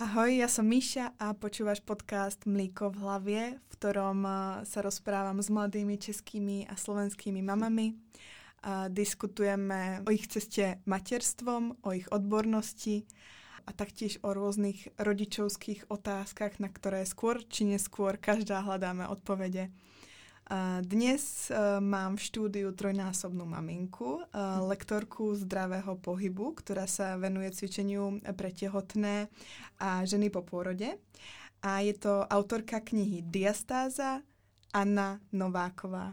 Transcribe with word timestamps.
Ahoj, 0.00 0.32
ja 0.32 0.48
som 0.48 0.64
Míša 0.64 1.12
a 1.20 1.36
počúvaš 1.36 1.84
podcast 1.84 2.48
Mlíko 2.48 2.88
v 2.88 3.04
hlavě, 3.04 3.42
v 3.60 3.66
ktorom 3.76 4.24
eh, 4.24 4.32
sa 4.64 4.80
rozprávam 4.80 5.36
s 5.44 5.52
mladými 5.52 6.00
českými 6.00 6.64
a 6.64 6.72
slovenskými 6.72 7.44
mamami. 7.44 8.00
A 8.64 8.88
diskutujeme 8.88 10.00
o 10.00 10.08
ich 10.08 10.24
ceste 10.24 10.80
materstvom, 10.88 11.84
o 11.84 11.92
ich 11.92 12.08
odbornosti 12.08 13.04
a 13.68 13.76
taktiež 13.76 14.24
o 14.24 14.32
rôznych 14.32 14.88
rodičovských 14.96 15.92
otázkach, 15.92 16.56
na 16.64 16.72
ktoré 16.72 17.04
skôr 17.04 17.44
či 17.44 17.68
neskôr 17.68 18.16
každá 18.16 18.64
hľadáme 18.64 19.04
odpovede. 19.04 19.68
Dnes 20.82 21.46
e, 21.46 21.54
mám 21.78 22.18
v 22.18 22.26
štúdiu 22.26 22.74
trojnásobnú 22.74 23.46
maminku, 23.46 24.18
e, 24.18 24.22
lektorku 24.66 25.30
zdravého 25.38 25.94
pohybu, 26.02 26.58
ktorá 26.58 26.90
sa 26.90 27.14
venuje 27.14 27.54
cvičeniu 27.54 28.18
pre 28.34 28.50
tehotné 28.50 29.30
a 29.78 30.02
ženy 30.02 30.26
po 30.26 30.42
pôrode. 30.42 30.98
A 31.62 31.86
je 31.86 31.94
to 31.94 32.26
autorka 32.26 32.82
knihy 32.82 33.22
Diastáza 33.22 34.26
Anna 34.74 35.22
Nováková. 35.30 36.10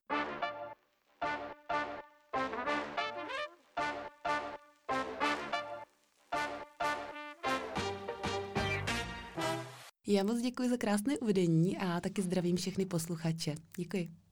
Já 10.07 10.23
moc 10.23 10.41
děkuji 10.41 10.69
za 10.69 10.77
krásné 10.77 11.17
uvedení 11.17 11.77
a 11.77 11.99
taky 11.99 12.21
zdravím 12.21 12.55
všechny 12.55 12.85
posluchače. 12.85 13.55
Děkuji. 13.77 14.26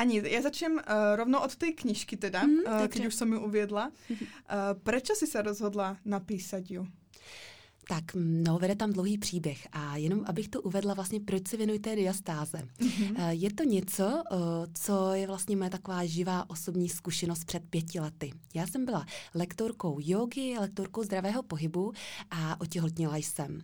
Ani, 0.00 0.24
ja 0.24 0.40
začnem 0.40 0.80
uh, 0.80 1.12
rovno 1.20 1.44
od 1.44 1.52
tej 1.60 1.76
knižky 1.76 2.16
teda, 2.16 2.48
mm, 2.48 2.64
uh, 2.64 2.88
keď 2.88 3.12
už 3.12 3.14
som 3.14 3.28
ju 3.28 3.36
uviedla. 3.44 3.92
Uh, 4.08 4.72
prečo 4.86 5.12
si 5.12 5.28
sa 5.28 5.44
rozhodla 5.44 6.00
napísať 6.08 6.64
ju? 6.80 6.82
Tak, 7.90 8.04
no, 8.14 8.58
vede 8.58 8.76
tam 8.76 8.92
dlouhý 8.92 9.18
příběh 9.18 9.68
a 9.72 9.96
jenom 9.96 10.22
abych 10.26 10.48
to 10.48 10.62
uvedla 10.62 10.94
vlastně, 10.94 11.20
proč 11.20 11.48
se 11.48 11.56
věnuji 11.56 11.78
té 11.78 11.96
diastáze. 11.96 12.58
Mm-hmm. 12.58 13.28
Je 13.28 13.54
to 13.54 13.64
něco, 13.64 14.22
co 14.74 15.12
je 15.12 15.26
vlastně 15.26 15.56
moje 15.56 15.70
taková 15.70 16.04
živá 16.04 16.50
osobní 16.50 16.88
zkušenost 16.88 17.44
před 17.44 17.62
pěti 17.70 18.00
lety. 18.00 18.32
Já 18.54 18.66
jsem 18.66 18.84
byla 18.84 19.06
lektorkou 19.34 19.98
jogy, 20.00 20.58
lektorkou 20.60 21.02
zdravého 21.02 21.42
pohybu 21.42 21.92
a 22.30 22.60
otěhotněla 22.60 23.16
jsem. 23.16 23.62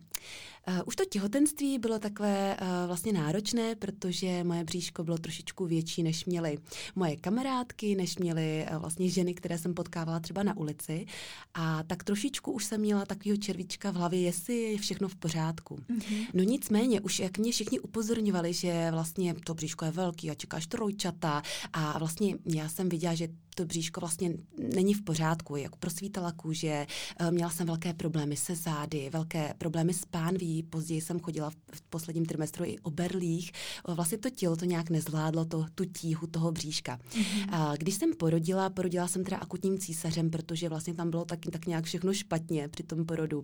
Uh, 0.67 0.79
už 0.85 0.95
to 0.95 1.05
těhotenství 1.05 1.79
bylo 1.79 1.99
takové 1.99 2.57
uh, 2.61 2.67
vlastně 2.87 3.13
náročné, 3.13 3.75
protože 3.75 4.43
moje 4.43 4.63
bříško 4.63 5.03
bylo 5.03 5.17
trošičku 5.17 5.65
větší, 5.65 6.03
než 6.03 6.25
měly 6.25 6.57
moje 6.95 7.15
kamarádky, 7.15 7.95
než 7.95 8.17
měly 8.17 8.65
uh, 8.71 8.77
vlastně 8.77 9.09
ženy, 9.09 9.33
které 9.33 9.57
jsem 9.57 9.73
potkávala 9.73 10.19
třeba 10.19 10.43
na 10.43 10.57
ulici. 10.57 11.05
A 11.53 11.83
tak 11.83 12.03
trošičku 12.03 12.51
už 12.51 12.65
jsem 12.65 12.81
měla 12.81 13.05
takového 13.05 13.37
červíčka 13.37 13.91
v 13.91 13.95
hlavě, 13.95 14.21
jestli 14.21 14.61
je 14.61 14.77
všechno 14.77 15.07
v 15.07 15.15
pořádku. 15.15 15.75
Mm-hmm. 15.75 16.27
No 16.33 16.43
nicméně, 16.43 17.01
už 17.01 17.19
jak 17.19 17.37
mě 17.37 17.51
všichni 17.51 17.79
upozorňovali, 17.79 18.53
že 18.53 18.91
vlastně 18.91 19.33
to 19.33 19.53
bříško 19.53 19.85
je 19.85 19.91
velký 19.91 20.31
a 20.31 20.35
čekáš 20.35 20.67
trojčata 20.67 21.41
a 21.73 21.99
vlastně 21.99 22.35
já 22.45 22.69
jsem 22.69 22.89
viděla, 22.89 23.13
že 23.13 23.27
to 23.57 23.65
bříško 23.65 23.99
vlastně 23.99 24.33
není 24.73 24.93
v 24.93 25.01
pořádku, 25.01 25.55
jako 25.55 25.77
prosvítala 25.77 26.31
kůže, 26.31 26.87
měla 27.29 27.49
jsem 27.49 27.67
velké 27.67 27.93
problémy 27.93 28.37
se 28.37 28.55
zády, 28.55 29.09
velké 29.09 29.53
problémy 29.57 29.93
s 29.93 30.05
pánví, 30.05 30.63
později 30.63 31.01
jsem 31.01 31.19
chodila 31.19 31.49
v 31.49 31.81
posledním 31.89 32.25
trimestru 32.25 32.65
i 32.65 32.79
o 32.79 32.91
berlích. 32.91 33.51
Vlastně 33.87 34.17
to 34.17 34.29
tělo 34.29 34.55
to 34.55 34.65
nějak 34.65 34.89
nezvládlo, 34.89 35.45
to, 35.45 35.65
tu 35.75 35.85
tíhu 35.85 36.27
toho 36.27 36.51
bříška. 36.51 36.97
Mm-hmm. 36.97 37.47
A 37.51 37.75
když 37.75 37.95
jsem 37.95 38.15
porodila, 38.15 38.69
porodila 38.69 39.07
jsem 39.07 39.23
teda 39.23 39.37
akutním 39.37 39.77
císařem, 39.77 40.29
protože 40.29 40.69
vlastně 40.69 40.93
tam 40.93 41.09
bylo 41.09 41.25
tak, 41.25 41.39
tak 41.51 41.65
nějak 41.65 41.85
všechno 41.85 42.13
špatně 42.13 42.67
při 42.67 42.83
tom 42.83 43.05
porodu. 43.05 43.43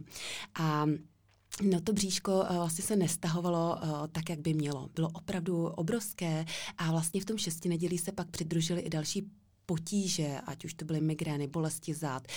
A 0.59 0.85
No 1.61 1.81
to 1.81 1.93
bříško 1.93 2.39
uh, 2.39 2.55
vlastně 2.55 2.83
se 2.83 2.95
nestahovalo 2.95 3.75
uh, 3.75 4.07
tak, 4.11 4.29
jak 4.29 4.39
by 4.39 4.53
mělo. 4.53 4.89
Bylo 4.95 5.09
opravdu 5.09 5.65
obrovské 5.65 6.45
a 6.77 6.91
vlastně 6.91 7.21
v 7.21 7.25
tom 7.25 7.37
šesti 7.37 7.69
nedělí 7.69 7.97
se 7.97 8.11
pak 8.11 8.27
přidružily 8.27 8.81
i 8.81 8.89
další 8.89 9.31
potíže, 9.65 10.39
ať 10.45 10.65
už 10.65 10.73
to 10.73 10.85
byly 10.85 11.01
migrény, 11.01 11.47
bolesti 11.47 11.93
zád, 11.93 12.27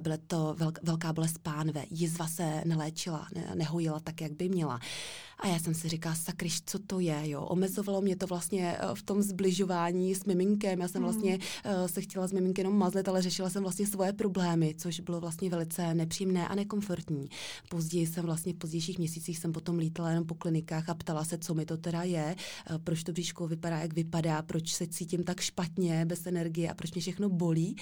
byla 0.00 0.16
to 0.26 0.56
velká 0.82 1.12
bolest 1.12 1.38
pánve, 1.38 1.84
jizva 1.90 2.28
se 2.28 2.62
neléčila, 2.64 3.28
ne, 3.34 3.52
nehojila 3.54 4.00
tak, 4.00 4.20
jak 4.20 4.32
by 4.32 4.48
měla. 4.48 4.80
A 5.38 5.48
já 5.48 5.58
jsem 5.58 5.74
si 5.74 5.88
říkala, 5.88 6.14
sakryš, 6.14 6.60
co 6.66 6.78
to 6.78 7.00
je, 7.00 7.30
jo. 7.30 7.42
Omezovalo 7.42 8.00
mě 8.00 8.16
to 8.16 8.26
vlastně 8.26 8.76
eh, 8.78 8.94
v 8.94 9.02
tom 9.02 9.22
zbližování 9.22 10.14
s 10.14 10.24
miminkem. 10.24 10.80
Já 10.80 10.88
jsem 10.88 11.02
hmm. 11.02 11.12
vlastně 11.12 11.38
uh, 11.38 11.86
se 11.86 12.00
chtěla 12.00 12.26
s 12.26 12.32
miminkem 12.32 12.64
jenom 12.64 12.78
mazlet, 12.78 13.08
ale 13.08 13.22
řešila 13.22 13.50
jsem 13.50 13.62
vlastně 13.62 13.86
svoje 13.86 14.12
problémy, 14.12 14.74
což 14.78 15.00
bylo 15.00 15.20
vlastně 15.20 15.50
velice 15.50 15.94
nepříjemné 15.94 16.48
a 16.48 16.54
nekomfortní. 16.54 17.28
Později 17.68 18.06
jsem 18.06 18.24
vlastně 18.24 18.52
v 18.52 18.56
pozdějších 18.56 18.98
měsících 18.98 19.38
jsem 19.38 19.52
potom 19.52 19.78
lítala 19.78 20.10
jenom 20.10 20.26
po 20.26 20.34
klinikách 20.34 20.88
a 20.88 20.94
ptala 20.94 21.24
se, 21.24 21.38
co 21.38 21.54
mi 21.54 21.66
to 21.66 21.76
teda 21.76 22.02
je, 22.02 22.36
uh, 22.70 22.78
proč 22.78 23.04
to 23.04 23.12
bříško 23.12 23.48
vypadá, 23.48 23.78
jak 23.78 23.94
vypadá, 23.94 24.42
proč 24.42 24.74
se 24.74 24.86
cítím 24.86 25.24
tak 25.24 25.40
špatně, 25.40 26.06
bez 26.06 26.26
energie 26.26 26.70
a 26.70 26.74
proč 26.76 26.92
mě 26.92 27.00
všechno 27.00 27.28
bolí. 27.28 27.76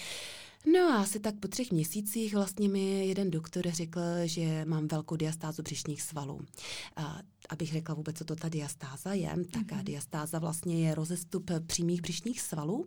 No 0.73 0.81
a 0.81 0.97
asi 0.97 1.21
tak 1.21 1.35
po 1.41 1.49
třech 1.49 1.73
měsících 1.73 2.35
vlastně 2.35 2.69
mi 2.69 3.07
jeden 3.07 3.31
doktor 3.31 3.71
řekl, 3.71 4.01
že 4.25 4.65
mám 4.65 4.89
velkou 4.89 5.17
diastázu 5.17 5.63
břišních 5.63 6.03
svalů 6.03 6.41
abych 7.49 7.73
řekla 7.73 7.95
vůbec, 7.95 8.19
co 8.19 8.25
to 8.25 8.37
ta 8.37 8.49
diastáza 8.49 9.13
je, 9.13 9.31
tak 9.53 9.67
mm-hmm. 9.67 9.85
diastáza 9.85 10.39
vlastně 10.39 10.89
je 10.89 10.95
rozestup 10.95 11.51
přímých 11.67 12.03
břišních 12.03 12.41
svalů. 12.41 12.87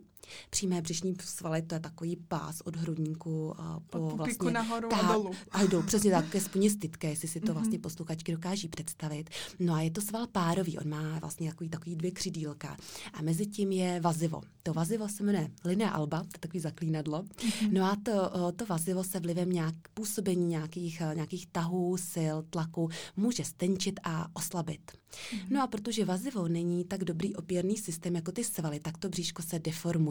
Přímé 0.50 0.82
břišní 0.82 1.14
svaly, 1.20 1.62
to 1.62 1.74
je 1.74 1.80
takový 1.80 2.16
pás 2.16 2.60
od 2.60 2.76
hrudníku 2.76 3.60
a 3.60 3.80
po 3.90 3.98
od 3.98 4.16
vlastně, 4.16 4.50
nahoru 4.50 4.88
tak, 4.88 5.04
a 5.04 5.12
dolů. 5.12 5.30
A 5.50 5.64
jdou, 5.64 5.82
přesně 5.82 6.10
tak, 6.10 6.28
ke 6.28 6.40
stytké, 6.70 7.10
jestli 7.10 7.28
si 7.28 7.40
to 7.40 7.46
mm-hmm. 7.46 7.54
vlastně 7.54 7.78
posluchačky 7.78 8.32
dokáží 8.32 8.68
představit. 8.68 9.30
No 9.58 9.74
a 9.74 9.80
je 9.80 9.90
to 9.90 10.00
sval 10.00 10.26
párový, 10.26 10.78
on 10.78 10.88
má 10.88 11.18
vlastně 11.18 11.50
takový, 11.50 11.70
takový 11.70 11.96
dvě 11.96 12.10
křidílka. 12.10 12.76
A 13.12 13.22
mezi 13.22 13.46
tím 13.46 13.72
je 13.72 14.00
vazivo. 14.00 14.40
To 14.62 14.74
vazivo 14.74 15.08
se 15.08 15.22
jmenuje 15.22 15.50
linea 15.64 15.90
alba, 15.90 16.20
to 16.20 16.26
je 16.34 16.40
takový 16.40 16.60
zaklínadlo. 16.60 17.22
Mm-hmm. 17.22 17.72
No 17.72 17.84
a 17.84 17.96
to, 18.02 18.52
to 18.52 18.66
vazivo 18.66 19.04
se 19.04 19.20
vlivem 19.20 19.50
nějak 19.50 19.74
působení 19.94 20.46
nějakých, 20.46 21.02
nějakých 21.14 21.46
tahů, 21.46 21.96
sil, 22.12 22.36
tlaku 22.50 22.88
může 23.16 23.44
stenčit 23.44 24.00
a 24.02 24.28
oslabit. 24.32 24.92
Mm-hmm. 24.92 25.46
No 25.50 25.62
a 25.62 25.66
protože 25.66 26.04
vazivo 26.04 26.48
není 26.48 26.84
tak 26.84 27.04
dobrý 27.04 27.36
opěrný 27.36 27.76
systém 27.76 28.14
jako 28.14 28.32
ty 28.32 28.44
svaly, 28.44 28.80
tak 28.80 28.98
to 28.98 29.08
bříško 29.08 29.42
se 29.42 29.58
deformuje. 29.58 30.07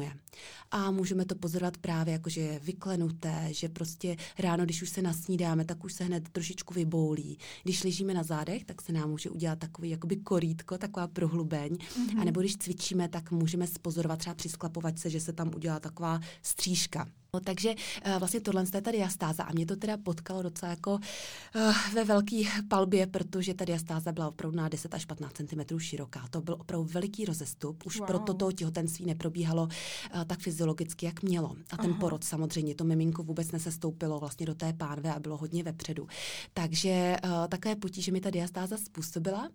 A 0.72 0.92
můžeme 0.92 1.26
to 1.26 1.36
pozorovat 1.36 1.78
právě 1.78 2.12
jako, 2.12 2.30
že 2.30 2.42
je 2.42 2.60
vyklenuté, 2.60 3.48
že 3.52 3.70
prostě 3.70 4.16
ráno, 4.40 4.66
když 4.66 4.82
už 4.82 4.90
se 4.90 5.02
nasnídáme, 5.02 5.66
tak 5.66 5.84
už 5.84 5.94
se 5.94 6.04
hned 6.04 6.30
trošičku 6.30 6.74
vyboulí. 6.74 7.38
Když 7.64 7.84
ležíme 7.84 8.14
na 8.14 8.24
zádech, 8.24 8.66
tak 8.66 8.82
se 8.82 8.94
nám 8.94 9.10
může 9.10 9.30
udělat 9.30 9.60
takový 9.60 9.90
jakoby 9.90 10.16
korítko, 10.16 10.78
taková 10.78 11.08
prohlubeň. 11.08 11.74
Mm-hmm. 11.74 12.22
A 12.22 12.24
nebo 12.24 12.40
když 12.40 12.58
cvičíme, 12.58 13.08
tak 13.08 13.32
můžeme 13.32 13.68
spozorovat 13.68 14.20
třeba 14.20 14.34
při 14.34 14.50
sklapovačce, 14.50 15.10
že 15.10 15.20
se 15.20 15.34
tam 15.34 15.52
udělá 15.56 15.80
taková 15.80 16.20
střížka. 16.42 17.08
No, 17.38 17.42
takže 17.42 17.76
uh, 18.06 18.20
vlastně 18.20 18.40
tohle 18.40 18.66
je 18.74 18.82
ta 18.82 18.92
diastáza 18.92 19.44
a 19.44 19.54
mě 19.54 19.66
to 19.66 19.76
teda 19.76 19.98
potkalo 19.98 20.42
docela 20.42 20.70
jako 20.70 20.92
uh, 20.94 21.76
ve 21.94 22.04
velký 22.04 22.50
palbě, 22.68 23.08
protože 23.08 23.54
ta 23.54 23.66
diastáza 23.66 24.12
byla 24.12 24.28
opravdu 24.28 24.58
na 24.58 24.70
10 24.70 24.94
až 24.94 25.06
15 25.06 25.34
cm 25.34 25.80
široká. 25.80 26.28
To 26.30 26.42
byl 26.42 26.54
opravdu 26.60 26.88
veliký 26.92 27.26
rozestup. 27.26 27.84
Už 27.86 28.00
wow. 28.00 28.08
proto 28.08 28.34
to 28.34 28.52
těhotenství 28.52 29.06
neprobíhalo 29.06 29.64
uh, 29.64 30.24
tak 30.24 30.40
fyziologicky, 30.40 31.06
jak 31.06 31.24
mělo. 31.24 31.56
A 31.72 31.78
ten 31.78 31.92
Aha. 31.92 32.00
porod 32.00 32.24
samozřejmě, 32.24 32.76
to 32.76 32.84
miminko 32.84 33.24
vůbec 33.24 33.52
nesestoupilo 33.52 34.20
vlastně 34.20 34.46
do 34.46 34.56
té 34.56 34.74
pánve 34.74 35.14
a 35.14 35.20
bylo 35.20 35.38
hodně 35.38 35.64
vepředu. 35.64 36.08
Takže 36.54 37.16
uh, 37.24 37.48
takové 37.48 37.76
potíže 37.76 38.12
mi 38.12 38.22
ta 38.22 38.30
diastáza 38.30 38.78
způsobila, 38.78 39.50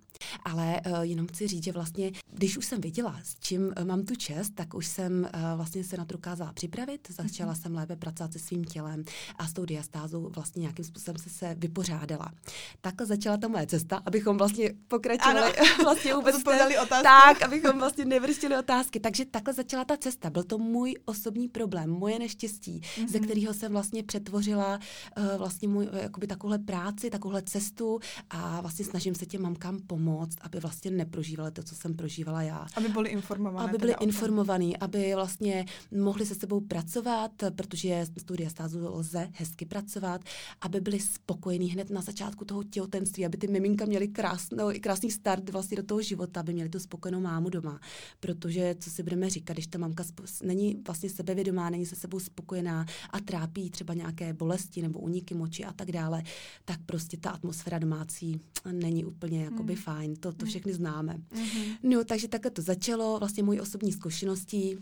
ale 0.45 0.81
uh, 0.87 1.01
jenom 1.01 1.27
chci 1.27 1.49
říct, 1.49 1.65
že 1.65 1.73
vlastně, 1.73 2.13
když 2.33 2.57
už 2.57 2.67
jsem 2.67 2.81
viděla, 2.81 3.21
s 3.25 3.37
čím 3.41 3.63
uh, 3.63 3.85
mám 3.85 4.03
tu 4.03 4.15
čest, 4.17 4.55
tak 4.55 4.75
už 4.75 4.87
jsem 4.87 5.29
uh, 5.35 5.41
vlastně 5.57 5.85
se 5.85 5.97
na 5.97 6.05
to 6.05 6.13
dokázala 6.13 6.53
připravit. 6.53 7.09
Začala 7.11 7.53
mm-hmm 7.53 7.72
jsem 7.73 7.79
lépe 7.79 7.97
pracovat 7.97 8.33
se 8.33 8.39
svým 8.39 8.65
tělem 8.65 9.05
a 9.39 9.47
s 9.47 9.53
tou 9.53 9.65
diastázou 9.65 10.31
vlastně 10.35 10.61
nějakým 10.61 10.85
způsobem 10.85 11.19
se 11.19 11.31
se 11.31 11.55
vypořádala. 11.59 12.33
Takhle 12.81 13.07
začala 13.07 13.37
ta 13.37 13.49
moje 13.49 13.67
cesta, 13.67 14.03
abychom 14.07 14.39
vlastně 14.39 14.71
pokračovali 14.89 15.53
vlastně 15.83 16.15
vůbec 16.17 16.37
otázky. 16.83 17.03
Tak, 17.03 17.43
abychom 17.43 17.79
vlastně 17.79 18.05
nevrštili 18.05 18.59
otázky. 18.59 19.01
Takže 19.01 19.25
takhle 19.25 19.55
začala 19.55 19.85
ta 19.85 19.97
cesta. 19.97 20.31
Byl 20.31 20.43
to 20.43 20.59
můj 20.59 20.95
osobní 21.05 21.49
problém, 21.49 21.91
moje 21.91 22.19
neštěstí, 22.19 22.81
mm-hmm. 22.81 23.09
ze 23.09 23.19
kterého 23.19 23.55
jsem 23.55 23.73
vlastně 23.73 24.03
přetvořila 24.03 24.79
uh, 25.19 25.39
vlastně 25.39 25.69
můj, 25.69 25.89
jakoby 25.93 26.27
takovouhle 26.27 26.59
práci, 26.59 27.11
takovouhle 27.11 27.43
cestu 27.43 28.01
a 28.31 28.61
vlastně 28.61 28.85
snažím 28.85 29.15
se 29.15 29.27
těm 29.27 29.43
mamkám 29.43 29.79
pomoct, 29.87 30.37
aby 30.41 30.61
vlastně 30.61 30.91
neprožívali 30.91 31.51
to, 31.51 31.63
co 31.63 31.75
jsem 31.75 31.95
prožívala 31.95 32.43
já. 32.43 32.67
Aby 32.77 32.89
byli 32.89 33.11
informovaní. 33.11 33.69
Aby 33.69 33.79
byli 33.79 33.95
informovaní, 34.01 34.77
aby 34.77 35.15
vlastně 35.15 35.65
mohli 35.93 36.27
se 36.27 36.35
sebou 36.35 36.61
pracovat, 36.61 37.31
protože 37.53 38.07
studia 38.19 38.51
stázu 38.51 38.95
lze 38.95 39.29
hezky 39.33 39.67
pracovat, 39.67 40.21
aby 40.61 40.81
byli 40.81 41.01
spokojení 41.01 41.71
hned 41.71 41.91
na 41.91 42.01
začátku 42.01 42.45
toho 42.45 42.65
těhotenství, 42.65 43.27
aby 43.27 43.37
ty 43.37 43.49
miminka 43.49 43.85
měly 43.85 44.09
krásnou, 44.09 44.71
krásný 44.81 45.11
start 45.11 45.51
vlastně 45.51 45.77
do 45.77 45.83
toho 45.83 46.03
života, 46.03 46.41
aby 46.41 46.53
měli 46.53 46.69
tu 46.69 46.79
spokojenou 46.79 47.21
mámu 47.21 47.49
doma. 47.51 47.81
Protože, 48.21 48.75
co 48.81 48.91
si 48.91 49.03
budeme 49.03 49.31
říkat, 49.31 49.53
když 49.53 49.67
ta 49.67 49.79
mamka 49.79 50.05
není 50.43 50.83
vlastně 50.87 51.11
sebevědomá, 51.11 51.71
není 51.71 51.87
se 51.87 51.97
sebou 51.97 52.21
spokojená 52.21 52.87
a 53.11 53.21
trápí 53.21 53.71
třeba 53.71 53.95
nějaké 53.95 54.33
bolesti 54.33 54.83
nebo 54.83 54.99
uniky 54.99 55.35
moči 55.35 55.65
a 55.65 55.73
tak 55.73 55.93
dále, 55.93 56.23
tak 56.65 56.81
prostě 56.87 57.17
ta 57.17 57.31
atmosféra 57.31 57.79
domácí 57.79 58.41
není 58.73 59.05
úplně 59.05 59.45
jakoby 59.45 59.75
hmm. 59.75 59.83
fajn. 59.83 60.17
To, 60.17 60.33
to 60.33 60.37
hmm. 60.39 60.49
všechny 60.49 60.73
známe. 60.73 61.17
Hmm. 61.31 61.65
No, 61.83 62.05
takže 62.05 62.29
takhle 62.29 62.51
to 62.51 62.63
začalo, 62.63 63.19
vlastně 63.19 63.43
mojí 63.43 63.61
osobní 63.61 63.93
zkušeností 63.93 64.79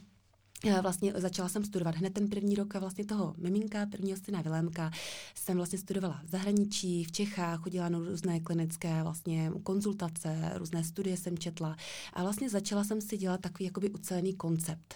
Vlastně 0.83 1.13
začala 1.17 1.49
jsem 1.49 1.65
studovat 1.65 1.95
hned 1.95 2.15
ten 2.15 2.29
první 2.29 2.55
rok 2.55 2.75
vlastně 2.75 3.05
toho 3.05 3.35
miminka, 3.39 3.87
prvního 3.87 4.19
syna 4.25 4.43
Vilémka. 4.43 4.91
Jsem 5.35 5.57
vlastně 5.57 5.79
studovala 5.79 6.21
v 6.25 6.31
zahraničí, 6.31 7.05
v 7.05 7.13
Čechách, 7.13 7.61
chodila 7.61 7.89
na 7.89 7.99
různé 7.99 8.41
klinické 8.41 9.03
vlastně 9.03 9.53
konzultace, 9.63 10.53
různé 10.55 10.85
studie 10.85 11.17
jsem 11.17 11.39
četla 11.39 11.77
a 12.13 12.23
vlastně 12.23 12.51
začala 12.51 12.85
jsem 12.85 13.01
si 13.01 13.17
dělat 13.17 13.41
takový 13.41 13.65
jakoby 13.65 13.91
ucelený 13.91 14.35
koncept. 14.35 14.95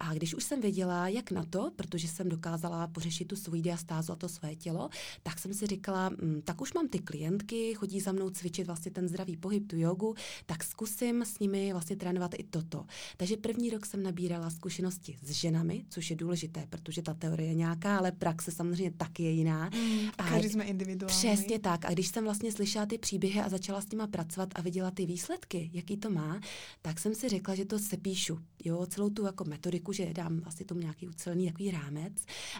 A 0.00 0.14
když 0.14 0.34
už 0.34 0.44
jsem 0.44 0.60
věděla, 0.60 1.08
jak 1.08 1.30
na 1.30 1.44
to, 1.44 1.70
protože 1.76 2.08
jsem 2.08 2.28
dokázala 2.28 2.86
pořešit 2.86 3.24
tu 3.24 3.36
svoji 3.36 3.62
diastázu 3.62 4.12
a 4.12 4.16
to 4.16 4.28
své 4.28 4.54
tělo, 4.56 4.88
tak 5.22 5.38
jsem 5.38 5.54
si 5.54 5.66
říkala, 5.66 6.08
hm, 6.08 6.42
tak 6.44 6.60
už 6.60 6.72
mám 6.72 6.88
ty 6.88 6.98
klientky, 6.98 7.74
chodí 7.74 8.00
za 8.00 8.12
mnou 8.12 8.30
cvičit 8.30 8.66
vlastně 8.66 8.92
ten 8.92 9.08
zdravý 9.08 9.36
pohyb, 9.36 9.68
tu 9.68 9.76
jogu, 9.76 10.14
tak 10.46 10.64
zkusím 10.64 11.22
s 11.22 11.38
nimi 11.38 11.72
vlastně 11.72 11.96
trénovat 11.96 12.34
i 12.38 12.44
toto. 12.44 12.86
Takže 13.16 13.36
první 13.36 13.70
rok 13.70 13.86
jsem 13.86 14.02
nabírala 14.02 14.50
zkušenosti 14.50 15.05
zkušenosti 15.06 15.16
s 15.22 15.30
ženami, 15.30 15.84
což 15.88 16.10
je 16.10 16.16
důležité, 16.16 16.66
protože 16.70 17.02
ta 17.02 17.14
teorie 17.14 17.48
je 17.48 17.54
nějaká, 17.54 17.98
ale 17.98 18.12
praxe 18.12 18.50
samozřejmě 18.50 18.90
taky 18.90 19.22
je 19.22 19.30
jiná. 19.30 19.70
Mm, 19.74 20.08
a 20.18 20.30
každý 20.30 20.48
jsme 20.48 20.64
individuální. 20.64 21.18
Přesně 21.18 21.58
tak. 21.58 21.84
A 21.84 21.90
když 21.90 22.08
jsem 22.08 22.24
vlastně 22.24 22.52
slyšela 22.52 22.86
ty 22.86 22.98
příběhy 22.98 23.40
a 23.40 23.48
začala 23.48 23.80
s 23.80 23.90
nima 23.90 24.06
pracovat 24.06 24.48
a 24.54 24.60
viděla 24.60 24.90
ty 24.90 25.06
výsledky, 25.06 25.70
jaký 25.72 25.96
to 25.96 26.10
má, 26.10 26.40
tak 26.82 27.00
jsem 27.00 27.14
si 27.14 27.28
řekla, 27.28 27.54
že 27.54 27.64
to 27.64 27.78
sepíšu. 27.78 28.38
Jo, 28.64 28.86
celou 28.86 29.10
tu 29.10 29.24
jako 29.24 29.44
metodiku, 29.44 29.92
že 29.92 30.12
dám 30.12 30.42
asi 30.44 30.64
tomu 30.64 30.80
nějaký 30.80 31.08
ucelený 31.08 31.46
takový 31.46 31.70
rámec 31.70 32.12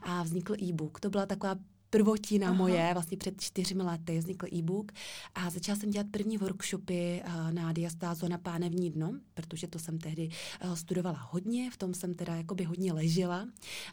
a 0.02 0.22
vznikl 0.22 0.54
e-book. 0.62 1.00
To 1.00 1.10
byla 1.10 1.26
taková 1.26 1.56
prvotina 1.90 2.48
Aha. 2.48 2.56
moje, 2.56 2.90
vlastně 2.92 3.16
před 3.16 3.40
čtyřmi 3.40 3.82
lety 3.82 4.18
vznikl 4.18 4.46
e-book 4.54 4.92
a 5.34 5.50
začala 5.50 5.78
jsem 5.78 5.90
dělat 5.90 6.06
první 6.10 6.38
workshopy 6.38 7.22
uh, 7.26 7.52
na 7.52 7.72
diastázu 7.72 8.28
na 8.28 8.38
pánevní 8.38 8.90
dno, 8.90 9.12
protože 9.34 9.66
to 9.66 9.78
jsem 9.78 9.98
tehdy 9.98 10.28
uh, 10.64 10.74
studovala 10.74 11.28
hodně, 11.30 11.70
v 11.70 11.76
tom 11.76 11.94
jsem 11.94 12.14
teda 12.14 12.34
jakoby 12.34 12.64
hodně 12.64 12.92
ležela 12.92 13.48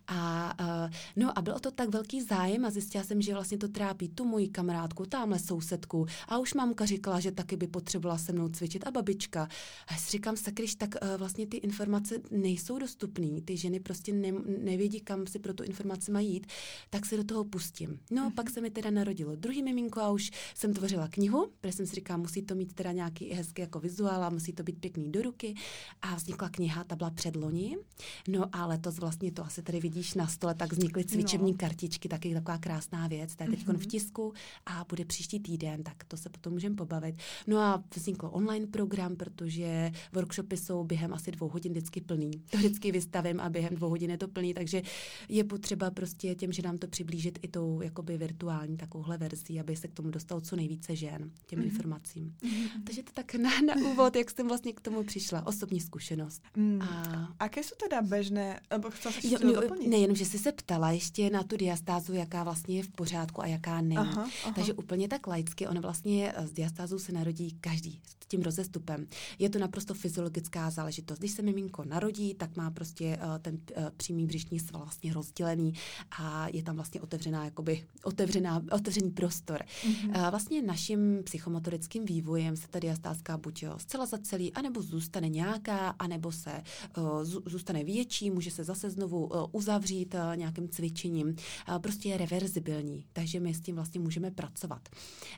a 0.07 0.53
uh, 0.61 0.93
no 1.15 1.37
a 1.37 1.41
bylo 1.41 1.59
to 1.59 1.71
tak 1.71 1.89
velký 1.89 2.21
zájem 2.21 2.65
a 2.65 2.69
zjistila 2.69 3.03
jsem, 3.03 3.21
že 3.21 3.33
vlastně 3.33 3.57
to 3.57 3.67
trápí 3.67 4.09
tu 4.09 4.25
moji 4.25 4.47
kamarádku, 4.47 5.05
tamhle 5.05 5.39
sousedku 5.39 6.05
a 6.27 6.37
už 6.37 6.53
mamka 6.53 6.85
říkala, 6.85 7.19
že 7.19 7.31
taky 7.31 7.57
by 7.57 7.67
potřebovala 7.67 8.17
se 8.17 8.33
mnou 8.33 8.49
cvičit 8.49 8.87
a 8.87 8.91
babička. 8.91 9.43
A 9.87 9.93
já 9.93 9.97
si 9.97 10.11
říkám, 10.11 10.37
sakryš, 10.37 10.75
tak 10.75 10.95
vlastně 11.17 11.47
ty 11.47 11.57
informace 11.57 12.15
nejsou 12.31 12.79
dostupné, 12.79 13.41
ty 13.41 13.57
ženy 13.57 13.79
prostě 13.79 14.13
ne, 14.13 14.31
nevědí, 14.63 14.99
kam 14.99 15.27
si 15.27 15.39
pro 15.39 15.53
tu 15.53 15.63
informaci 15.63 16.11
mají 16.11 16.33
jít, 16.33 16.47
tak 16.89 17.05
se 17.05 17.17
do 17.17 17.23
toho 17.23 17.43
pustím. 17.87 17.99
No, 18.11 18.29
mm-hmm. 18.29 18.33
pak 18.35 18.49
se 18.49 18.61
mi 18.61 18.69
teda 18.69 18.89
narodilo 18.89 19.35
druhý 19.35 19.63
miminko 19.63 20.01
a 20.01 20.11
už 20.11 20.31
jsem 20.55 20.73
tvořila 20.73 21.07
knihu, 21.07 21.49
protože 21.61 21.73
jsem 21.73 21.85
si 21.85 21.95
říkala, 21.95 22.17
musí 22.17 22.41
to 22.41 22.55
mít 22.55 22.73
teda 22.73 22.91
nějaký 22.91 23.29
hezký 23.29 23.61
jako 23.61 23.79
vizuál 23.79 24.23
a 24.23 24.29
musí 24.29 24.53
to 24.53 24.63
být 24.63 24.79
pěkný 24.79 25.11
do 25.11 25.21
ruky. 25.21 25.55
A 26.01 26.15
vznikla 26.15 26.49
kniha, 26.49 26.83
ta 26.83 26.95
byla 26.95 27.09
předloni. 27.09 27.77
No 28.27 28.45
a 28.51 28.65
letos 28.65 28.99
vlastně 28.99 29.31
to 29.31 29.45
asi 29.45 29.61
tady 29.61 29.79
vidíš 29.79 30.13
na 30.13 30.27
stole, 30.27 30.55
tak 30.55 30.73
vznikly 30.73 31.05
cvičební 31.05 31.51
no. 31.51 31.57
kartičky, 31.57 32.09
taky 32.09 32.33
taková 32.33 32.57
krásná 32.57 33.07
věc. 33.07 33.35
To 33.35 33.43
je 33.43 33.49
teď 33.49 33.65
mm-hmm. 33.65 33.77
v 33.77 33.85
tisku 33.85 34.33
a 34.65 34.85
bude 34.89 35.05
příští 35.05 35.39
týden, 35.39 35.83
tak 35.83 36.03
to 36.03 36.17
se 36.17 36.29
potom 36.29 36.53
můžeme 36.53 36.75
pobavit. 36.75 37.15
No 37.47 37.57
a 37.57 37.83
vznikl 37.95 38.29
online 38.31 38.67
program, 38.67 39.15
protože 39.15 39.91
workshopy 40.13 40.57
jsou 40.57 40.83
během 40.83 41.13
asi 41.13 41.31
dvou 41.31 41.49
hodin 41.49 41.71
vždycky 41.71 42.01
plný. 42.01 42.31
To 42.51 42.57
vždycky 42.57 42.91
vystavím 42.91 43.39
a 43.39 43.49
během 43.49 43.75
dvou 43.75 43.89
hodin 43.89 44.11
je 44.11 44.17
to 44.17 44.27
plný, 44.27 44.53
takže 44.53 44.81
je 45.29 45.43
potřeba 45.43 45.91
prostě 45.91 46.35
těm, 46.35 46.51
že 46.51 46.61
nám 46.61 46.77
to 46.77 46.87
přiblížit 46.87 47.39
i 47.41 47.47
tou 47.47 47.72
jakoby 47.81 48.17
virtuální 48.17 48.77
takovouhle 48.77 49.17
verzí, 49.17 49.59
aby 49.59 49.75
se 49.75 49.87
k 49.87 49.93
tomu 49.93 50.09
dostalo 50.09 50.41
co 50.41 50.55
nejvíce 50.55 50.95
žen, 50.95 51.31
těm 51.45 51.59
mm-hmm. 51.59 51.63
informacím. 51.63 52.35
Mm-hmm. 52.41 52.83
Takže 52.85 53.03
to 53.03 53.11
tak 53.13 53.35
na, 53.35 53.49
na 53.65 53.75
úvod, 53.91 54.15
jak 54.15 54.31
jsem 54.31 54.47
vlastně 54.47 54.73
k 54.73 54.81
tomu 54.81 55.03
přišla, 55.03 55.47
osobní 55.47 55.79
zkušenost. 55.79 56.41
Mm. 56.55 56.81
A 57.39 57.43
jaké 57.43 57.63
jsou 57.63 57.75
teda 57.83 58.01
běžné, 58.01 58.59
nebo 58.71 58.89
chcela 58.91 59.15
jo, 59.23 59.37
jo, 59.41 59.61
Ne, 59.87 59.97
jenom, 59.97 60.15
že 60.15 60.25
jsi 60.25 60.39
se 60.39 60.51
ptala 60.51 60.91
ještě 60.91 61.29
na 61.29 61.43
tu 61.43 61.57
diastázu, 61.57 62.13
jaká 62.13 62.43
vlastně 62.43 62.77
je 62.77 62.83
v 62.83 62.91
pořádku 62.91 63.41
a 63.41 63.47
jaká 63.47 63.81
není. 63.81 63.97
Aha, 63.97 64.29
aha. 64.43 64.53
Takže 64.55 64.73
úplně 64.73 65.07
tak 65.07 65.27
laicky, 65.27 65.67
ona 65.67 65.81
vlastně 65.81 66.33
z 66.43 66.51
diastázou 66.51 66.99
se 66.99 67.11
narodí 67.11 67.57
každý 67.61 68.01
tím 68.33 68.41
rozestupem. 68.41 69.07
Je 69.39 69.49
to 69.49 69.59
naprosto 69.59 69.93
fyziologická 69.93 70.69
záležitost. 70.69 71.19
Když 71.19 71.31
se 71.31 71.41
miminko 71.41 71.83
narodí, 71.85 72.33
tak 72.33 72.57
má 72.57 72.71
prostě 72.71 73.17
uh, 73.17 73.37
ten 73.41 73.55
uh, 73.55 73.89
přímý 73.97 74.25
břišní 74.25 74.59
sval 74.59 74.81
vlastně 74.81 75.13
rozdělený 75.13 75.73
a 76.19 76.47
je 76.53 76.63
tam 76.63 76.75
vlastně 76.75 77.01
otevřená 77.01 77.45
jakoby 77.45 77.85
otevřená, 78.03 78.63
otevřený 78.71 79.11
prostor. 79.11 79.59
Mm-hmm. 79.61 80.31
Vlastně 80.31 80.61
naším 80.61 81.21
psychomotorickým 81.23 82.05
vývojem 82.05 82.55
se 82.57 82.67
ta 82.67 82.79
diastázka 82.79 83.37
buď 83.37 83.63
jo, 83.63 83.73
zcela 83.77 84.05
zacelí, 84.05 84.53
anebo 84.53 84.81
zůstane 84.81 85.29
nějaká, 85.29 85.89
anebo 85.89 86.31
se 86.31 86.63
uh, 86.97 87.23
zůstane 87.23 87.83
větší, 87.83 88.29
může 88.29 88.51
se 88.51 88.63
zase 88.63 88.89
znovu 88.89 89.25
uh, 89.25 89.45
uzavřít 89.51 90.15
uh, 90.15 90.35
nějakým 90.35 90.69
cvičením. 90.69 91.27
Uh, 91.27 91.79
prostě 91.79 92.09
je 92.09 92.17
reverzibilní, 92.17 93.05
takže 93.13 93.39
my 93.39 93.53
s 93.53 93.61
tím 93.61 93.75
vlastně 93.75 93.99
můžeme 93.99 94.31
pracovat. 94.31 94.89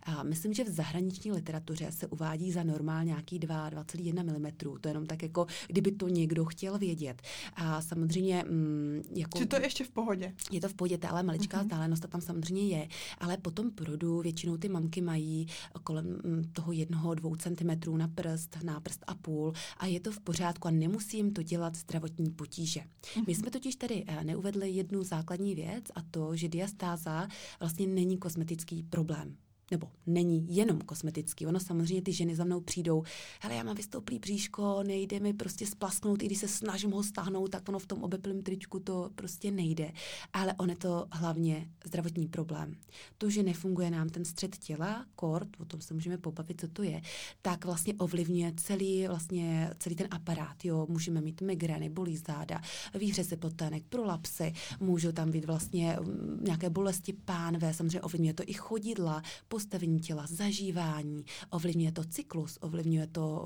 Uh, 0.07 0.23
myslím, 0.23 0.53
že 0.53 0.63
v 0.63 0.69
zahraniční 0.69 1.31
literatuře 1.31 1.91
se 1.91 2.07
uvádí 2.07 2.51
za 2.51 2.63
normál 2.85 3.05
nějaký 3.05 3.39
2,1 3.39 4.39
mm. 4.39 4.51
To 4.81 4.87
je 4.87 4.91
jenom 4.91 5.05
tak 5.05 5.23
jako, 5.23 5.45
kdyby 5.67 5.91
to 5.91 6.07
někdo 6.07 6.45
chtěl 6.45 6.77
vědět. 6.77 7.21
A 7.55 7.81
samozřejmě... 7.81 8.43
Mm, 8.49 9.01
jako, 9.15 9.37
Či 9.37 9.45
to 9.45 9.55
je 9.55 9.61
ještě 9.61 9.83
v 9.83 9.89
pohodě? 9.89 10.33
Je 10.51 10.61
to 10.61 10.69
v 10.69 10.73
pohodě, 10.73 10.97
ale 11.07 11.23
maličká 11.23 11.61
vzdálenost 11.61 12.05
tam 12.09 12.21
samozřejmě 12.21 12.67
je, 12.67 12.87
ale 13.17 13.37
potom 13.37 13.71
porodu 13.71 14.21
většinou 14.21 14.57
ty 14.57 14.69
mamky 14.69 15.01
mají 15.01 15.47
kolem 15.83 16.05
mm, 16.05 16.43
toho 16.53 16.71
jednoho, 16.71 17.15
dvou 17.15 17.35
centimetrů 17.35 17.97
na 17.97 18.07
prst, 18.07 18.57
na 18.63 18.79
prst 18.79 19.03
a 19.07 19.15
půl 19.15 19.53
a 19.77 19.85
je 19.85 19.99
to 19.99 20.11
v 20.11 20.19
pořádku 20.19 20.67
a 20.67 20.71
nemusí 20.71 21.17
jim 21.17 21.33
to 21.33 21.41
dělat 21.41 21.75
zdravotní 21.75 22.31
potíže. 22.31 22.81
My 23.15 23.21
mhm. 23.21 23.35
jsme 23.35 23.51
totiž 23.51 23.75
tady 23.75 24.03
eh, 24.07 24.23
neuvedli 24.23 24.69
jednu 24.69 25.03
základní 25.03 25.55
věc 25.55 25.85
a 25.95 26.01
to, 26.11 26.35
že 26.35 26.47
diastáza 26.47 27.27
vlastně 27.59 27.87
není 27.87 28.17
kosmetický 28.17 28.83
problém 28.83 29.35
nebo 29.71 29.91
není 30.05 30.55
jenom 30.55 30.81
kosmetický. 30.81 31.45
Ono 31.45 31.59
samozřejmě 31.59 32.01
ty 32.01 32.13
ženy 32.13 32.35
za 32.35 32.43
mnou 32.43 32.61
přijdou, 32.61 33.03
hele, 33.41 33.55
já 33.55 33.63
mám 33.63 33.75
vystouplý 33.75 34.19
bříško, 34.19 34.83
nejde 34.83 35.19
mi 35.19 35.33
prostě 35.33 35.67
splasknout, 35.67 36.23
i 36.23 36.25
když 36.25 36.37
se 36.37 36.47
snažím 36.47 36.91
ho 36.91 37.03
stáhnout, 37.03 37.47
tak 37.47 37.69
ono 37.69 37.79
v 37.79 37.87
tom 37.87 38.03
obeplém 38.03 38.41
tričku 38.41 38.79
to 38.79 39.09
prostě 39.15 39.51
nejde. 39.51 39.91
Ale 40.33 40.53
on 40.57 40.69
je 40.69 40.75
to 40.75 41.07
hlavně 41.11 41.69
zdravotní 41.85 42.27
problém. 42.27 42.75
To, 43.17 43.29
že 43.29 43.43
nefunguje 43.43 43.91
nám 43.91 44.09
ten 44.09 44.25
střed 44.25 44.57
těla, 44.57 45.05
kord, 45.15 45.49
o 45.59 45.65
tom 45.65 45.81
se 45.81 45.93
můžeme 45.93 46.17
pobavit, 46.17 46.61
co 46.61 46.67
to 46.67 46.83
je, 46.83 47.01
tak 47.41 47.65
vlastně 47.65 47.93
ovlivňuje 47.93 48.53
celý, 48.57 49.07
vlastně 49.07 49.69
celý 49.79 49.95
ten 49.95 50.07
aparát. 50.11 50.65
Jo, 50.65 50.87
můžeme 50.89 51.21
mít 51.21 51.41
migrény, 51.41 51.89
bolí 51.89 52.17
záda, 52.17 52.61
výřezy 52.93 53.37
potének, 53.37 53.83
prolapsy, 53.89 54.53
můžou 54.79 55.11
tam 55.11 55.31
být 55.31 55.45
vlastně 55.45 55.97
mm, 56.01 56.39
nějaké 56.43 56.69
bolesti 56.69 57.13
pánve, 57.13 57.73
samozřejmě 57.73 58.01
ovlivňuje 58.01 58.33
to 58.33 58.43
i 58.45 58.53
chodidla, 58.53 59.21
postavení 59.55 59.99
těla, 59.99 60.27
zažívání, 60.27 61.25
ovlivňuje 61.49 61.91
to 61.91 62.03
cyklus, 62.03 62.57
ovlivňuje 62.61 63.07
to 63.07 63.43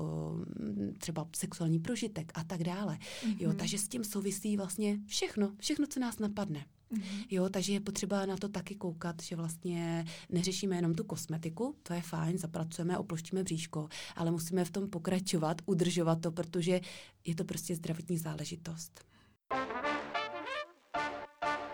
třeba 0.98 1.28
sexuální 1.36 1.78
prožitek 1.78 2.32
a 2.34 2.44
tak 2.44 2.64
dále. 2.64 2.98
Mm-hmm. 2.98 3.36
Jo, 3.38 3.52
takže 3.52 3.78
s 3.78 3.88
tím 3.88 4.04
souvisí 4.04 4.56
vlastně 4.56 4.98
všechno, 5.06 5.52
všechno, 5.58 5.86
co 5.86 6.00
nás 6.00 6.18
napadne. 6.18 6.66
Mm-hmm. 6.92 7.26
Jo, 7.30 7.48
takže 7.48 7.72
je 7.72 7.80
potřeba 7.80 8.26
na 8.26 8.36
to 8.36 8.48
taky 8.48 8.74
koukat, 8.74 9.22
že 9.22 9.36
vlastně 9.36 10.04
neřešíme 10.30 10.76
jenom 10.76 10.94
tu 10.94 11.04
kosmetiku, 11.04 11.74
to 11.82 11.94
je 11.94 12.02
fajn, 12.02 12.38
zapracujeme, 12.38 12.98
oploštíme 12.98 13.42
bříško, 13.42 13.88
ale 14.16 14.30
musíme 14.30 14.64
v 14.64 14.70
tom 14.70 14.90
pokračovat, 14.90 15.62
udržovat 15.66 16.20
to, 16.20 16.30
protože 16.30 16.80
je 17.24 17.34
to 17.34 17.44
prostě 17.44 17.76
zdravotní 17.76 18.18
záležitost. 18.18 19.04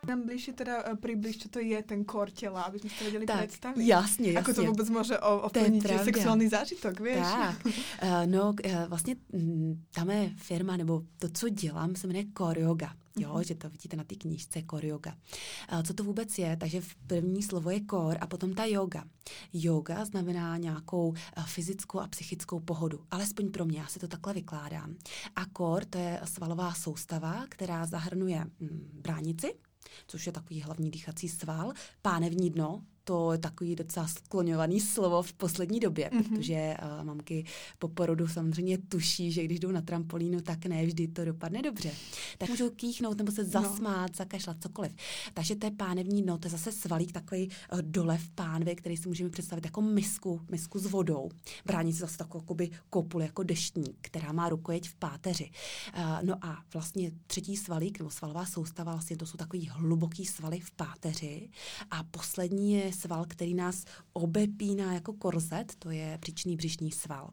Nám 0.09 0.27
blíže 0.27 0.53
teda 0.53 0.93
uh, 0.93 0.99
přibliž, 0.99 1.39
co 1.39 1.49
to 1.49 1.59
je 1.59 1.83
ten 1.83 2.05
kor 2.05 2.31
těla, 2.31 2.63
aby 2.63 2.79
jsme 2.79 2.91
si 2.91 2.99
to 2.99 3.05
věděli 3.05 3.27
tak, 3.27 3.49
představit. 3.49 3.87
Jasně, 3.87 4.33
jasně. 4.33 4.33
Jako 4.33 4.55
to 4.55 4.65
vůbec 4.65 4.91
může 4.91 5.19
ovlivnit 5.19 5.87
sexuální 6.05 6.49
zážitok, 6.49 7.01
víš? 7.01 7.17
Tak, 7.17 7.67
uh, 7.67 7.73
no 8.27 8.55
uh, 8.65 8.73
vlastně 8.89 9.17
mm, 9.33 9.83
ta 9.95 10.05
mé 10.05 10.31
firma, 10.37 10.77
nebo 10.77 11.03
to, 11.19 11.29
co 11.29 11.49
dělám, 11.49 11.97
se 11.97 12.07
jmenuje 12.07 12.25
Core 12.39 12.61
Yoga. 12.61 12.93
Jo, 13.19 13.35
mm-hmm. 13.35 13.47
že 13.47 13.55
to 13.55 13.69
vidíte 13.71 13.97
na 13.97 14.05
té 14.05 14.15
knížce 14.15 14.63
core 14.71 14.89
yoga. 14.89 15.17
Uh, 15.73 15.83
co 15.83 15.95
to 15.95 16.05
vůbec 16.05 16.39
je? 16.39 16.57
Takže 16.57 16.81
v 16.81 16.95
první 16.95 17.43
slovo 17.43 17.71
je 17.71 17.81
core 17.91 18.19
a 18.19 18.27
potom 18.27 18.55
ta 18.55 18.65
yoga. 18.65 19.05
Yoga 19.53 20.05
znamená 20.05 20.57
nějakou 20.57 21.15
fyzickou 21.45 22.01
a 22.01 22.09
psychickou 22.09 22.61
pohodu. 22.61 23.01
Alespoň 23.11 23.51
pro 23.51 23.65
mě, 23.65 23.79
já 23.79 23.87
si 23.87 23.99
to 23.99 24.09
takhle 24.09 24.35
vykládám. 24.35 24.97
A 25.37 25.43
core 25.57 25.87
to 25.87 25.99
je 25.99 26.21
svalová 26.25 26.75
soustava, 26.75 27.47
která 27.49 27.87
zahrnuje 27.87 28.45
mm, 28.61 28.91
bránici, 28.93 29.55
což 30.07 30.27
je 30.27 30.33
takový 30.33 30.63
hlavní 30.63 30.91
dýchací 30.91 31.29
sval, 31.29 31.73
pánevní 32.03 32.51
dno, 32.51 32.83
to 33.09 33.33
je 33.33 33.39
takový 33.39 33.77
docela 33.77 34.09
skloňovaný 34.09 34.81
slovo 34.81 35.23
v 35.23 35.33
poslední 35.33 35.81
době, 35.81 36.11
mm-hmm. 36.13 36.29
protože 36.29 36.75
uh, 36.83 37.05
mamky 37.05 37.45
po 37.79 37.89
porodu 37.89 38.29
samozřejmě 38.29 38.79
tuší, 38.79 39.33
že 39.33 39.45
když 39.45 39.61
jdou 39.61 39.71
na 39.71 39.83
trampolínu, 39.83 40.41
tak 40.41 40.67
ne 40.67 40.87
vždy 40.87 41.09
to 41.09 41.25
dopadne 41.25 41.63
dobře. 41.63 41.91
Tak 42.39 42.49
můžou 42.49 42.71
kýchnout 42.71 43.19
nebo 43.19 43.33
se 43.33 43.43
no. 43.43 43.51
zasmát, 43.51 44.11
no. 44.11 44.17
zakašlat, 44.17 44.57
cokoliv. 44.63 44.93
Takže 45.35 45.57
to 45.57 45.67
je 45.67 45.71
pánevní 45.71 46.23
dno, 46.23 46.39
to 46.39 46.47
je 46.47 46.51
zase 46.51 46.73
svalík, 46.73 47.13
takový 47.13 47.49
uh, 47.73 47.83
dole 47.83 48.19
v 48.19 48.31
pánvi, 48.31 48.77
který 48.77 48.97
si 48.97 49.09
můžeme 49.09 49.31
představit 49.31 49.65
jako 49.65 49.83
misku, 49.83 50.41
misku 50.51 50.79
s 50.79 50.87
vodou. 50.87 51.31
Brání 51.67 51.93
se 51.93 51.99
zase 51.99 52.17
takovou 52.17 52.43
jakoby 52.43 52.71
kopul 52.91 53.23
jako 53.23 53.43
deštník, 53.43 53.97
která 54.01 54.33
má 54.33 54.49
rukojeť 54.49 54.89
v 54.89 54.95
páteři. 54.95 55.51
Uh, 55.99 56.03
no 56.23 56.35
a 56.43 56.63
vlastně 56.73 57.11
třetí 57.27 57.57
svalík 57.57 57.99
nebo 57.99 58.11
svalová 58.11 58.47
soustava, 58.47 58.93
vlastně 58.93 59.17
to 59.17 59.27
jsou 59.27 59.37
takový 59.37 59.69
hluboký 59.73 60.27
svaly 60.27 60.61
v 60.61 60.71
páteři. 60.71 61.51
A 61.91 62.03
poslední 62.05 62.73
je 62.73 62.96
sval, 62.97 63.25
který 63.29 63.55
nás 63.55 63.85
obepíná 64.13 64.95
jako 64.95 65.13
korzet, 65.13 65.73
to 65.79 65.91
je 65.91 66.19
příčný 66.21 66.57
břišní 66.57 66.93
sval. 66.93 67.31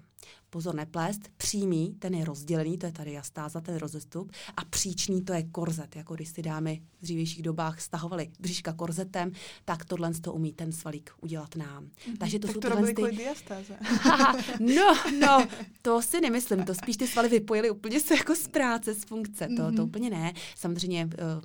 Pozor, 0.50 0.75
neplést, 0.75 1.22
přímý, 1.38 1.96
ten 2.00 2.13
je 2.13 2.25
rozdělený, 2.25 2.77
to 2.77 2.86
je 2.86 2.91
tady 2.91 3.13
jastáza, 3.13 3.62
ten 3.62 3.75
rozestup, 3.75 4.32
a 4.58 4.65
příčný, 4.65 5.22
to 5.22 5.34
je 5.34 5.43
korzet, 5.43 5.96
jako 5.96 6.15
když 6.15 6.29
si 6.29 6.41
dámy 6.41 6.82
v 7.00 7.03
dřívějších 7.03 7.41
dobách 7.41 7.82
stahovali 7.82 8.32
břiška 8.39 8.74
korzetem, 8.74 9.32
tak 9.65 9.86
tohle 9.86 10.13
to 10.13 10.34
umí 10.34 10.53
ten 10.53 10.72
svalík 10.72 11.12
udělat 11.22 11.55
nám. 11.55 11.84
Mm-hmm. 11.86 12.17
Takže 12.17 12.39
to 12.39 12.48
tak 12.48 12.53
jsou 12.55 12.60
to 12.60 12.70
tyhle 12.70 12.93
ty... 12.93 13.17
diastáze. 13.17 13.77
no, 14.60 14.98
no, 15.20 15.48
to 15.82 16.01
si 16.01 16.22
nemyslím, 16.22 16.63
to 16.63 16.75
spíš 16.75 16.98
ty 16.98 17.08
svaly 17.08 17.29
vypojily 17.29 17.70
úplně 17.70 18.00
se 18.00 18.15
jako 18.15 18.36
z 18.36 18.48
práce, 18.48 18.93
z 18.93 19.03
funkce, 19.05 19.48
to, 19.48 19.53
mm-hmm. 19.53 19.75
to 19.75 19.86
úplně 19.86 20.10
ne. 20.10 20.34
Samozřejmě 20.55 21.05
uh, 21.05 21.43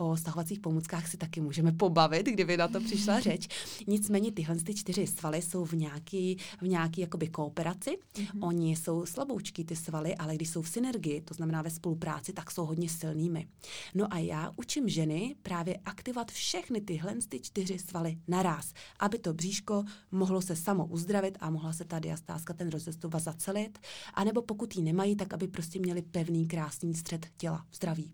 o 0.00 0.16
stahovacích 0.16 0.60
pomůckách 0.60 1.08
si 1.08 1.16
taky 1.16 1.40
můžeme 1.40 1.72
pobavit, 1.72 2.26
kdyby 2.26 2.56
na 2.56 2.68
to 2.68 2.80
přišla 2.80 3.20
řeč. 3.28 3.48
Nicméně 3.86 4.32
tyhle 4.32 4.56
ty 4.56 4.74
čtyři 4.74 5.06
svaly 5.06 5.42
jsou 5.42 5.64
v 5.64 5.72
nějaký, 5.72 6.36
v 6.60 6.68
nějaký 6.68 7.00
jakoby 7.00 7.28
kooperaci. 7.28 7.90
Mm-hmm. 7.90 8.46
Oni 8.46 8.76
jsou 8.76 9.06
slaboučký 9.06 9.64
ty 9.64 9.76
svaly, 9.76 10.14
ale 10.14 10.34
když 10.34 10.50
jsou 10.50 10.62
v 10.62 10.68
synergii, 10.68 11.20
to 11.20 11.34
znamená 11.34 11.62
ve 11.62 11.70
spolupráci, 11.70 12.32
tak 12.32 12.50
jsou 12.50 12.66
hodně 12.66 12.88
silnými. 12.88 13.46
No 13.94 14.14
a 14.14 14.18
já 14.18 14.50
učím 14.56 14.88
ženy 14.88 15.34
právě 15.42 15.76
aktivovat 15.84 16.30
všechny 16.30 16.80
tyhle 16.80 17.14
ty 17.28 17.40
čtyři 17.40 17.78
svaly 17.78 18.16
naraz, 18.28 18.72
aby 19.00 19.18
to 19.18 19.34
bříško 19.34 19.84
mohlo 20.10 20.42
se 20.42 20.56
samo 20.56 20.86
uzdravit 20.86 21.38
a 21.40 21.50
mohla 21.50 21.72
se 21.72 21.84
ta 21.84 21.98
diastázka, 21.98 22.54
ten 22.54 22.68
rozestup 22.70 23.14
zacelit, 23.18 23.78
anebo 24.14 24.42
pokud 24.42 24.76
ji 24.76 24.82
nemají, 24.82 25.16
tak 25.16 25.34
aby 25.34 25.48
prostě 25.48 25.78
měli 25.78 26.02
pevný, 26.02 26.46
krásný 26.46 26.94
střed 26.94 27.26
těla, 27.36 27.66
zdraví. 27.72 28.10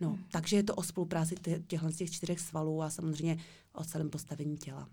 No, 0.00 0.08
hmm. 0.08 0.24
takže 0.30 0.56
je 0.56 0.62
to 0.62 0.74
o 0.74 0.82
spolupráci 0.82 1.34
těchto 1.66 1.92
těch 1.92 2.10
čtyřech 2.10 2.40
svalů 2.40 2.82
a 2.82 2.90
samozřejmě 2.90 3.38
o 3.72 3.84
celém 3.84 4.10
postavení 4.10 4.56
těla. 4.56 4.88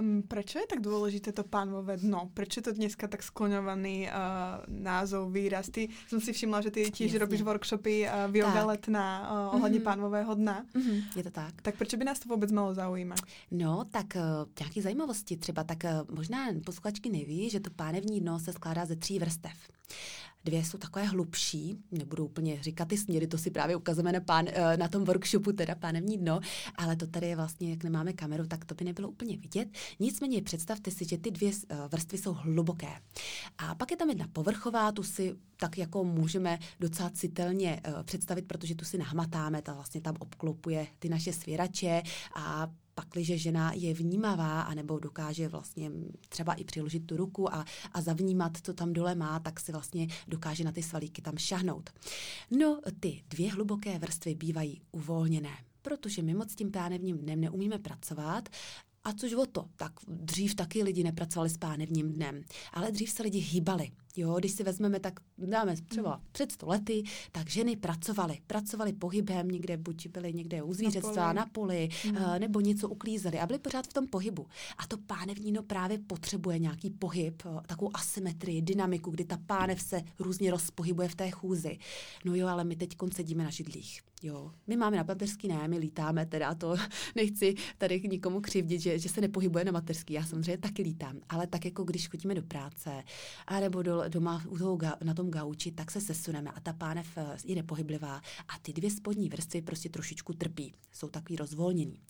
Um, 0.00 0.22
prečo 0.22 0.62
je 0.62 0.70
tak 0.70 0.80
dôležité 0.80 1.34
to 1.34 1.42
pánové 1.42 1.98
dno? 1.98 2.30
Prečo 2.30 2.62
je 2.62 2.64
to 2.70 2.72
dneska 2.72 3.10
tak 3.10 3.26
skloňovaný 3.26 4.06
uh, 4.06 4.14
názov, 4.70 5.34
výraz? 5.34 5.66
Ty, 5.66 5.90
som 6.06 6.22
si 6.22 6.32
všimla, 6.32 6.62
že 6.62 6.70
ty 6.70 6.86
tiež 6.88 7.12
Jasne. 7.12 7.26
robíš 7.26 7.42
workshopy 7.42 8.06
uh, 8.06 8.30
v 8.30 8.36
yoga 8.36 8.64
letná 8.64 9.06
uh, 9.26 9.54
ohledně 9.58 9.78
mm-hmm. 9.78 9.90
pánového 9.90 10.34
dna. 10.34 10.64
Mm-hmm, 10.74 11.02
je 11.16 11.22
to 11.22 11.30
tak. 11.30 11.62
Tak 11.62 11.74
proč 11.76 11.94
by 11.94 12.04
nás 12.04 12.18
to 12.18 12.28
vůbec 12.28 12.52
malo 12.52 12.74
zaujímat? 12.74 13.18
No, 13.50 13.84
tak 13.90 14.06
uh, 14.16 14.46
nějaké 14.60 14.82
zajímavosti 14.82 15.36
třeba, 15.36 15.64
tak 15.64 15.78
uh, 15.84 16.16
možná 16.16 16.46
posluchačky 16.64 17.10
neví, 17.10 17.50
že 17.50 17.60
to 17.60 17.70
pánevní 17.70 18.20
dno 18.20 18.38
se 18.38 18.52
skládá 18.52 18.86
ze 18.86 18.96
tří 18.96 19.18
vrstev. 19.18 19.58
Dvě 20.44 20.64
jsou 20.64 20.78
takové 20.78 21.04
hlubší, 21.04 21.76
nebudu 21.90 22.24
úplně 22.24 22.62
říkat 22.62 22.88
ty 22.88 22.96
směry, 22.96 23.26
to 23.26 23.38
si 23.38 23.50
právě 23.50 23.76
ukazujeme 23.76 24.12
na, 24.12 24.20
pán, 24.20 24.44
eh, 24.48 24.76
na 24.76 24.88
tom 24.88 25.04
workshopu, 25.04 25.52
teda 25.52 25.74
pánevní 25.74 26.18
dno, 26.18 26.40
ale 26.74 26.96
to 26.96 27.06
tady 27.06 27.26
je 27.26 27.36
vlastně, 27.36 27.70
jak 27.70 27.84
nemáme 27.84 28.12
kameru, 28.12 28.46
tak 28.46 28.64
to 28.64 28.74
by 28.74 28.84
nebylo 28.84 29.08
úplně 29.08 29.36
vidět. 29.36 29.68
Nicméně 30.00 30.42
představte 30.42 30.90
si, 30.90 31.04
že 31.04 31.18
ty 31.18 31.30
dvě 31.30 31.50
eh, 31.68 31.76
vrstvy 31.88 32.18
jsou 32.18 32.32
hluboké. 32.32 32.92
A 33.58 33.74
pak 33.74 33.90
je 33.90 33.96
tam 33.96 34.08
jedna 34.08 34.28
povrchová, 34.32 34.92
tu 34.92 35.02
si 35.02 35.36
tak 35.56 35.78
jako 35.78 36.04
můžeme 36.04 36.58
docela 36.80 37.10
citelně 37.10 37.80
uh, 37.88 38.02
představit, 38.02 38.42
protože 38.42 38.74
tu 38.74 38.84
si 38.84 38.98
nahmatáme, 38.98 39.62
ta 39.62 39.74
vlastně 39.74 40.00
tam 40.00 40.14
obklopuje 40.18 40.86
ty 40.98 41.08
naše 41.08 41.32
svěrače 41.32 42.02
a 42.36 42.68
pakliže 43.00 43.38
žena 43.38 43.72
je 43.72 43.94
vnímavá, 43.94 44.62
anebo 44.62 44.98
dokáže 44.98 45.48
vlastně 45.48 45.90
třeba 46.28 46.54
i 46.54 46.64
přiložit 46.64 47.06
tu 47.06 47.16
ruku 47.16 47.54
a, 47.54 47.64
a 47.92 48.00
zavnímat, 48.00 48.52
co 48.62 48.74
tam 48.74 48.92
dole 48.92 49.14
má, 49.14 49.40
tak 49.40 49.60
si 49.60 49.72
vlastně 49.72 50.06
dokáže 50.28 50.64
na 50.64 50.72
ty 50.72 50.82
svalíky 50.82 51.22
tam 51.22 51.38
šahnout. 51.38 51.90
No, 52.50 52.80
ty 53.00 53.22
dvě 53.28 53.52
hluboké 53.52 53.98
vrstvy 53.98 54.34
bývají 54.34 54.80
uvolněné 54.92 55.56
protože 55.82 56.22
my 56.22 56.34
moc 56.34 56.54
tím 56.54 56.70
pánevním 56.70 57.18
dnem 57.18 57.40
neumíme 57.40 57.78
pracovat 57.78 58.48
a 59.04 59.12
což 59.12 59.32
o 59.32 59.46
to, 59.46 59.64
tak 59.76 59.92
dřív 60.08 60.54
taky 60.54 60.82
lidi 60.82 61.04
nepracovali 61.04 61.50
s 61.50 61.56
pánevním 61.56 62.12
dnem, 62.12 62.42
ale 62.72 62.92
dřív 62.92 63.10
se 63.10 63.22
lidi 63.22 63.38
hýbali. 63.38 63.90
Jo, 64.16 64.36
když 64.38 64.52
si 64.52 64.64
vezmeme, 64.64 65.00
tak 65.00 65.20
dáme 65.38 65.76
třeba 65.76 66.16
mm. 66.16 66.22
před 66.32 66.52
sto 66.52 66.66
lety, 66.66 67.02
tak 67.32 67.50
ženy 67.50 67.76
pracovaly. 67.76 68.38
Pracovaly 68.46 68.92
pohybem, 68.92 69.48
někde 69.48 69.76
buď 69.76 70.06
byly 70.06 70.32
někde 70.32 70.62
u 70.62 70.74
zvířectva, 70.74 71.32
na 71.32 71.46
poli, 71.52 71.88
na 72.04 72.20
poli 72.20 72.34
mm. 72.34 72.40
nebo 72.40 72.60
něco 72.60 72.88
uklízeli 72.88 73.38
a 73.38 73.46
byly 73.46 73.58
pořád 73.58 73.86
v 73.86 73.92
tom 73.92 74.06
pohybu. 74.06 74.46
A 74.78 74.86
to 74.86 74.96
pánevníno 74.98 75.62
právě 75.62 75.98
potřebuje 75.98 76.58
nějaký 76.58 76.90
pohyb, 76.90 77.42
eh, 77.46 77.60
takovou 77.66 77.90
asymetrii, 77.94 78.62
dynamiku, 78.62 79.10
kdy 79.10 79.24
ta 79.24 79.38
pánev 79.46 79.82
se 79.82 80.02
různě 80.18 80.50
rozpohybuje 80.50 81.08
v 81.08 81.14
té 81.14 81.30
chůzi. 81.30 81.78
No 82.24 82.34
jo, 82.34 82.46
ale 82.46 82.64
my 82.64 82.76
teď 82.76 82.96
sedíme 83.12 83.44
na 83.44 83.50
židlích. 83.50 84.00
Jo, 84.22 84.50
my 84.66 84.76
máme 84.76 84.96
na 84.96 85.02
mateřský, 85.08 85.48
ne, 85.48 85.68
my 85.68 85.78
lítáme, 85.78 86.26
teda 86.26 86.54
to 86.54 86.76
nechci 87.16 87.54
tady 87.78 88.00
nikomu 88.10 88.40
křivdit, 88.40 88.80
že, 88.80 88.98
že 88.98 89.08
se 89.08 89.20
nepohybuje 89.20 89.64
na 89.64 89.72
mateřský, 89.72 90.14
já 90.14 90.26
samozřejmě 90.26 90.58
taky 90.58 90.82
lítám, 90.82 91.20
ale 91.28 91.46
tak 91.46 91.64
jako 91.64 91.84
když 91.84 92.08
chodíme 92.08 92.34
do 92.34 92.42
práce, 92.42 93.02
anebo 93.46 93.82
do, 93.82 93.99
doma 94.08 94.42
u 94.48 94.58
toho, 94.58 94.78
na 95.04 95.14
tom 95.14 95.30
gauči, 95.30 95.72
tak 95.72 95.90
se 95.90 96.00
sesuneme 96.00 96.50
a 96.50 96.60
ta 96.60 96.72
pánev 96.72 97.06
eh, 97.16 97.36
je 97.44 97.54
nepohyblivá 97.54 98.16
a 98.48 98.58
ty 98.62 98.72
dvě 98.72 98.90
spodní 98.90 99.28
vrstvy 99.28 99.62
prostě 99.62 99.88
trošičku 99.88 100.32
trpí, 100.32 100.74
jsou 100.92 101.08
takový 101.08 101.36
rozvolnění. 101.36 102.00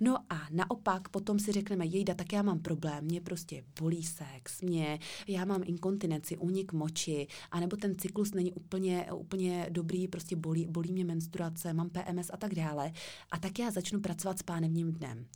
No 0.00 0.18
a 0.30 0.46
naopak 0.50 1.08
potom 1.08 1.38
si 1.38 1.52
řekneme, 1.52 1.86
jejda, 1.86 2.14
tak 2.14 2.32
já 2.32 2.42
mám 2.42 2.58
problém, 2.58 3.04
mě 3.04 3.20
prostě 3.20 3.64
bolí 3.80 4.02
sex, 4.02 4.62
mě, 4.62 4.98
já 5.28 5.44
mám 5.44 5.62
inkontinenci, 5.64 6.36
únik 6.36 6.72
moči, 6.72 7.26
anebo 7.50 7.76
ten 7.76 7.98
cyklus 7.98 8.34
není 8.34 8.52
úplně, 8.52 9.12
úplně 9.12 9.66
dobrý, 9.70 10.08
prostě 10.08 10.36
bolí, 10.36 10.66
bolí 10.66 10.92
mě 10.92 11.04
menstruace, 11.04 11.72
mám 11.72 11.90
PMS 11.90 12.30
a 12.32 12.36
tak 12.36 12.54
dále. 12.54 12.92
A 13.30 13.38
tak 13.38 13.58
já 13.58 13.70
začnu 13.70 14.00
pracovat 14.00 14.38
s 14.38 14.42
pánevním 14.42 14.92
dnem 14.92 15.26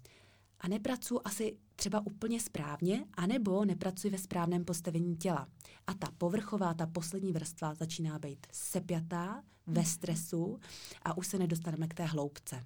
a 0.61 0.69
nepracuji 0.69 1.21
asi 1.25 1.57
třeba 1.77 2.07
úplně 2.07 2.41
správně, 2.41 3.05
anebo 3.15 3.65
nepracuji 3.65 4.11
ve 4.11 4.19
správném 4.19 4.65
postavení 4.65 5.17
těla. 5.17 5.49
A 5.87 5.95
ta 5.95 6.09
povrchová, 6.19 6.75
ta 6.75 6.87
poslední 6.87 7.33
vrstva 7.33 7.75
začíná 7.75 8.19
být 8.19 8.47
sepjatá, 8.53 9.43
ve 9.69 9.85
stresu 9.85 10.61
a 11.03 11.17
už 11.17 11.27
se 11.27 11.39
nedostaneme 11.39 11.89
k 11.89 11.95
té 11.95 12.05
hloubce. 12.05 12.65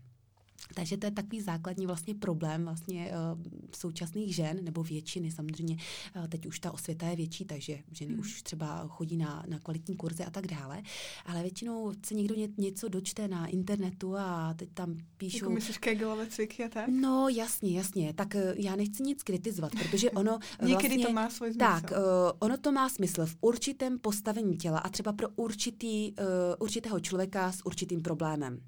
Takže 0.74 0.96
to 0.96 1.06
je 1.06 1.10
takový 1.10 1.40
základní 1.40 1.86
vlastně 1.86 2.14
problém 2.14 2.64
vlastně 2.64 3.10
uh, 3.10 3.42
současných 3.76 4.34
žen, 4.34 4.64
nebo 4.64 4.82
většiny 4.82 5.30
samozřejmě. 5.30 5.76
Uh, 6.16 6.26
teď 6.26 6.46
už 6.46 6.60
ta 6.60 6.72
osvěta 6.72 7.06
je 7.06 7.16
větší, 7.16 7.44
takže 7.44 7.78
ženy 7.92 8.12
hmm. 8.12 8.20
už 8.20 8.42
třeba 8.42 8.86
chodí 8.88 9.16
na, 9.16 9.44
na 9.48 9.58
kvalitní 9.58 9.96
kurzy 9.96 10.24
a 10.24 10.30
tak 10.30 10.46
dále. 10.46 10.82
Ale 11.26 11.42
většinou 11.42 11.92
se 12.06 12.14
někdo 12.14 12.34
ně, 12.34 12.48
něco 12.58 12.88
dočte 12.88 13.28
na 13.28 13.46
internetu 13.46 14.16
a 14.16 14.54
teď 14.54 14.68
tam 14.74 14.98
píšou... 15.16 15.36
Jako 15.36 15.50
myslíš 15.50 15.78
kegelové 15.78 16.26
cviky 16.26 16.64
a 16.64 16.68
tak? 16.68 16.88
No 16.88 17.28
jasně, 17.28 17.76
jasně. 17.78 18.12
Tak 18.14 18.34
uh, 18.34 18.40
já 18.56 18.76
nechci 18.76 19.02
nic 19.02 19.22
kritizovat, 19.22 19.72
protože 19.72 20.10
ono 20.22 20.38
Někdy 20.62 20.88
vlastně, 20.88 21.06
to 21.06 21.12
má 21.12 21.30
svůj 21.30 21.48
smysl. 21.48 21.58
Tak, 21.58 21.90
uh, 21.90 21.96
ono 22.38 22.56
to 22.56 22.72
má 22.72 22.88
smysl 22.88 23.26
v 23.26 23.36
určitém 23.40 23.98
postavení 23.98 24.56
těla 24.56 24.78
a 24.78 24.88
třeba 24.88 25.12
pro 25.12 25.28
určitý, 25.36 26.12
uh, 26.12 26.26
určitého 26.58 27.00
člověka 27.00 27.52
s 27.52 27.66
určitým 27.66 28.02
problémem 28.02 28.60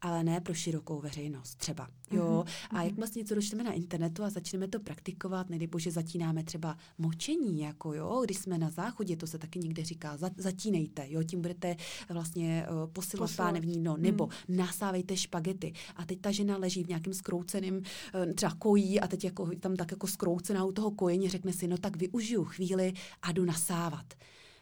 ale 0.00 0.24
ne 0.24 0.40
pro 0.40 0.54
širokou 0.54 1.00
veřejnost 1.00 1.54
třeba. 1.54 1.88
Jo? 2.10 2.44
Mm-hmm. 2.46 2.76
A 2.76 2.82
jak 2.82 2.94
vlastně 2.94 3.20
něco 3.20 3.34
dočteme 3.34 3.64
na 3.64 3.72
internetu 3.72 4.24
a 4.24 4.30
začneme 4.30 4.68
to 4.68 4.80
praktikovat, 4.80 5.50
nedej 5.50 5.66
bože 5.66 5.90
zatínáme 5.90 6.44
třeba 6.44 6.76
močení, 6.98 7.60
jako 7.60 7.94
jo, 7.94 8.22
když 8.24 8.38
jsme 8.38 8.58
na 8.58 8.70
záchodě, 8.70 9.16
to 9.16 9.26
se 9.26 9.38
taky 9.38 9.58
někde 9.58 9.84
říká, 9.84 10.18
zatínejte, 10.36 11.06
jo, 11.08 11.22
tím 11.22 11.40
budete 11.40 11.76
vlastně 12.08 12.66
uh, 12.70 12.90
posilovat 12.90 13.36
pánevní 13.36 13.80
no, 13.80 13.96
nebo 13.96 14.26
mm. 14.26 14.56
nasávejte 14.56 15.16
špagety. 15.16 15.72
A 15.96 16.04
teď 16.04 16.20
ta 16.20 16.30
žena 16.30 16.56
leží 16.56 16.84
v 16.84 16.88
nějakém 16.88 17.14
skrouceném 17.14 17.76
uh, 17.76 18.32
třeba 18.34 18.54
kojí 18.58 19.00
a 19.00 19.06
teď 19.06 19.24
jako, 19.24 19.50
tam 19.60 19.76
tak 19.76 19.90
jako 19.90 20.06
skroucená 20.06 20.64
u 20.64 20.72
toho 20.72 20.90
kojení 20.90 21.28
řekne 21.28 21.52
si, 21.52 21.68
no 21.68 21.78
tak 21.78 21.96
využiju 21.96 22.44
chvíli 22.44 22.92
a 23.22 23.32
jdu 23.32 23.44
nasávat 23.44 24.14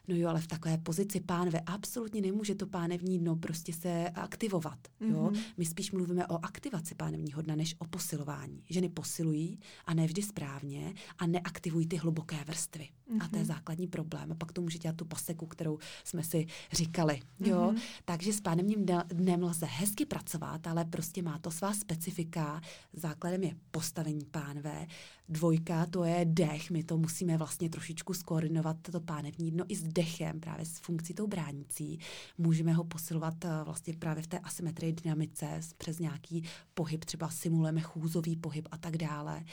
No 0.09 0.17
jo, 0.17 0.29
ale 0.29 0.41
v 0.41 0.47
takové 0.47 0.79
pozici 0.79 1.21
pánve 1.21 1.61
absolutně 1.61 2.21
nemůže 2.21 2.55
to 2.55 2.67
pánevní 2.67 3.19
dno 3.19 3.37
prostě 3.37 3.73
se 3.73 4.09
aktivovat. 4.09 4.79
Jo? 5.01 5.31
Mm-hmm. 5.33 5.41
My 5.57 5.65
spíš 5.65 5.93
mluvíme 5.93 6.27
o 6.27 6.45
aktivaci 6.45 6.95
pánevního 6.95 7.43
dna, 7.43 7.57
než 7.57 7.75
o 7.79 7.85
posilování. 7.85 8.63
Ženy 8.71 8.89
posilují 8.89 9.61
a 9.87 9.95
ne 9.95 10.07
vždy 10.07 10.23
správně 10.23 10.95
a 11.19 11.27
neaktivují 11.27 11.87
ty 11.87 11.97
hluboké 11.97 12.37
vrstvy. 12.47 12.89
Mm-hmm. 13.11 13.25
A 13.25 13.29
to 13.29 13.37
je 13.37 13.43
mhm. 13.43 13.53
základní 13.53 13.87
problém. 13.87 14.33
A 14.33 14.35
pak 14.35 14.53
to 14.53 14.63
může 14.63 14.79
dělat 14.79 14.97
tu 14.97 15.05
paseku, 15.05 15.47
kterou 15.47 15.79
jsme 16.05 16.23
si 16.25 16.47
říkali. 16.73 17.21
Jo? 17.41 17.73
Mm-hmm. 17.73 17.81
Takže 18.05 18.33
s 18.33 18.41
pánevním 18.41 18.87
dnem 19.09 19.43
lze 19.43 19.67
hezky 19.67 20.07
pracovat, 20.07 20.67
ale 20.67 20.85
prostě 20.85 21.23
má 21.23 21.39
to 21.39 21.51
svá 21.51 21.73
specifika. 21.73 22.61
Základem 22.93 23.43
je 23.43 23.55
postavení 23.71 24.25
pánve, 24.25 24.87
Dvojka, 25.29 25.87
to 25.87 26.05
je 26.05 26.25
dech, 26.25 26.71
my 26.71 26.85
to 26.85 26.97
musíme 26.97 27.37
vlastně 27.37 27.71
trošičku 27.71 28.15
skoordinovat, 28.15 28.77
to 28.83 29.01
pánevní 29.01 29.51
dno 29.51 29.65
i 29.69 29.77
s 29.77 29.83
dechem, 29.83 30.41
právě 30.41 30.67
s 30.67 30.79
funkcí 30.79 31.15
tou 31.15 31.27
bránící. 31.27 31.99
Můžeme 32.39 32.73
ho 32.73 32.85
posilovat 32.85 33.45
eh, 33.45 33.49
vlastně 33.65 33.95
právě 33.99 34.23
v 34.23 34.27
té 34.27 34.39
asymetrii 34.39 34.93
dynamice 34.93 35.61
přes 35.79 35.99
nějaký 35.99 36.45
pohyb, 36.75 37.05
třeba 37.05 37.29
simulujeme 37.29 37.81
chůzový 37.81 38.37
pohyb 38.37 38.69
a 38.71 38.79
tak 38.79 38.97
dále 38.97 39.45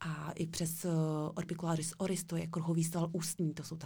a 0.00 0.32
i 0.32 0.46
přes 0.46 0.84
uh, 0.84 0.90
orbicularis 1.34 1.94
oris, 1.98 2.24
to 2.24 2.36
je 2.36 2.46
kruhový 2.46 2.84
sval 2.84 3.08
ústní, 3.12 3.54
to 3.54 3.62
jsou 3.62 3.76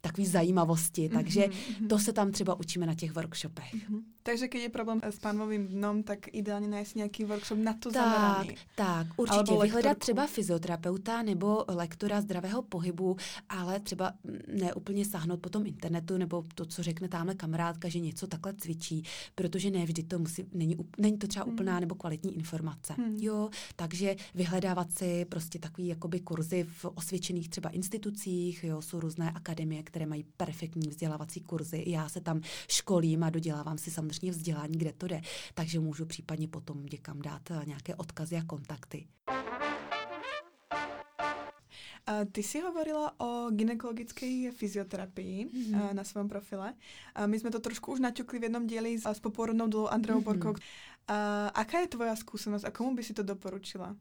takové 0.00 0.26
zajímavosti, 0.26 1.08
mm-hmm, 1.08 1.12
takže 1.12 1.40
mm-hmm. 1.40 1.88
to 1.88 1.98
se 1.98 2.12
tam 2.12 2.32
třeba 2.32 2.60
učíme 2.60 2.86
na 2.86 2.94
těch 2.94 3.12
workshopech. 3.12 3.74
Mm-hmm. 3.74 4.02
Takže 4.22 4.48
když 4.48 4.62
je 4.62 4.68
problém 4.68 5.00
s 5.02 5.18
pánovým 5.18 5.68
dnom, 5.68 6.02
tak 6.02 6.18
ideálně 6.32 6.68
najít 6.68 6.96
nějaký 6.96 7.24
workshop 7.24 7.58
na 7.58 7.72
to 7.72 7.90
tak, 7.90 8.04
zameraný. 8.04 8.56
Tak, 8.74 9.06
určitě 9.16 9.58
vyhledat 9.62 9.98
třeba 9.98 10.26
fyzioterapeuta 10.26 11.22
nebo 11.22 11.64
lektora 11.68 12.20
zdravého 12.20 12.62
pohybu, 12.62 13.16
ale 13.48 13.80
třeba 13.80 14.12
ne 14.48 14.74
úplně 14.74 15.04
sáhnout 15.04 15.40
po 15.40 15.48
tom 15.48 15.66
internetu 15.66 16.18
nebo 16.18 16.44
to, 16.54 16.66
co 16.66 16.82
řekne 16.82 17.08
tamhle 17.08 17.34
kamarádka, 17.34 17.88
že 17.88 17.98
něco 17.98 18.26
takhle 18.26 18.54
cvičí, 18.54 19.02
protože 19.34 19.70
ne 19.70 19.84
vždy 19.84 20.02
to 20.02 20.18
musí, 20.18 20.46
není, 20.52 20.76
není 20.98 21.18
to 21.18 21.26
třeba 21.26 21.44
hmm. 21.44 21.54
úplná 21.54 21.80
nebo 21.80 21.94
kvalitní 21.94 22.34
informace. 22.36 22.94
Hmm. 22.98 23.16
Jo, 23.20 23.50
takže 23.76 24.16
vyhledávat 24.34 24.92
si 24.92 25.24
prostě 25.24 25.58
takový 25.58 25.86
jakoby 25.86 26.20
kurzy 26.20 26.64
v 26.64 26.84
osvědčených 26.84 27.48
třeba 27.48 27.70
institucích, 27.70 28.64
jo, 28.64 28.82
jsou 28.82 29.00
různé 29.00 29.30
akademie, 29.30 29.82
které 29.82 30.06
mají 30.06 30.24
perfektní 30.36 30.88
vzdělávací 30.88 31.40
kurzy. 31.40 31.84
Já 31.86 32.08
se 32.08 32.20
tam 32.20 32.40
školím 32.68 33.24
a 33.24 33.30
dodělávám 33.30 33.78
si 33.78 33.90
samozřejmě 33.90 34.19
vzdělání, 34.28 34.78
kde 34.78 34.92
to 34.92 35.06
jde, 35.06 35.20
takže 35.54 35.80
můžu 35.80 36.06
případně 36.06 36.48
potom 36.48 36.86
někam 36.86 37.22
dát 37.22 37.50
eh, 37.50 37.62
nějaké 37.66 37.94
odkazy 37.94 38.36
a 38.36 38.44
kontakty. 38.44 39.06
Ty 42.32 42.42
si 42.42 42.60
hovorila 42.60 43.20
o 43.20 43.50
gynekologické 43.50 44.52
fyzioterapii 44.52 45.46
mm-hmm. 45.46 45.94
na 45.94 46.04
svém 46.04 46.28
profile. 46.28 46.74
My 47.26 47.38
jsme 47.38 47.50
to 47.50 47.60
trošku 47.60 47.92
už 47.92 48.00
naťukli 48.00 48.38
v 48.38 48.42
jednom 48.42 48.66
díle 48.66 48.88
s 48.98 49.20
poporodnou 49.20 49.68
dolou 49.68 49.86
Andreou 49.86 50.20
mm-hmm. 50.20 50.24
Borkou. 50.24 50.54
Aká 51.54 51.80
je 51.80 51.86
tvoja 51.86 52.16
zkušenost 52.16 52.64
a 52.64 52.70
komu 52.70 52.94
by 52.94 53.02
si 53.02 53.14
to 53.14 53.22
doporučila? 53.22 53.96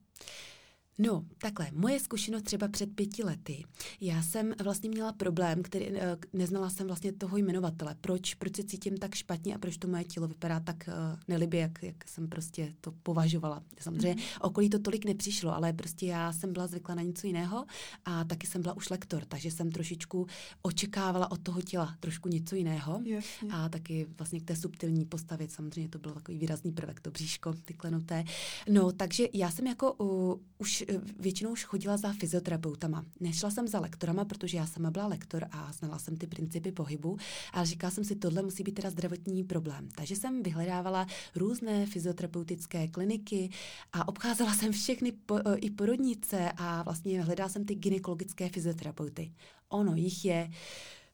No, 1.02 1.26
takhle, 1.38 1.68
moje 1.74 2.00
zkušenost 2.00 2.42
třeba 2.42 2.68
před 2.68 2.96
pěti 2.96 3.24
lety. 3.24 3.64
Já 4.02 4.22
jsem 4.22 4.54
vlastně 4.64 4.90
měla 4.90 5.14
problém, 5.14 5.64
který 5.64 5.86
eh, 5.86 6.18
neznala 6.34 6.70
jsem 6.70 6.88
vlastně 6.88 7.12
toho 7.14 7.38
jmenovatele. 7.38 7.96
Proč, 8.02 8.34
proč 8.34 8.56
se 8.56 8.64
cítím 8.64 8.98
tak 8.98 9.16
špatně 9.16 9.56
a 9.56 9.58
proč 9.58 9.78
to 9.78 9.88
moje 9.88 10.04
tělo 10.04 10.28
vypadá 10.28 10.60
tak 10.60 10.76
uh, 10.88 11.20
nelibě, 11.28 11.60
jak, 11.60 11.84
jak 11.84 12.10
jsem 12.10 12.28
prostě 12.28 12.74
to 12.82 12.92
považovala. 13.04 13.64
Samozřejmě 13.80 14.22
mm-hmm. 14.22 14.38
okolí 14.42 14.70
to 14.70 14.80
tolik 14.80 15.06
nepřišlo, 15.06 15.56
ale 15.56 15.74
prostě 15.74 16.06
já 16.06 16.34
jsem 16.34 16.54
byla 16.54 16.68
zvykla 16.68 16.96
na 16.96 17.02
něco 17.02 17.28
jiného 17.28 17.66
a 18.06 18.24
taky 18.24 18.48
jsem 18.48 18.62
byla 18.62 18.78
už 18.78 18.90
lektor, 18.90 19.26
takže 19.26 19.52
jsem 19.52 19.72
trošičku 19.72 20.28
očekávala 20.62 21.32
od 21.32 21.42
toho 21.44 21.62
těla 21.62 21.96
trošku 22.00 22.30
něco 22.30 22.56
jiného. 22.56 23.02
Jasně. 23.04 23.50
A 23.52 23.70
taky 23.70 24.08
vlastně 24.18 24.40
k 24.40 24.46
té 24.46 24.56
subtilní 24.56 25.06
postavě, 25.06 25.50
samozřejmě 25.50 25.90
to 25.90 26.00
byl 26.00 26.12
takový 26.12 26.38
výrazný 26.38 26.72
prvek, 26.72 27.00
to 27.00 27.12
bříško, 27.12 27.54
ty 27.54 27.74
klenuté. 27.74 28.24
No, 28.70 28.92
takže 28.92 29.28
já 29.34 29.52
jsem 29.52 29.68
jako 29.68 29.94
uh, 29.94 30.40
už 30.58 30.89
většinou 31.20 31.52
už 31.52 31.64
chodila 31.64 31.98
za 31.98 32.14
fyzioterapeutama. 32.14 33.06
Nešla 33.20 33.52
jsem 33.52 33.68
za 33.68 33.80
lektorama, 33.80 34.26
protože 34.26 34.58
já 34.58 34.68
sama 34.68 34.92
byla 34.92 35.08
lektor 35.08 35.46
a 35.52 35.72
znala 35.72 36.00
jsem 36.00 36.18
ty 36.18 36.28
principy 36.28 36.72
pohybu, 36.72 37.18
ale 37.54 37.66
říkala 37.66 37.92
jsem 37.92 38.04
si, 38.04 38.16
tohle 38.16 38.42
musí 38.42 38.64
být 38.64 38.76
teda 38.76 38.90
zdravotní 38.90 39.44
problém. 39.44 39.90
Takže 39.96 40.16
jsem 40.16 40.44
vyhledávala 40.44 41.08
různé 41.36 41.86
fyzioterapeutické 41.86 42.88
kliniky 42.88 43.50
a 43.94 44.08
obcházela 44.08 44.54
jsem 44.54 44.72
všechny 44.72 45.12
po, 45.12 45.40
i 45.56 45.70
porodnice 45.70 46.52
a 46.58 46.84
vlastně 46.84 47.24
hledala 47.24 47.50
jsem 47.50 47.66
ty 47.66 47.76
gynekologické 47.76 48.50
fyzioterapeuty. 48.50 49.32
Ono 49.70 49.96
jich 49.96 50.26
je 50.26 50.52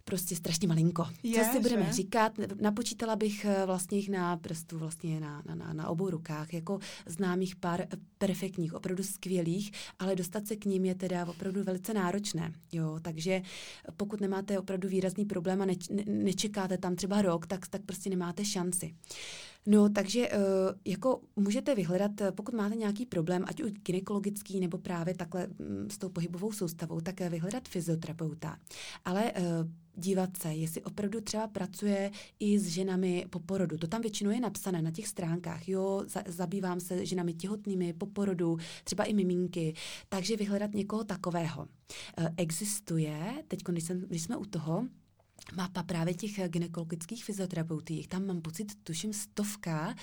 prostě 0.05 0.35
strašně 0.35 0.67
malinko. 0.67 1.07
Je, 1.23 1.45
Co 1.45 1.51
si 1.51 1.59
budeme 1.59 1.85
že? 1.85 1.93
říkat? 1.93 2.31
Napočítala 2.61 3.15
bych 3.15 3.45
eh, 3.45 3.65
vlastně 3.65 3.97
jich 3.97 4.09
na 4.09 4.37
prstu, 4.37 4.77
vlastně 4.79 5.19
na, 5.19 5.43
na, 5.45 5.55
na, 5.55 5.73
na 5.73 5.87
obou 5.87 6.09
rukách, 6.09 6.53
jako 6.53 6.79
známých 7.05 7.55
pár 7.55 7.87
perfektních, 8.17 8.73
opravdu 8.73 9.03
skvělých, 9.03 9.71
ale 9.99 10.15
dostat 10.15 10.47
se 10.47 10.55
k 10.55 10.65
ním 10.65 10.85
je 10.85 10.95
teda 10.95 11.25
opravdu 11.25 11.63
velice 11.63 11.93
náročné. 11.93 12.53
Jo, 12.71 12.99
takže 13.01 13.41
pokud 13.97 14.21
nemáte 14.21 14.59
opravdu 14.59 14.89
výrazný 14.89 15.25
problém 15.25 15.61
a 15.61 15.65
neč, 15.65 15.89
ne, 15.89 16.03
nečekáte 16.07 16.77
tam 16.77 16.95
třeba 16.95 17.21
rok, 17.21 17.47
tak, 17.47 17.67
tak 17.67 17.81
prostě 17.81 18.09
nemáte 18.09 18.45
šanci. 18.45 18.95
No, 19.67 19.89
takže 19.89 20.29
uh, 20.29 20.37
jako 20.85 21.21
můžete 21.35 21.75
vyhledat, 21.75 22.21
eh, 22.21 22.31
pokud 22.31 22.53
máte 22.53 22.75
nějaký 22.75 23.05
problém, 23.05 23.45
ať 23.47 23.61
už 23.61 23.71
gynekologický 23.71 24.59
nebo 24.59 24.77
právě 24.77 25.13
takhle 25.13 25.47
um, 25.47 25.89
s 25.89 25.97
tou 25.97 26.09
pohybovou 26.09 26.51
soustavou, 26.51 27.01
tak 27.01 27.15
uh, 27.21 27.29
vyhledat 27.29 27.67
fyzioterapeuta. 27.67 28.57
Ale 29.05 29.33
dívat 29.95 30.37
se, 30.37 30.53
jestli 30.53 30.83
opravdu 30.83 31.21
třeba 31.21 31.47
pracuje 31.47 32.11
i 32.39 32.59
s 32.59 32.67
ženami 32.67 33.25
po 33.29 33.39
porodu. 33.39 33.77
To 33.77 33.87
tam 33.87 34.01
většinou 34.01 34.31
je 34.31 34.39
napsané 34.39 34.81
na 34.81 34.91
těch 34.91 35.07
stránkách. 35.07 35.69
Jo, 35.69 36.03
za, 36.07 36.23
zabývám 36.27 36.79
se 36.79 37.05
ženami 37.05 37.33
těhotnými 37.33 37.93
po 37.93 38.05
porodu, 38.05 38.57
třeba 38.83 39.03
i 39.03 39.13
miminky. 39.13 39.73
Takže 40.09 40.37
vyhledat 40.37 40.73
někoho 40.73 41.03
takového. 41.03 41.67
Existuje, 42.37 43.43
teď 43.47 43.63
když, 43.63 43.83
jsem, 43.83 43.99
když 43.99 44.21
jsme 44.23 44.37
u 44.37 44.45
toho, 44.45 44.85
mapa 45.53 45.83
právě 45.83 46.13
těch 46.13 46.39
eh, 46.39 46.49
gynekologických 46.49 47.25
fyzioterapeutů. 47.25 47.93
Jich 47.93 48.07
tam 48.07 48.25
mám 48.25 48.41
pocit, 48.41 48.75
tuším, 48.83 49.13
stovka 49.13 49.95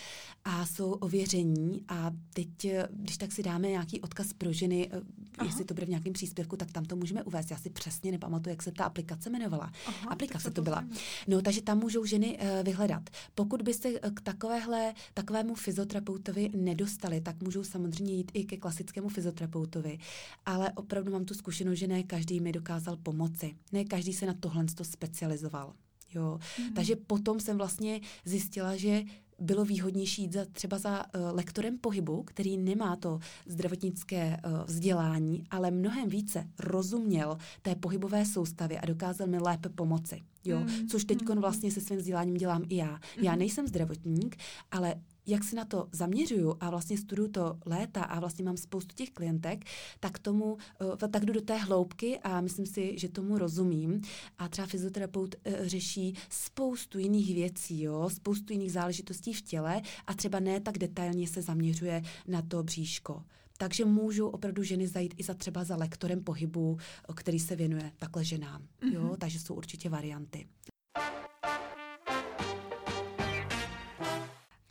a 0.44 0.66
jsou 0.66 0.92
ověření 0.92 1.84
a 1.88 2.10
teď, 2.34 2.64
eh, 2.64 2.88
když 2.90 3.16
tak 3.18 3.32
si 3.32 3.42
dáme 3.42 3.68
nějaký 3.68 4.00
odkaz 4.00 4.32
pro 4.32 4.52
ženy, 4.52 4.90
eh, 4.92 5.00
Aha. 5.38 5.46
jestli 5.46 5.64
to 5.64 5.74
bude 5.74 5.86
v 5.86 5.88
nějakém 5.88 6.12
příspěvku, 6.12 6.56
tak 6.56 6.72
tam 6.72 6.84
to 6.84 6.96
můžeme 6.96 7.22
uvést. 7.22 7.50
Já 7.50 7.56
si 7.56 7.70
přesně 7.70 8.12
nepamatuju, 8.12 8.52
jak 8.52 8.62
se 8.62 8.72
ta 8.72 8.84
aplikace 8.84 9.28
jmenovala. 9.28 9.72
Aha, 9.86 10.10
aplikace 10.10 10.50
to 10.50 10.62
byla. 10.62 10.84
No, 11.28 11.42
takže 11.42 11.62
tam 11.62 11.78
můžou 11.78 12.04
ženy 12.04 12.38
uh, 12.38 12.64
vyhledat. 12.64 13.10
Pokud 13.34 13.62
byste 13.62 13.92
k 13.92 14.20
takovéhle, 14.20 14.94
takovému 15.14 15.54
fyzioterapeutovi 15.54 16.50
nedostali, 16.54 17.20
tak 17.20 17.42
můžou 17.42 17.64
samozřejmě 17.64 18.14
jít 18.14 18.30
i 18.34 18.44
ke 18.44 18.56
klasickému 18.56 19.08
fyzioterapeutovi. 19.08 19.98
Ale 20.46 20.72
opravdu 20.72 21.12
mám 21.12 21.24
tu 21.24 21.34
zkušenost, 21.34 21.78
že 21.78 21.86
ne 21.86 22.02
každý 22.02 22.40
mi 22.40 22.52
dokázal 22.52 22.96
pomoci. 22.96 23.54
Ne 23.72 23.84
každý 23.84 24.12
se 24.12 24.26
na 24.26 24.34
tohle 24.34 24.64
specializuje 24.82 25.31
specializoval. 25.32 25.72
Jo. 26.14 26.38
Mm. 26.58 26.74
Takže 26.74 26.96
potom 26.96 27.40
jsem 27.40 27.58
vlastně 27.58 28.00
zjistila, 28.24 28.76
že 28.76 29.02
bylo 29.38 29.64
výhodnější 29.64 30.22
jít 30.22 30.32
za, 30.32 30.44
třeba 30.52 30.78
za 30.78 31.04
uh, 31.14 31.20
lektorem 31.32 31.78
pohybu, 31.78 32.22
který 32.22 32.56
nemá 32.56 32.96
to 32.96 33.18
zdravotnické 33.46 34.36
uh, 34.44 34.64
vzdělání, 34.66 35.44
ale 35.50 35.70
mnohem 35.70 36.08
více 36.08 36.48
rozuměl 36.58 37.38
té 37.62 37.74
pohybové 37.74 38.24
soustavě 38.24 38.80
a 38.80 38.86
dokázal 38.86 39.26
mi 39.26 39.38
lépe 39.38 39.68
pomoci. 39.68 40.20
Jo, 40.44 40.60
mm. 40.60 40.88
což 40.88 41.04
teď 41.04 41.28
mm. 41.28 41.40
vlastně 41.40 41.70
se 41.70 41.80
svým 41.80 41.98
vzděláním 41.98 42.34
dělám 42.34 42.62
i 42.68 42.76
já. 42.76 42.90
Mm. 42.90 43.24
Já 43.24 43.36
nejsem 43.36 43.66
zdravotník, 43.66 44.36
ale 44.70 44.94
jak 45.26 45.44
si 45.44 45.56
na 45.56 45.64
to 45.64 45.88
zaměřuju 45.92 46.56
a 46.60 46.70
vlastně 46.70 46.98
studuju 46.98 47.28
to 47.28 47.58
léta 47.66 48.02
a 48.02 48.20
vlastně 48.20 48.44
mám 48.44 48.56
spoustu 48.56 48.94
těch 48.94 49.10
klientek, 49.10 49.64
tak 50.00 50.18
tomu, 50.18 50.56
eh, 51.04 51.08
tak 51.08 51.24
jdu 51.24 51.32
do 51.32 51.40
té 51.40 51.56
hloubky 51.56 52.18
a 52.18 52.40
myslím 52.40 52.66
si, 52.66 52.98
že 52.98 53.08
tomu 53.08 53.38
rozumím. 53.38 54.02
A 54.38 54.48
třeba 54.48 54.66
fyzioterapeut 54.66 55.34
eh, 55.44 55.68
řeší 55.68 56.14
spoustu 56.30 56.98
jiných 56.98 57.34
věcí, 57.34 57.82
jo, 57.82 58.10
spoustu 58.10 58.52
jiných 58.52 58.72
záležitostí 58.72 59.32
v 59.32 59.42
těle 59.42 59.82
a 60.06 60.14
třeba 60.14 60.40
ne 60.40 60.60
tak 60.60 60.78
detailně 60.78 61.28
se 61.28 61.42
zaměřuje 61.42 62.02
na 62.28 62.42
to 62.42 62.62
bříško. 62.62 63.22
Takže 63.58 63.84
můžu 63.84 64.26
opravdu 64.26 64.62
ženy 64.62 64.88
zajít 64.88 65.14
i 65.16 65.22
za 65.22 65.34
třeba 65.34 65.64
za 65.64 65.76
lektorem 65.76 66.24
pohybu, 66.24 66.78
který 67.14 67.38
se 67.38 67.56
věnuje 67.56 67.92
takhle 67.98 68.24
ženám. 68.24 68.62
Mm-hmm. 68.62 68.94
Jo? 68.94 69.02
Mhm. 69.02 69.16
Takže 69.16 69.38
jsou 69.38 69.54
určitě 69.54 69.88
varianty. 69.88 70.46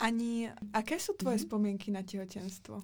Ani, 0.02 0.52
aké 0.74 1.00
jsou 1.00 1.14
tvoje 1.14 1.36
mm-hmm. 1.36 1.40
vzpomínky 1.40 1.92
na 1.92 2.02
těhotenstvo? 2.02 2.84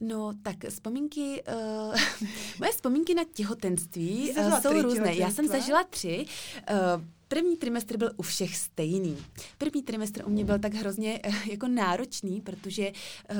No, 0.00 0.32
tak 0.42 0.64
vzpomínky, 0.68 1.42
uh, 1.48 1.96
moje 2.58 2.72
vzpomínky 2.72 3.14
na 3.14 3.22
těhotenství 3.34 4.30
uh, 4.30 4.60
jsou 4.60 4.82
různé. 4.82 5.14
Já 5.14 5.30
jsem 5.30 5.48
zažila 5.48 5.84
tři. 5.84 6.26
Uh, 6.70 7.04
První 7.28 7.56
trimestr 7.56 7.96
byl 7.96 8.10
u 8.16 8.22
všech 8.22 8.56
stejný. 8.56 9.16
První 9.58 9.82
trimestr 9.82 10.22
u 10.26 10.30
mě 10.30 10.44
byl 10.44 10.58
tak 10.58 10.74
hrozně 10.74 11.20
uh, 11.26 11.48
jako 11.48 11.68
náročný, 11.68 12.40
protože 12.40 12.92
uh, 13.30 13.38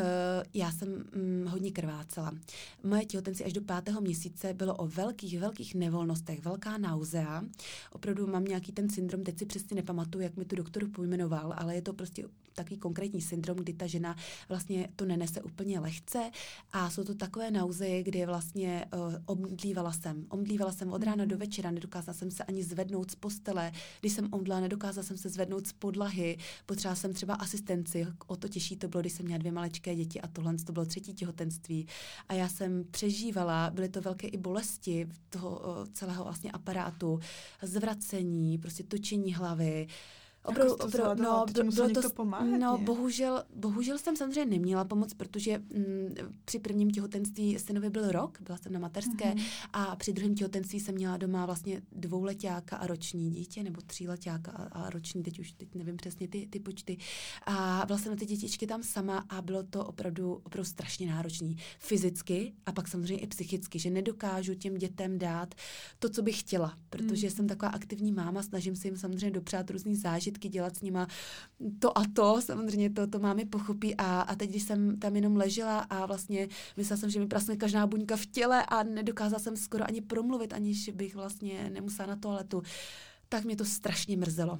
já 0.54 0.72
jsem 0.72 0.88
um, 1.16 1.46
hodně 1.46 1.70
krvácela. 1.70 2.32
Moje 2.82 3.04
těhotenství 3.04 3.46
až 3.46 3.52
do 3.52 3.60
pátého 3.60 4.00
měsíce 4.00 4.54
bylo 4.54 4.74
o 4.74 4.86
velkých, 4.86 5.40
velkých 5.40 5.74
nevolnostech, 5.74 6.44
velká 6.44 6.78
nauzea. 6.78 7.42
Opravdu 7.92 8.26
mám 8.26 8.44
nějaký 8.44 8.72
ten 8.72 8.90
syndrom, 8.90 9.24
teď 9.24 9.38
si 9.38 9.46
přesně 9.46 9.74
nepamatuju, 9.74 10.24
jak 10.24 10.36
mi 10.36 10.44
to 10.44 10.56
doktor 10.56 10.88
pojmenoval, 10.90 11.54
ale 11.56 11.74
je 11.74 11.82
to 11.82 11.92
prostě 11.92 12.24
takový 12.56 12.76
konkrétní 12.76 13.20
syndrom, 13.20 13.56
kdy 13.56 13.72
ta 13.72 13.86
žena 13.86 14.16
vlastně 14.48 14.88
to 14.96 15.04
nenese 15.04 15.42
úplně 15.42 15.80
lehce 15.80 16.30
a 16.72 16.90
jsou 16.90 17.04
to 17.04 17.14
takové 17.14 17.50
nauzeje, 17.50 18.02
kdy 18.02 18.26
vlastně 18.26 18.84
uh, 18.94 19.14
omdlívala 19.26 19.92
jsem. 19.92 20.26
Omdlívala 20.28 20.72
jsem 20.72 20.92
od 20.92 21.02
rána 21.02 21.24
do 21.24 21.36
mhm. 21.36 21.40
večera, 21.40 21.70
nedokázala 21.70 22.14
jsem 22.14 22.30
se 22.30 22.44
ani 22.44 22.62
zvednout 22.62 23.10
z 23.10 23.14
postele. 23.14 23.72
Když 24.00 24.12
jsem 24.12 24.28
omdla, 24.32 24.60
nedokázala 24.60 25.04
jsem 25.04 25.18
se 25.18 25.28
zvednout 25.28 25.66
z 25.66 25.72
podlahy. 25.72 26.38
Potřebovala 26.66 26.96
jsem 26.96 27.12
třeba 27.12 27.34
asistenci. 27.34 28.06
O 28.26 28.36
to 28.36 28.48
těžší 28.48 28.76
to 28.76 28.88
bylo, 28.88 29.00
když 29.00 29.12
jsem 29.12 29.26
měla 29.26 29.38
dvě 29.38 29.52
maličké 29.52 29.94
děti 29.94 30.20
a 30.20 30.28
tohle 30.28 30.54
to 30.54 30.72
bylo 30.72 30.86
třetí 30.86 31.14
těhotenství. 31.14 31.86
A 32.28 32.34
já 32.34 32.48
jsem 32.48 32.84
přežívala, 32.90 33.70
byly 33.70 33.88
to 33.88 34.00
velké 34.00 34.26
i 34.26 34.36
bolesti 34.36 35.08
toho 35.30 35.50
uh, 35.50 35.86
celého 35.92 36.24
vlastně 36.24 36.52
aparátu, 36.52 37.20
zvracení, 37.62 38.58
prostě 38.58 38.82
točení 38.82 39.34
hlavy. 39.34 39.86
Opravdu, 40.46 40.74
opravdu, 40.74 41.22
no, 41.22 41.46
bylo, 41.52 41.70
bylo 41.70 41.88
to, 41.88 42.10
pomáhat, 42.10 42.58
no, 42.58 42.78
bohužel, 42.78 43.44
bohužel 43.54 43.98
jsem 43.98 44.16
samozřejmě 44.16 44.56
neměla 44.56 44.84
pomoc, 44.84 45.14
protože 45.14 45.52
m, 45.52 45.64
mm, 45.70 46.14
při 46.44 46.58
prvním 46.58 46.90
těhotenství 46.90 47.58
synovi 47.58 47.90
byl 47.90 48.12
rok, 48.12 48.38
byla 48.40 48.58
jsem 48.58 48.72
na 48.72 48.78
mateřské 48.78 49.34
mm-hmm. 49.34 49.68
a 49.72 49.96
při 49.96 50.12
druhém 50.12 50.34
těhotenství 50.34 50.80
jsem 50.80 50.94
měla 50.94 51.16
doma 51.16 51.46
vlastně 51.46 51.82
dvouletáka 51.92 52.76
a 52.76 52.86
roční 52.86 53.30
dítě, 53.30 53.62
nebo 53.62 53.80
tříletáka 53.86 54.52
a, 54.52 54.62
a 54.62 54.90
roční, 54.90 55.22
teď 55.22 55.38
už 55.38 55.52
teď 55.52 55.74
nevím 55.74 55.96
přesně 55.96 56.28
ty, 56.28 56.46
ty 56.50 56.60
počty. 56.60 56.96
A 57.46 57.82
byla 57.86 57.98
jsem 57.98 58.12
na 58.12 58.16
ty 58.16 58.26
dětičky 58.26 58.66
tam 58.66 58.82
sama 58.82 59.24
a 59.28 59.42
bylo 59.42 59.62
to 59.62 59.84
opravdu, 59.84 60.40
opravdu 60.44 60.70
strašně 60.70 61.06
náročné. 61.06 61.54
Fyzicky 61.78 62.52
a 62.66 62.72
pak 62.72 62.88
samozřejmě 62.88 63.22
i 63.22 63.26
psychicky, 63.26 63.78
že 63.78 63.90
nedokážu 63.90 64.54
těm 64.54 64.74
dětem 64.74 65.18
dát 65.18 65.54
to, 65.98 66.08
co 66.08 66.22
bych 66.22 66.40
chtěla, 66.40 66.78
protože 66.90 67.26
mm. 67.26 67.30
jsem 67.30 67.46
taková 67.46 67.70
aktivní 67.70 68.12
máma, 68.12 68.42
snažím 68.42 68.76
se 68.76 68.88
jim 68.88 68.96
samozřejmě 68.96 69.30
dopřát 69.30 69.70
různý 69.70 69.96
zážitky, 69.96 70.35
zážitky, 70.36 70.48
dělat 70.48 70.76
s 70.76 70.82
nima 70.82 71.06
to 71.78 71.98
a 71.98 72.02
to, 72.14 72.40
samozřejmě 72.40 72.90
to, 72.90 73.06
to 73.06 73.18
mámy 73.18 73.44
pochopí 73.44 73.94
a, 73.96 74.20
a 74.20 74.34
teď, 74.34 74.50
když 74.50 74.62
jsem 74.62 74.98
tam 74.98 75.16
jenom 75.16 75.36
ležela 75.36 75.78
a 75.78 76.06
vlastně 76.06 76.48
myslela 76.76 77.00
jsem, 77.00 77.10
že 77.10 77.20
mi 77.20 77.26
prasne 77.26 77.56
každá 77.56 77.86
buňka 77.86 78.16
v 78.16 78.26
těle 78.26 78.66
a 78.66 78.82
nedokázala 78.82 79.38
jsem 79.38 79.56
skoro 79.56 79.84
ani 79.88 80.00
promluvit, 80.00 80.52
aniž 80.52 80.90
bych 80.94 81.14
vlastně 81.14 81.70
nemusela 81.72 82.08
na 82.08 82.16
toaletu, 82.16 82.62
tak 83.28 83.44
mě 83.44 83.56
to 83.56 83.64
strašně 83.64 84.16
mrzelo. 84.16 84.58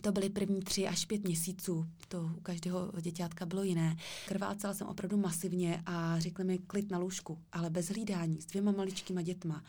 To 0.00 0.12
byly 0.12 0.28
první 0.28 0.60
tři 0.60 0.86
až 0.86 1.04
pět 1.04 1.24
měsíců. 1.24 1.86
To 2.08 2.30
u 2.36 2.40
každého 2.40 2.92
děťátka 3.00 3.46
bylo 3.46 3.62
jiné. 3.62 3.96
Krvácela 4.28 4.74
jsem 4.74 4.86
opravdu 4.86 5.16
masivně 5.16 5.82
a 5.86 6.20
řekli 6.20 6.44
mi 6.44 6.58
klid 6.58 6.90
na 6.90 6.98
lůžku, 6.98 7.38
ale 7.52 7.70
bez 7.70 7.88
hlídání, 7.88 8.40
s 8.40 8.46
dvěma 8.46 8.72
maličkýma 8.72 9.22
dětma. 9.22 9.62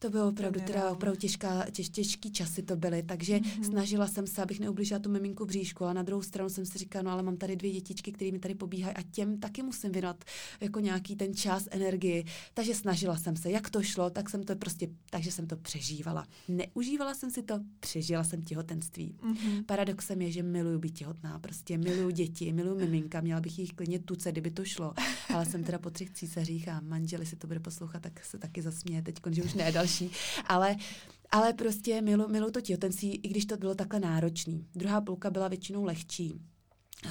To 0.00 0.10
bylo 0.10 0.28
opravdu, 0.28 0.60
teda 0.60 0.90
opravdu 0.90 1.18
těžká, 1.20 1.66
těž, 1.70 1.88
těžký 1.88 2.32
časy 2.32 2.62
to 2.62 2.76
byly, 2.76 3.02
takže 3.02 3.38
mm-hmm. 3.38 3.62
snažila 3.62 4.06
jsem 4.06 4.26
se, 4.26 4.42
abych 4.42 4.60
neublížila 4.60 5.00
tu 5.00 5.10
miminku 5.10 5.46
bříšku, 5.46 5.84
ale 5.84 5.94
na 5.94 6.02
druhou 6.02 6.22
stranu 6.22 6.50
jsem 6.50 6.66
si 6.66 6.78
říkala, 6.78 7.02
no 7.02 7.10
ale 7.10 7.22
mám 7.22 7.36
tady 7.36 7.56
dvě 7.56 7.72
dětičky, 7.72 8.12
které 8.12 8.32
mi 8.32 8.38
tady 8.38 8.54
pobíhají 8.54 8.96
a 8.96 9.02
těm 9.02 9.40
taky 9.40 9.62
musím 9.62 9.92
věnovat 9.92 10.24
jako 10.60 10.80
nějaký 10.80 11.16
ten 11.16 11.34
čas, 11.34 11.68
energii. 11.70 12.24
Takže 12.54 12.74
snažila 12.74 13.16
jsem 13.16 13.36
se, 13.36 13.50
jak 13.50 13.70
to 13.70 13.82
šlo, 13.82 14.10
tak 14.10 14.30
jsem 14.30 14.42
to 14.42 14.56
prostě, 14.56 14.88
takže 15.10 15.32
jsem 15.32 15.46
to 15.46 15.56
přežívala. 15.56 16.26
Neužívala 16.48 17.14
jsem 17.14 17.30
si 17.30 17.42
to, 17.42 17.60
přežila 17.80 18.24
jsem 18.24 18.42
těhotenství. 18.42 19.16
Mm-hmm. 19.22 19.64
Paradoxem 19.64 20.22
je, 20.22 20.30
že 20.32 20.42
miluju 20.42 20.78
být 20.78 20.98
těhotná, 20.98 21.38
prostě 21.38 21.78
miluju 21.78 22.10
děti, 22.10 22.52
miluju 22.52 22.76
miminka, 22.76 23.20
měla 23.20 23.40
bych 23.40 23.58
jich 23.58 23.72
klidně 23.72 23.98
tuce, 23.98 24.32
kdyby 24.32 24.50
to 24.50 24.64
šlo, 24.64 24.94
ale 25.34 25.46
jsem 25.46 25.64
teda 25.64 25.78
po 25.78 25.90
třech 25.90 26.10
císařích 26.10 26.68
a 26.68 26.80
manželi 26.80 27.26
si 27.26 27.36
to 27.36 27.46
bude 27.46 27.60
poslouchat, 27.60 28.02
tak 28.02 28.24
se 28.24 28.38
taky 28.38 28.62
zasměje 28.62 29.02
teď, 29.02 29.16
že 29.30 29.42
už 29.42 29.54
ne 29.54 29.72
další, 29.88 30.10
ale 30.46 30.76
ale 31.30 31.52
prostě 31.52 32.02
milu, 32.02 32.28
milu 32.28 32.50
to 32.50 32.60
těhotenství, 32.60 33.14
i 33.16 33.28
když 33.28 33.46
to 33.46 33.56
bylo 33.56 33.74
takhle 33.74 34.00
náročný. 34.00 34.66
Druhá 34.74 35.00
půlka 35.00 35.30
byla 35.30 35.48
většinou 35.48 35.84
lehčí. 35.84 36.34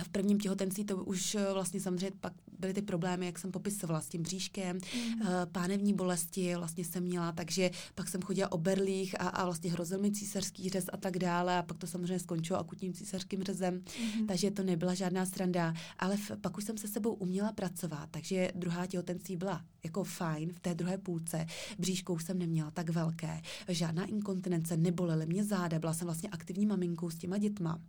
V 0.04 0.10
prvním 0.10 0.40
těhotenství 0.40 0.86
to 0.86 0.98
už 0.98 1.36
eh, 1.36 1.54
vlastně 1.54 1.80
samozřejmě 1.80 2.18
pak 2.20 2.34
byly 2.60 2.74
ty 2.74 2.82
problémy, 2.82 3.26
jak 3.26 3.40
jsem 3.40 3.52
popisovala 3.52 4.02
s 4.02 4.10
tím 4.10 4.24
bříškem, 4.24 4.78
mm. 4.96 5.22
pánevní 5.52 5.94
bolesti 5.94 6.56
vlastně 6.56 6.86
jsem 6.86 7.04
měla, 7.04 7.32
takže 7.32 7.72
pak 7.96 8.10
jsem 8.10 8.22
chodila 8.22 8.52
o 8.52 8.58
berlích 8.58 9.22
a, 9.22 9.28
a 9.28 9.46
vlastně 9.46 9.72
hrozil 9.72 10.00
mi 10.00 10.12
císařský 10.12 10.70
řez 10.70 10.86
a 10.94 10.98
tak 10.98 11.18
dále 11.18 11.58
a 11.58 11.64
pak 11.64 11.78
to 11.78 11.88
samozřejmě 11.88 12.20
skončilo 12.20 12.60
akutním 12.60 12.94
císařským 12.94 13.44
řezem, 13.44 13.74
mm. 14.20 14.28
takže 14.28 14.52
to 14.52 14.64
nebyla 14.64 14.94
žádná 14.94 15.26
sranda, 15.26 15.74
ale 16.00 16.18
v, 16.18 16.32
pak 16.42 16.58
už 16.58 16.64
jsem 16.64 16.78
se 16.78 16.88
sebou 16.88 17.14
uměla 17.14 17.54
pracovat, 17.54 18.10
takže 18.12 18.52
druhá 18.56 18.86
těhotenství 18.86 19.36
byla 19.38 19.62
jako 19.88 20.04
fajn 20.04 20.54
v 20.54 20.60
té 20.60 20.76
druhé 20.76 20.98
půlce. 20.98 21.46
Bříškou 21.80 22.20
jsem 22.20 22.40
neměla 22.40 22.72
tak 22.72 22.90
velké, 22.90 23.42
žádná 23.68 24.06
inkontinence, 24.06 24.78
nebolely 24.78 25.26
mě 25.26 25.44
záda, 25.44 25.80
byla 25.80 25.94
jsem 25.94 26.08
vlastně 26.08 26.30
aktivní 26.30 26.66
maminkou 26.66 27.10
s 27.10 27.16
těma 27.16 27.38
dětma. 27.38 27.82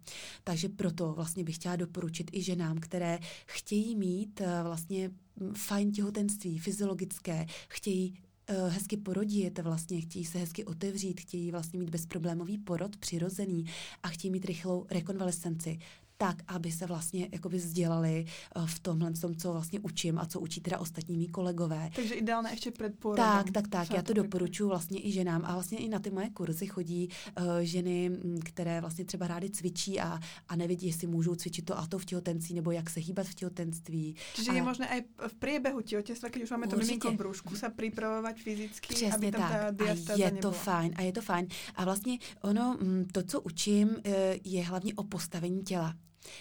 Takže 0.44 0.68
proto 0.68 1.12
vlastně 1.12 1.44
bych 1.44 1.54
chtěla 1.54 1.76
doporučit 1.76 2.30
i 2.32 2.42
ženám, 2.42 2.78
které 2.78 3.18
chtějí 3.46 3.96
mít 3.96 4.40
eh, 4.40 4.62
vlastně 4.62 5.10
mm, 5.36 5.54
fajn 5.54 5.92
těhotenství, 5.92 6.58
fyziologické, 6.58 7.46
chtějí 7.68 8.14
uh, 8.50 8.68
hezky 8.68 8.96
porodit, 8.96 9.58
vlastně 9.58 10.00
chtějí 10.00 10.24
se 10.24 10.38
hezky 10.38 10.64
otevřít, 10.64 11.20
chtějí 11.20 11.50
vlastně 11.50 11.78
mít 11.78 11.90
bezproblémový 11.90 12.58
porod 12.58 12.96
přirozený 12.96 13.64
a 14.02 14.08
chtějí 14.08 14.30
mít 14.30 14.44
rychlou 14.44 14.86
rekonvalescenci 14.90 15.78
tak, 16.20 16.36
aby 16.46 16.72
se 16.72 16.86
vlastně 16.86 17.28
jakoby 17.32 17.56
vzdělali 17.56 18.24
uh, 18.56 18.66
v 18.66 18.78
tomhle 18.78 19.12
tom, 19.12 19.36
co 19.36 19.52
vlastně 19.52 19.80
učím 19.80 20.18
a 20.18 20.26
co 20.26 20.40
učí 20.40 20.60
teda 20.60 20.78
ostatní 20.78 21.18
mý 21.18 21.28
kolegové. 21.28 21.90
Takže 21.96 22.14
ideálně 22.14 22.50
ještě 22.50 22.70
před 22.70 22.98
porodem. 22.98 23.24
Tak, 23.24 23.50
tak, 23.50 23.68
tak. 23.68 23.90
Já 23.90 24.02
to 24.02 24.12
doporučuji 24.12 24.68
vlastně 24.68 25.06
i 25.06 25.12
ženám 25.12 25.44
a 25.44 25.52
vlastně 25.52 25.78
i 25.78 25.88
na 25.88 25.98
ty 25.98 26.10
moje 26.10 26.30
kurzy 26.30 26.66
chodí 26.66 27.08
uh, 27.08 27.44
ženy, 27.60 28.10
které 28.44 28.80
vlastně 28.80 29.04
třeba 29.04 29.26
rády 29.26 29.50
cvičí 29.50 30.00
a, 30.00 30.20
a 30.48 30.56
nevidí, 30.56 30.86
jestli 30.86 31.06
můžou 31.06 31.34
cvičit 31.34 31.64
to 31.64 31.78
a 31.78 31.86
to 31.86 31.98
v 31.98 32.04
těhotenství 32.04 32.54
nebo 32.54 32.70
jak 32.70 32.90
se 32.90 33.00
hýbat 33.00 33.26
v 33.26 33.34
těhotenství. 33.34 34.16
Čiže 34.34 34.50
a... 34.50 34.54
je 34.54 34.62
možné 34.62 34.98
i 34.98 35.04
v 35.28 35.34
průběhu 35.34 35.80
těhotenství, 35.80 36.28
když 36.30 36.42
už 36.44 36.50
máme 36.50 36.66
to 36.66 36.76
miminko 36.76 37.10
v 37.10 37.16
brůžku, 37.16 37.56
se 37.56 37.70
připravovat 37.70 38.36
fyzicky, 38.36 38.88
Přesně 38.88 39.12
aby 39.12 39.30
tam 39.30 39.40
tak. 39.40 39.76
ta 40.06 40.14
a 40.14 40.16
je 40.16 40.30
to 40.30 40.50
fajn, 40.50 40.94
a 40.96 41.02
je 41.02 41.12
to 41.12 41.22
fajn. 41.22 41.46
A 41.74 41.84
vlastně 41.84 42.18
ono, 42.42 42.78
to, 43.12 43.22
co 43.22 43.40
učím, 43.40 43.96
eh, 44.04 44.38
je 44.44 44.64
hlavně 44.64 44.94
o 44.94 45.04
postavení 45.04 45.62
těla. 45.62 45.94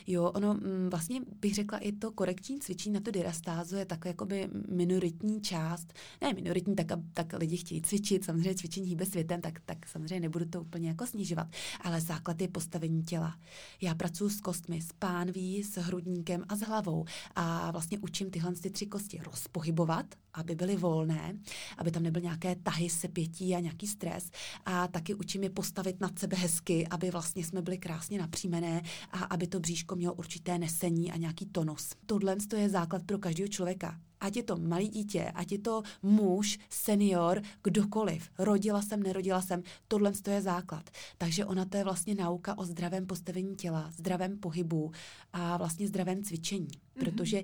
Jo, 0.07 0.23
ono 0.23 0.53
mm, 0.53 0.89
vlastně 0.89 1.21
bych 1.41 1.55
řekla 1.55 1.77
i 1.77 1.91
to 1.91 2.11
korekční 2.11 2.59
cvičení 2.59 2.93
na 2.93 2.99
to 2.99 3.11
dirastázu 3.11 3.75
je 3.75 3.85
takové 3.85 4.09
jakoby 4.09 4.49
minoritní 4.69 5.41
část. 5.41 5.93
Ne 6.21 6.33
minoritní, 6.33 6.75
tak, 6.75 6.87
tak 7.13 7.33
lidi 7.33 7.57
chtějí 7.57 7.81
cvičit, 7.81 8.23
samozřejmě 8.23 8.55
cvičení 8.55 8.87
hýbe 8.87 9.05
světem, 9.05 9.41
tak, 9.41 9.59
tak 9.65 9.87
samozřejmě 9.87 10.19
nebudu 10.19 10.45
to 10.45 10.61
úplně 10.61 10.87
jako 10.89 11.07
snižovat. 11.07 11.47
Ale 11.81 12.01
základ 12.01 12.41
je 12.41 12.47
postavení 12.47 13.03
těla. 13.03 13.39
Já 13.81 13.95
pracuji 13.95 14.29
s 14.29 14.41
kostmi, 14.41 14.81
s 14.81 14.93
pánví, 14.93 15.63
s 15.63 15.77
hrudníkem 15.77 16.43
a 16.49 16.55
s 16.55 16.59
hlavou 16.59 17.05
a 17.35 17.71
vlastně 17.71 17.99
učím 17.99 18.31
tyhle 18.31 18.53
ty 18.53 18.69
tři 18.69 18.85
kosti 18.85 19.19
rozpohybovat, 19.23 20.05
aby 20.38 20.56
byly 20.56 20.76
volné, 20.76 21.36
aby 21.78 21.91
tam 21.91 22.04
nebyl 22.04 22.21
nějaké 22.21 22.56
tahy, 22.56 22.89
sepětí 22.89 23.56
a 23.56 23.60
nějaký 23.60 23.88
stres. 23.88 24.32
A 24.65 24.88
taky 24.88 25.13
učím 25.13 25.43
je 25.43 25.50
postavit 25.50 26.02
nad 26.02 26.19
sebe 26.19 26.38
hezky, 26.38 26.88
aby 26.88 27.12
vlastně 27.12 27.45
jsme 27.45 27.62
byli 27.62 27.78
krásně 27.78 28.19
napřímené 28.19 28.82
a 29.12 29.23
aby 29.23 29.47
to 29.47 29.60
bříško 29.60 29.95
mělo 29.95 30.13
určité 30.13 30.58
nesení 30.58 31.12
a 31.12 31.17
nějaký 31.17 31.45
tonus. 31.45 31.89
Tohle 32.06 32.36
je 32.58 32.69
základ 32.69 33.04
pro 33.04 33.17
každého 33.17 33.47
člověka. 33.47 34.00
Ať 34.19 34.36
je 34.36 34.43
to 34.43 34.58
malý 34.58 34.88
dítě, 34.88 35.32
ať 35.36 35.52
je 35.52 35.60
to 35.60 35.84
muž, 36.04 36.60
senior, 36.69 37.41
kdokoliv. 37.63 38.30
Rodila 38.38 38.82
jsem, 38.82 39.04
nerodila 39.04 39.41
jsem, 39.41 39.63
tohle 39.88 40.12
je 40.30 40.41
základ. 40.41 40.89
Takže 41.17 41.45
ona 41.45 41.65
to 41.65 41.78
je 41.78 41.84
vlastně 41.84 42.15
nauka 42.15 42.58
o 42.58 42.65
zdravém 42.65 43.06
postavení 43.06 43.56
těla, 43.56 43.91
zdravém 43.97 44.39
pohybu 44.39 44.91
a 45.34 45.58
vlastně 45.58 45.88
zdravém 45.88 46.23
cvičení. 46.23 46.67
Mm-hmm. 46.67 47.00
Protože 47.00 47.43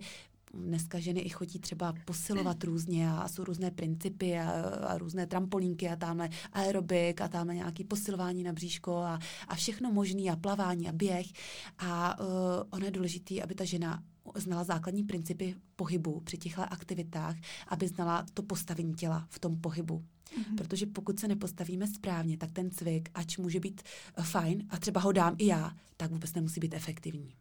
dneska 0.54 1.00
ženy 1.00 1.20
i 1.20 1.30
chodí 1.30 1.60
třeba 1.60 1.94
posilovat 2.06 2.64
různě 2.64 3.12
a 3.12 3.28
jsou 3.28 3.44
různé 3.44 3.72
principy 3.72 4.40
a, 4.40 4.52
a 4.88 4.98
různé 4.98 5.28
trampolínky 5.28 5.90
a 5.90 5.96
tamhle 5.96 6.30
aerobik 6.54 7.22
a 7.22 7.28
tamhle 7.28 7.56
nějaký 7.56 7.84
posilování 7.84 8.44
na 8.44 8.54
bříško 8.54 8.98
a, 8.98 9.20
a 9.48 9.56
všechno 9.56 9.92
možný 9.92 10.30
a 10.30 10.36
plavání 10.36 10.90
a 10.90 10.92
běh. 10.92 11.28
A 11.80 12.20
uh, 12.20 12.28
ono 12.70 12.86
je 12.86 12.92
důležité, 12.92 13.42
aby 13.42 13.56
ta 13.56 13.66
žena 13.66 14.04
znala 14.36 14.64
základní 14.64 15.04
principy 15.04 15.56
pohybu 15.76 16.20
při 16.20 16.38
těchto 16.38 16.62
aktivitách, 16.62 17.36
aby 17.68 17.88
znala 17.88 18.26
to 18.34 18.44
postavení 18.44 18.94
těla 18.94 19.28
v 19.30 19.40
tom 19.40 19.58
pohybu. 19.58 20.04
Mm-hmm. 20.38 20.56
Protože 20.58 20.86
pokud 20.86 21.20
se 21.20 21.28
nepostavíme 21.28 21.88
správně, 21.88 22.38
tak 22.38 22.52
ten 22.52 22.72
cvik, 22.72 23.10
ač 23.14 23.38
může 23.38 23.60
být 23.60 23.82
fajn 24.22 24.68
a 24.70 24.80
třeba 24.80 25.02
ho 25.02 25.12
dám 25.12 25.36
i 25.38 25.46
já, 25.46 25.72
tak 25.98 26.12
vůbec 26.12 26.34
nemusí 26.34 26.60
být 26.60 26.74
efektivní. 26.74 27.36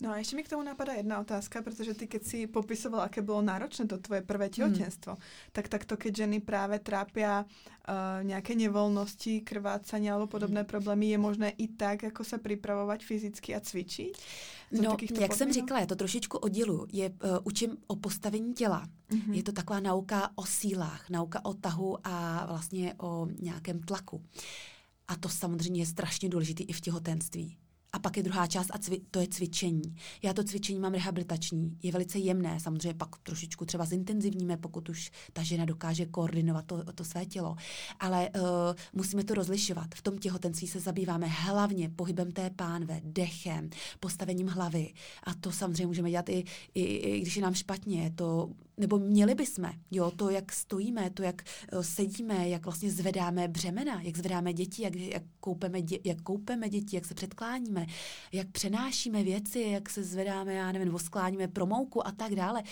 No 0.00 0.10
a 0.10 0.16
ještě 0.16 0.36
mi 0.36 0.42
k 0.42 0.48
tomu 0.48 0.62
napadá 0.62 0.92
jedna 0.92 1.20
otázka, 1.20 1.62
protože 1.62 1.94
ty, 1.94 2.06
keď 2.06 2.24
si 2.24 2.46
popisoval, 2.46 3.00
aké 3.00 3.22
bylo 3.22 3.42
náročné 3.42 3.86
to 3.86 3.98
tvoje 3.98 4.22
prvé 4.22 4.48
těhotenstvo, 4.48 5.12
hmm. 5.12 5.22
tak 5.52 5.68
takto, 5.68 5.96
keď 5.96 6.16
ženy 6.16 6.40
právě 6.40 6.78
trápia 6.78 7.44
uh, 7.44 8.24
nějaké 8.24 8.54
nevolnosti, 8.54 9.40
krvácání 9.40 10.10
alebo 10.10 10.26
podobné 10.26 10.60
hmm. 10.60 10.66
problémy, 10.66 11.06
je 11.06 11.18
možné 11.18 11.50
i 11.50 11.68
tak, 11.68 12.02
jako 12.02 12.24
se 12.24 12.38
připravovat 12.38 13.02
fyzicky 13.02 13.54
a 13.54 13.60
cvičit? 13.60 14.18
No, 14.72 14.82
jak 14.82 14.98
podmínok? 15.00 15.34
jsem 15.34 15.52
říkala, 15.52 15.80
já 15.80 15.86
to 15.86 15.96
trošičku 15.96 16.38
oddělu. 16.38 16.86
Je, 16.92 17.10
uh, 17.10 17.16
učím 17.44 17.76
o 17.86 17.96
postavení 17.96 18.54
těla. 18.54 18.88
Mm-hmm. 19.10 19.32
Je 19.32 19.42
to 19.42 19.52
taková 19.52 19.80
nauka 19.80 20.30
o 20.34 20.46
sílách, 20.46 21.10
nauka 21.10 21.44
o 21.44 21.54
tahu 21.54 22.06
a 22.06 22.46
vlastně 22.46 22.94
o 22.98 23.28
nějakém 23.40 23.80
tlaku. 23.80 24.22
A 25.08 25.16
to 25.16 25.28
samozřejmě 25.28 25.82
je 25.82 25.86
strašně 25.86 26.28
důležité 26.28 26.62
i 26.62 26.72
v 26.72 26.80
těhotenství. 26.80 27.56
A 27.92 27.98
pak 27.98 28.16
je 28.16 28.22
druhá 28.22 28.46
část 28.46 28.70
a 28.72 28.78
cvi, 28.78 29.00
to 29.10 29.20
je 29.20 29.28
cvičení. 29.28 29.96
Já 30.22 30.32
to 30.32 30.44
cvičení 30.44 30.80
mám 30.80 30.92
rehabilitační, 30.92 31.78
je 31.82 31.92
velice 31.92 32.18
jemné, 32.18 32.60
samozřejmě 32.60 32.94
pak 32.94 33.16
trošičku 33.22 33.64
třeba 33.64 33.84
zintenzivníme, 33.84 34.56
pokud 34.56 34.88
už 34.88 35.10
ta 35.32 35.42
žena 35.42 35.64
dokáže 35.64 36.06
koordinovat 36.06 36.66
to, 36.66 36.84
to 36.92 37.04
své 37.04 37.26
tělo. 37.26 37.56
Ale 38.00 38.30
uh, 38.30 38.42
musíme 38.92 39.24
to 39.24 39.34
rozlišovat. 39.34 39.94
V 39.94 40.02
tom 40.02 40.18
těhotenství 40.18 40.68
se 40.68 40.80
zabýváme 40.80 41.26
hlavně 41.26 41.88
pohybem 41.88 42.32
té 42.32 42.50
pánve, 42.50 43.00
dechem, 43.04 43.70
postavením 44.00 44.48
hlavy. 44.48 44.92
A 45.24 45.34
to 45.34 45.52
samozřejmě 45.52 45.86
můžeme 45.86 46.10
dělat 46.10 46.28
i, 46.28 46.44
i, 46.74 46.82
i 46.82 47.20
když 47.20 47.36
je 47.36 47.42
nám 47.42 47.54
špatně. 47.54 48.12
To 48.14 48.50
nebo 48.76 48.98
měli 48.98 49.34
bychom, 49.34 49.70
jo, 49.90 50.10
to, 50.10 50.30
jak 50.30 50.52
stojíme, 50.52 51.10
to, 51.10 51.22
jak 51.22 51.42
uh, 51.72 51.82
sedíme, 51.82 52.48
jak 52.48 52.64
vlastně 52.64 52.90
zvedáme 52.90 53.48
břemena, 53.48 54.02
jak 54.02 54.16
zvedáme 54.16 54.52
děti, 54.52 54.82
jak, 54.82 54.96
jak, 54.96 55.22
koupeme, 55.40 55.82
dě, 55.82 55.98
jak 56.04 56.22
koupeme 56.22 56.68
děti, 56.68 56.96
jak 56.96 57.04
se 57.04 57.14
předkláníme, 57.14 57.86
jak 58.32 58.48
přenášíme 58.48 59.22
věci, 59.22 59.60
jak 59.60 59.90
se 59.90 60.02
zvedáme, 60.02 60.54
já 60.54 60.72
nevím, 60.72 60.86
nebo 60.86 60.98
skláníme 60.98 61.48
promouku 61.48 62.06
a 62.06 62.12
tak 62.12 62.34
dále 62.34 62.62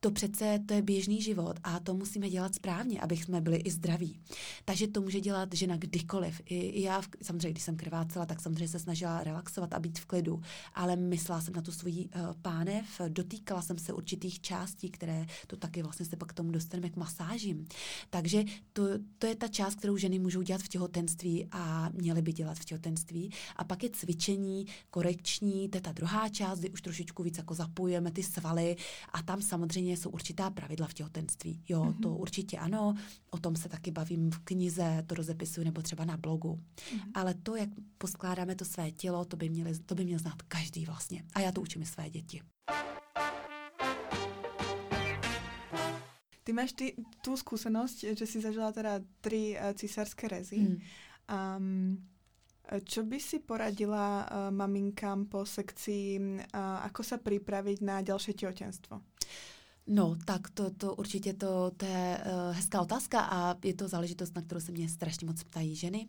to 0.00 0.10
přece 0.10 0.58
to 0.66 0.74
je 0.74 0.82
běžný 0.82 1.22
život 1.22 1.56
a 1.62 1.80
to 1.80 1.94
musíme 1.94 2.30
dělat 2.30 2.54
správně, 2.54 3.00
abych 3.00 3.24
jsme 3.24 3.40
byli 3.40 3.56
i 3.56 3.70
zdraví. 3.70 4.20
Takže 4.64 4.88
to 4.88 5.00
může 5.00 5.20
dělat 5.20 5.54
žena 5.54 5.76
kdykoliv. 5.76 6.40
I, 6.44 6.58
i 6.58 6.82
já, 6.82 7.02
samozřejmě, 7.22 7.50
když 7.50 7.62
jsem 7.62 7.76
krvácela, 7.76 8.26
tak 8.26 8.40
samozřejmě 8.40 8.68
se 8.68 8.78
snažila 8.78 9.24
relaxovat 9.24 9.74
a 9.74 9.78
být 9.78 9.98
v 9.98 10.06
klidu, 10.06 10.40
ale 10.74 10.96
myslela 10.96 11.40
jsem 11.40 11.54
na 11.54 11.62
tu 11.62 11.72
svoji 11.72 12.08
uh, 12.08 12.34
pánev, 12.42 12.84
dotýkala 13.08 13.62
jsem 13.62 13.78
se 13.78 13.92
určitých 13.92 14.40
částí, 14.40 14.90
které 14.90 15.26
to 15.46 15.56
taky 15.56 15.82
vlastně 15.82 16.06
se 16.06 16.16
pak 16.16 16.28
k 16.28 16.32
tomu 16.32 16.50
dostaneme 16.50 16.90
k 16.90 16.96
masážím. 16.96 17.66
Takže 18.10 18.44
to, 18.72 18.82
to 19.18 19.26
je 19.26 19.34
ta 19.34 19.48
část, 19.48 19.74
kterou 19.74 19.96
ženy 19.96 20.18
můžou 20.18 20.42
dělat 20.42 20.62
v 20.62 20.68
těhotenství 20.68 21.46
a 21.52 21.90
měly 21.92 22.22
by 22.22 22.32
dělat 22.32 22.58
v 22.58 22.64
těhotenství. 22.64 23.30
A 23.56 23.64
pak 23.64 23.82
je 23.82 23.90
cvičení 23.90 24.66
korekční, 24.90 25.68
to 25.68 25.76
je 25.76 25.82
ta 25.82 25.92
druhá 25.92 26.28
část, 26.28 26.58
kdy 26.58 26.70
už 26.70 26.82
trošičku 26.82 27.22
víc 27.22 27.38
jako 27.38 27.54
zapojujeme 27.54 28.10
ty 28.10 28.22
svaly 28.22 28.76
a 29.12 29.22
tam 29.22 29.42
samozřejmě 29.42 29.85
jsou 29.92 30.10
určitá 30.10 30.50
pravidla 30.50 30.86
v 30.86 30.94
těhotenství. 30.94 31.62
Jo, 31.68 31.82
mm-hmm. 31.82 32.00
to 32.00 32.16
určitě 32.16 32.58
ano, 32.58 32.94
o 33.30 33.38
tom 33.38 33.56
se 33.56 33.68
taky 33.68 33.90
bavím 33.90 34.30
v 34.30 34.38
knize, 34.38 35.04
to 35.06 35.14
rozepisuju 35.14 35.64
nebo 35.64 35.82
třeba 35.82 36.04
na 36.04 36.16
blogu. 36.16 36.60
Mm-hmm. 36.76 37.10
Ale 37.14 37.34
to, 37.34 37.56
jak 37.56 37.68
poskládáme 37.98 38.54
to 38.54 38.64
své 38.64 38.90
tělo, 38.90 39.24
to 39.24 39.36
by, 39.36 39.48
měli, 39.48 39.78
to 39.78 39.94
by 39.94 40.04
měl 40.04 40.18
znát 40.18 40.42
každý 40.42 40.86
vlastně. 40.86 41.24
A 41.34 41.40
já 41.40 41.52
to 41.52 41.60
učím 41.60 41.82
i 41.82 41.86
své 41.86 42.10
děti. 42.10 42.42
Ty 46.44 46.52
máš 46.52 46.72
ty, 46.72 46.94
tu 47.24 47.36
zkušenost, 47.36 48.00
že 48.00 48.26
jsi 48.26 48.40
zažila 48.40 48.72
teda 48.72 49.00
tři 49.20 49.58
uh, 49.58 49.72
císařské 49.72 50.28
rezy. 50.28 50.58
Mm. 50.58 50.78
Um, 51.56 52.06
čo 52.84 53.02
by 53.02 53.20
si 53.20 53.38
poradila 53.38 54.26
uh, 54.26 54.50
maminkám 54.50 55.26
po 55.26 55.46
sekci, 55.46 56.18
uh, 56.18 56.82
ako 56.82 57.02
sa 57.02 57.18
pripraviť 57.18 57.78
na 57.82 58.02
ďalšie 58.02 58.34
tehotenstvo? 58.34 59.02
No, 59.86 60.16
tak 60.24 60.50
to, 60.50 60.70
to 60.70 60.94
určitě 60.94 61.34
to, 61.34 61.70
to 61.76 61.86
je 61.86 62.18
uh, 62.18 62.56
hezká 62.56 62.80
otázka 62.80 63.20
a 63.20 63.54
je 63.64 63.74
to 63.74 63.88
záležitost, 63.88 64.34
na 64.34 64.42
kterou 64.42 64.60
se 64.60 64.72
mě 64.72 64.88
strašně 64.88 65.26
moc 65.26 65.42
ptají 65.42 65.76
ženy 65.76 66.08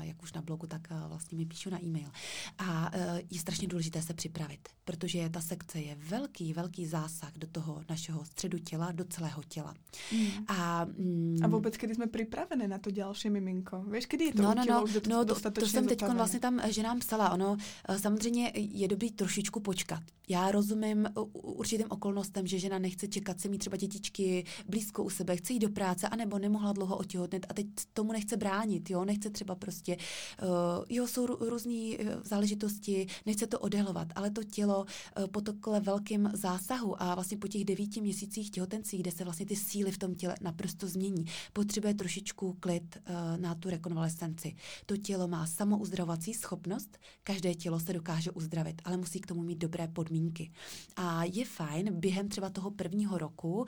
jak 0.00 0.22
už 0.22 0.32
na 0.32 0.42
blogu, 0.42 0.66
tak 0.66 0.88
eh, 0.90 0.94
vlastně 1.08 1.38
mi 1.38 1.46
píšu 1.46 1.70
na 1.70 1.84
e-mail. 1.84 2.10
A 2.58 2.90
eh, 2.92 3.22
je 3.30 3.40
strašně 3.40 3.68
důležité 3.68 4.02
se 4.02 4.14
připravit, 4.14 4.68
protože 4.84 5.30
ta 5.30 5.40
sekce 5.40 5.80
je 5.80 5.94
velký, 5.94 6.52
velký 6.52 6.86
zásah 6.86 7.32
do 7.36 7.46
toho 7.46 7.82
našeho 7.88 8.24
středu 8.24 8.58
těla, 8.58 8.92
do 8.92 9.04
celého 9.04 9.42
těla. 9.42 9.74
Mm. 10.12 10.26
A, 10.48 10.84
mm, 10.84 11.36
a 11.42 11.48
vůbec, 11.48 11.74
kdy 11.74 11.94
jsme 11.94 12.06
připraveni 12.06 12.68
na 12.68 12.78
to 12.78 12.90
další 12.90 13.30
miminko? 13.30 13.82
Víš, 13.82 14.06
kdy 14.10 14.24
je 14.24 14.32
to 14.32 14.42
no, 14.42 14.54
no, 14.54 14.64
no, 14.68 14.84
no, 15.08 15.24
to, 15.24 15.50
to 15.50 15.66
jsem 15.66 15.88
teď 15.88 16.02
vlastně 16.02 16.40
tam 16.40 16.60
ženám 16.70 16.98
psala. 16.98 17.30
Ono 17.30 17.56
samozřejmě 17.96 18.52
je 18.54 18.88
dobrý 18.88 19.10
trošičku 19.10 19.60
počkat. 19.60 20.02
Já 20.28 20.50
rozumím 20.50 21.08
určitým 21.32 21.86
okolnostem, 21.88 22.46
že 22.46 22.58
žena 22.58 22.78
nechce 22.78 23.08
čekat 23.08 23.40
se 23.40 23.48
mít 23.48 23.58
třeba 23.58 23.76
dětičky 23.76 24.44
blízko 24.68 25.04
u 25.04 25.10
sebe, 25.10 25.36
chce 25.36 25.52
jít 25.52 25.58
do 25.58 25.68
práce, 25.68 26.08
anebo 26.08 26.38
nemohla 26.38 26.72
dlouho 26.72 26.96
otěhotnet 26.96 27.46
a 27.48 27.54
teď 27.54 27.66
tomu 27.92 28.12
nechce 28.12 28.36
bránit, 28.36 28.90
jo, 28.90 29.04
nechce 29.04 29.30
třeba 29.30 29.54
prostě, 29.68 29.96
uh, 30.42 30.48
jo, 30.88 31.06
jsou 31.06 31.26
různé 31.26 31.72
uh, 31.74 32.06
záležitosti, 32.24 33.06
nechce 33.26 33.46
to 33.46 33.58
odehlovat, 33.58 34.08
ale 34.14 34.30
to 34.30 34.44
tělo 34.44 34.80
uh, 34.84 35.26
po 35.26 35.40
takhle 35.40 35.80
velkým 35.80 36.30
zásahu 36.32 37.02
a 37.02 37.14
vlastně 37.14 37.36
po 37.36 37.48
těch 37.48 37.64
devíti 37.64 38.00
měsících 38.00 38.50
těhotenství, 38.50 38.98
kde 38.98 39.10
se 39.10 39.24
vlastně 39.24 39.46
ty 39.46 39.56
síly 39.56 39.90
v 39.90 39.98
tom 39.98 40.14
těle 40.14 40.34
naprosto 40.40 40.86
změní, 40.86 41.24
potřebuje 41.52 41.94
trošičku 41.94 42.56
klid 42.60 42.96
na 43.36 43.54
tu 43.54 43.70
rekonvalescenci. 43.70 44.56
To 44.86 44.96
tělo 44.96 45.28
má 45.28 45.46
samouzdravovací 45.46 46.34
schopnost, 46.34 46.98
každé 47.22 47.54
tělo 47.54 47.80
se 47.80 47.92
dokáže 47.92 48.30
uzdravit, 48.30 48.82
ale 48.84 48.96
musí 48.96 49.20
k 49.20 49.26
tomu 49.26 49.42
mít 49.42 49.58
dobré 49.58 49.88
podmínky. 49.88 50.50
A 50.96 51.24
je 51.24 51.44
fajn 51.44 52.00
během 52.00 52.28
třeba 52.28 52.50
toho 52.50 52.70
prvního 52.70 53.18
roku 53.18 53.66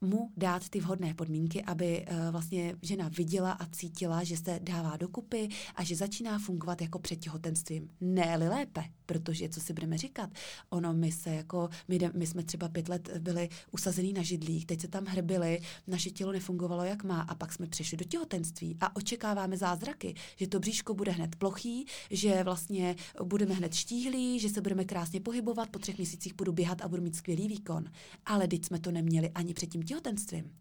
mu 0.00 0.30
dát 0.36 0.68
ty 0.68 0.80
vhodné 0.80 1.14
podmínky, 1.14 1.62
aby 1.62 2.06
uh, 2.10 2.30
vlastně 2.30 2.74
žena 2.82 3.10
viděla 3.16 3.52
a 3.52 3.66
cítila, 3.66 4.24
že 4.24 4.36
se 4.36 4.60
dává 4.62 4.96
dokupy 4.96 5.48
a 5.74 5.84
že 5.84 5.96
začíná 5.96 6.38
fungovat 6.38 6.82
jako 6.82 6.98
před 6.98 7.16
těhotenstvím. 7.16 7.88
Ne-li 8.00 8.48
lépe, 8.48 8.84
protože 9.06 9.48
co 9.48 9.60
si 9.60 9.72
budeme 9.72 9.98
říkat, 9.98 10.30
ono 10.70 10.94
my 10.94 11.12
se 11.12 11.30
jako, 11.34 11.68
my, 11.88 11.98
my 12.14 12.26
jsme 12.26 12.42
třeba 12.42 12.68
pět 12.68 12.88
let 12.88 13.10
byli 13.18 13.48
usazený 13.70 14.12
na 14.12 14.22
židlích, 14.22 14.66
teď 14.66 14.80
se 14.80 14.88
tam 14.88 15.04
hrbili, 15.04 15.60
naše 15.86 16.10
tělo 16.10 16.32
nefungovalo 16.32 16.84
jak 16.84 17.04
má 17.04 17.20
a 17.20 17.34
pak 17.34 17.52
jsme 17.52 17.66
přešli 17.66 17.96
do 17.96 18.04
těhotenství 18.04 18.76
a 18.80 18.96
očekáváme 18.96 19.56
zázraky, 19.56 20.14
že 20.36 20.46
to 20.46 20.60
bříško 20.60 20.94
bude 20.94 21.12
hned 21.12 21.36
plochý, 21.36 21.86
že 22.10 22.42
vlastně 22.44 22.96
budeme 23.24 23.54
hned 23.54 23.74
štíhlí, 23.74 24.40
že 24.40 24.48
se 24.48 24.60
budeme 24.60 24.84
krásně 24.84 25.20
pohybovat, 25.20 25.68
po 25.70 25.78
třech 25.78 25.96
měsících 25.98 26.34
budu 26.34 26.52
běhat 26.52 26.82
a 26.82 26.88
budu 26.88 27.02
mít 27.02 27.16
skvělý 27.16 27.48
výkon. 27.48 27.84
Ale 28.26 28.48
teď 28.48 28.64
jsme 28.64 28.78
to 28.78 28.90
neměli 28.90 29.30
ani 29.30 29.54
před 29.54 29.66
tím 29.66 29.82
těhotenstvím. 29.82 30.52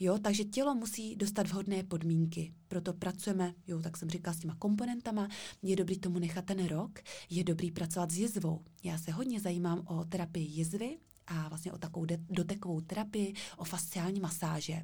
Jo, 0.00 0.18
takže 0.18 0.44
tělo 0.44 0.74
musí 0.74 1.16
dostat 1.16 1.46
vhodné 1.46 1.82
podmínky. 1.82 2.52
Proto 2.74 2.92
pracujeme, 2.92 3.54
jo, 3.66 3.82
tak 3.82 3.96
jsem 3.96 4.10
říkala, 4.10 4.34
s 4.34 4.38
těma 4.38 4.54
komponentama. 4.54 5.28
Je 5.62 5.76
dobrý 5.76 5.98
tomu 5.98 6.18
nechat 6.18 6.44
ten 6.44 6.66
rok, 6.66 7.00
je 7.30 7.44
dobrý 7.44 7.70
pracovat 7.70 8.10
s 8.10 8.18
jizvou. 8.18 8.64
Já 8.84 8.98
se 8.98 9.12
hodně 9.12 9.40
zajímám 9.40 9.82
o 9.86 10.04
terapii 10.04 10.46
jizvy, 10.46 10.98
a 11.26 11.48
vlastně 11.48 11.72
o 11.72 11.78
takovou 11.78 12.06
dotekovou 12.30 12.80
terapii, 12.80 13.34
o 13.56 13.64
fasciální 13.64 14.20
masáže. 14.20 14.82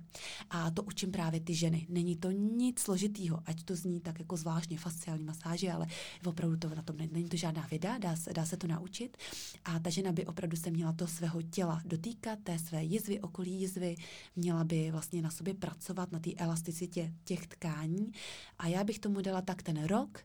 A 0.51 0.71
to 0.71 0.83
učím 0.83 1.13
právě 1.13 1.41
ty 1.41 1.55
ženy. 1.55 1.87
Není 1.89 2.17
to 2.17 2.31
nic 2.31 2.81
složitýho, 2.81 3.43
ať 3.47 3.63
to 3.63 3.77
zní 3.77 4.01
tak 4.01 4.19
jako 4.19 4.37
zvláštně 4.37 4.79
fasciální 4.79 5.25
masáže, 5.25 5.73
ale 5.73 5.87
opravdu 6.25 6.57
to 6.57 6.69
na 6.69 6.83
tom 6.83 6.97
není, 6.97 7.13
není 7.13 7.29
to 7.29 7.37
žádná 7.37 7.67
věda, 7.71 7.99
dá 7.99 8.17
se, 8.17 8.33
dá 8.33 8.47
se 8.47 8.57
to 8.57 8.67
naučit. 8.67 9.17
A 9.65 9.79
ta 9.79 9.91
žena 9.91 10.13
by 10.13 10.27
opravdu 10.27 10.57
se 10.57 10.71
měla 10.71 10.93
to 10.93 11.07
svého 11.07 11.43
těla 11.43 11.83
dotýkat, 11.85 12.39
té 12.43 12.59
své 12.59 12.85
jizvy, 12.85 13.21
okolí 13.21 13.61
jizvy, 13.61 13.97
měla 14.37 14.65
by 14.65 14.91
vlastně 14.91 15.23
na 15.23 15.31
sobě 15.31 15.55
pracovat, 15.55 16.13
na 16.13 16.19
té 16.19 16.31
elasticitě 16.37 17.13
těch 17.25 17.47
tkání. 17.47 18.13
A 18.59 18.67
já 18.67 18.85
bych 18.85 18.99
tomu 18.99 19.21
dala 19.21 19.43
tak 19.43 19.63
ten 19.63 19.85
rok, 19.85 20.25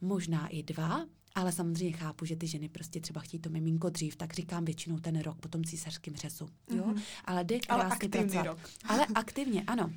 možná 0.00 0.48
i 0.48 0.62
dva, 0.62 1.06
ale 1.34 1.52
samozřejmě 1.52 1.96
chápu, 1.96 2.24
že 2.24 2.36
ty 2.36 2.46
ženy 2.46 2.68
prostě 2.68 3.00
třeba 3.00 3.20
chtějí 3.20 3.40
to 3.40 3.50
miminko 3.50 3.90
dřív, 3.90 4.16
tak 4.16 4.34
říkám 4.34 4.64
většinou 4.64 4.98
ten 4.98 5.20
rok 5.20 5.38
po 5.38 5.48
tom 5.48 5.64
císařském 5.64 6.16
řezu. 6.16 6.48
Jo? 6.70 6.84
Mm-hmm. 6.84 7.02
Ale 7.24 7.44
jde 7.44 7.58
krásně 7.58 8.08
pracovat. 8.08 8.46
Rok. 8.46 8.58
Ale 8.88 9.06
aktivně, 9.14 9.62
ano. 9.62 9.90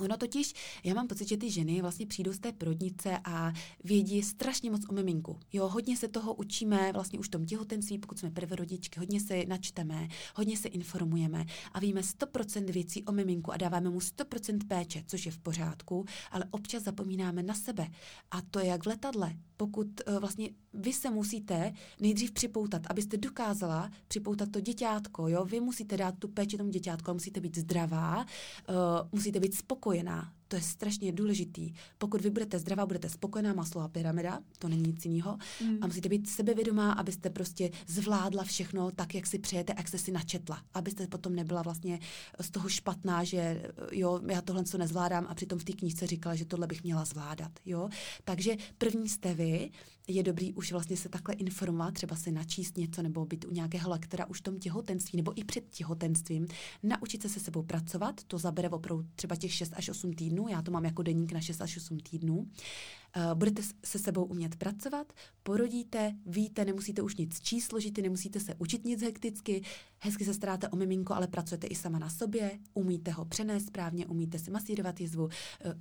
Ono 0.00 0.16
totiž, 0.16 0.54
já 0.84 0.94
mám 0.94 1.08
pocit, 1.08 1.28
že 1.28 1.36
ty 1.36 1.50
ženy 1.50 1.82
vlastně 1.82 2.06
přijdou 2.06 2.32
z 2.32 2.38
té 2.38 2.52
porodnice 2.52 3.18
a 3.24 3.52
vědí 3.84 4.22
strašně 4.22 4.70
moc 4.70 4.80
o 4.88 4.92
miminku. 4.92 5.38
Jo, 5.52 5.68
hodně 5.68 5.96
se 5.96 6.08
toho 6.08 6.34
učíme 6.34 6.92
vlastně 6.92 7.18
už 7.18 7.26
v 7.26 7.30
tom 7.30 7.46
těhotenství, 7.46 7.98
pokud 7.98 8.18
jsme 8.18 8.30
prvorodičky, 8.30 9.00
hodně 9.00 9.20
se 9.20 9.44
načteme, 9.46 10.08
hodně 10.34 10.56
se 10.56 10.68
informujeme 10.68 11.44
a 11.72 11.80
víme 11.80 12.00
100% 12.00 12.72
věcí 12.72 13.04
o 13.04 13.12
miminku 13.12 13.52
a 13.52 13.56
dáváme 13.56 13.90
mu 13.90 13.98
100% 13.98 14.58
péče, 14.68 15.04
což 15.06 15.26
je 15.26 15.32
v 15.32 15.38
pořádku, 15.38 16.04
ale 16.30 16.44
občas 16.50 16.82
zapomínáme 16.82 17.42
na 17.42 17.54
sebe. 17.54 17.88
A 18.30 18.40
to 18.40 18.58
je 18.58 18.66
jak 18.66 18.84
v 18.84 18.88
letadle. 18.88 19.36
Pokud 19.56 19.86
uh, 20.08 20.18
vlastně 20.18 20.50
vy 20.78 20.92
se 20.92 21.10
musíte 21.10 21.72
nejdřív 22.00 22.32
připoutat, 22.32 22.82
abyste 22.90 23.16
dokázala 23.16 23.90
připoutat 24.08 24.48
to 24.52 24.60
děťátko, 24.60 25.28
jo, 25.28 25.44
vy 25.44 25.60
musíte 25.60 25.96
dát 25.96 26.14
tu 26.18 26.28
péči 26.28 26.56
tomu 26.56 26.70
děťátku, 26.70 27.12
musíte 27.12 27.40
být 27.40 27.58
zdravá, 27.58 28.18
uh, 28.18 28.74
musíte 29.12 29.40
být 29.40 29.54
spokojená 29.54 29.88
spokojená. 29.88 30.32
To 30.48 30.56
je 30.56 30.62
strašně 30.62 31.12
důležitý. 31.12 31.72
Pokud 31.98 32.20
vy 32.20 32.30
budete 32.30 32.58
zdravá, 32.58 32.86
budete 32.86 33.08
spokojená, 33.08 33.52
maslová 33.52 33.88
pyramida, 33.88 34.40
to 34.58 34.68
není 34.68 34.82
nic 34.82 35.04
jiného. 35.04 35.38
Mm. 35.64 35.78
A 35.80 35.86
musíte 35.86 36.08
být 36.08 36.30
sebevědomá, 36.30 36.92
abyste 36.92 37.30
prostě 37.30 37.70
zvládla 37.86 38.44
všechno 38.44 38.90
tak, 38.90 39.14
jak 39.14 39.26
si 39.26 39.38
přejete, 39.38 39.74
jak 39.76 39.88
jste 39.88 39.98
si 39.98 40.12
načetla. 40.12 40.62
Abyste 40.74 41.06
potom 41.06 41.34
nebyla 41.34 41.62
vlastně 41.62 41.98
z 42.40 42.50
toho 42.50 42.68
špatná, 42.68 43.24
že 43.24 43.62
jo, 43.92 44.20
já 44.30 44.40
tohle 44.40 44.64
co 44.64 44.78
nezvládám 44.78 45.26
a 45.28 45.34
přitom 45.34 45.58
v 45.58 45.64
té 45.64 45.72
knížce 45.72 46.06
říkala, 46.06 46.34
že 46.34 46.44
tohle 46.44 46.66
bych 46.66 46.84
měla 46.84 47.04
zvládat. 47.04 47.52
Jo? 47.66 47.88
Takže 48.24 48.56
první 48.78 49.08
jste 49.08 49.34
vy, 49.34 49.70
je 50.08 50.22
dobrý 50.22 50.52
už 50.52 50.72
vlastně 50.72 50.96
se 50.96 51.08
takhle 51.08 51.34
informovat, 51.34 51.94
třeba 51.94 52.16
si 52.16 52.32
načíst 52.32 52.76
něco 52.76 53.02
nebo 53.02 53.26
být 53.26 53.44
u 53.44 53.50
nějakého 53.50 53.90
lektora 53.90 54.26
už 54.26 54.38
v 54.38 54.42
tom 54.42 54.58
těhotenství 54.58 55.16
nebo 55.16 55.40
i 55.40 55.44
před 55.44 55.64
těhotenstvím, 55.70 56.46
naučit 56.82 57.22
se 57.22 57.28
se 57.28 57.40
sebou 57.40 57.62
pracovat, 57.62 58.24
to 58.24 58.38
zabere 58.38 58.68
opravdu 58.68 59.06
třeba 59.14 59.36
těch 59.36 59.52
6 59.52 59.72
až 59.76 59.88
8 59.88 60.12
týdnů, 60.12 60.37
já 60.48 60.62
to 60.62 60.70
mám 60.70 60.84
jako 60.84 61.02
deník 61.02 61.32
na 61.32 61.40
6 61.40 61.60
až 61.60 61.76
8 61.76 61.98
týdnů. 61.98 62.36
Uh, 62.36 63.34
budete 63.34 63.62
se 63.84 63.98
sebou 63.98 64.24
umět 64.24 64.56
pracovat, 64.56 65.12
porodíte, 65.42 66.14
víte, 66.26 66.64
nemusíte 66.64 67.02
už 67.02 67.16
nic 67.16 67.40
číst 67.40 67.64
složitý, 67.64 68.02
nemusíte 68.02 68.40
se 68.40 68.54
učit 68.58 68.84
nic 68.84 69.02
hekticky, 69.02 69.62
hezky 69.98 70.24
se 70.24 70.34
staráte 70.34 70.68
o 70.68 70.76
miminko, 70.76 71.14
ale 71.14 71.26
pracujete 71.26 71.66
i 71.66 71.74
sama 71.74 71.98
na 71.98 72.10
sobě, 72.10 72.58
umíte 72.74 73.10
ho 73.10 73.24
přenést 73.24 73.66
správně, 73.66 74.06
umíte 74.06 74.38
si 74.38 74.50
masírovat 74.50 75.00
jizvu, 75.00 75.24
uh, 75.24 75.72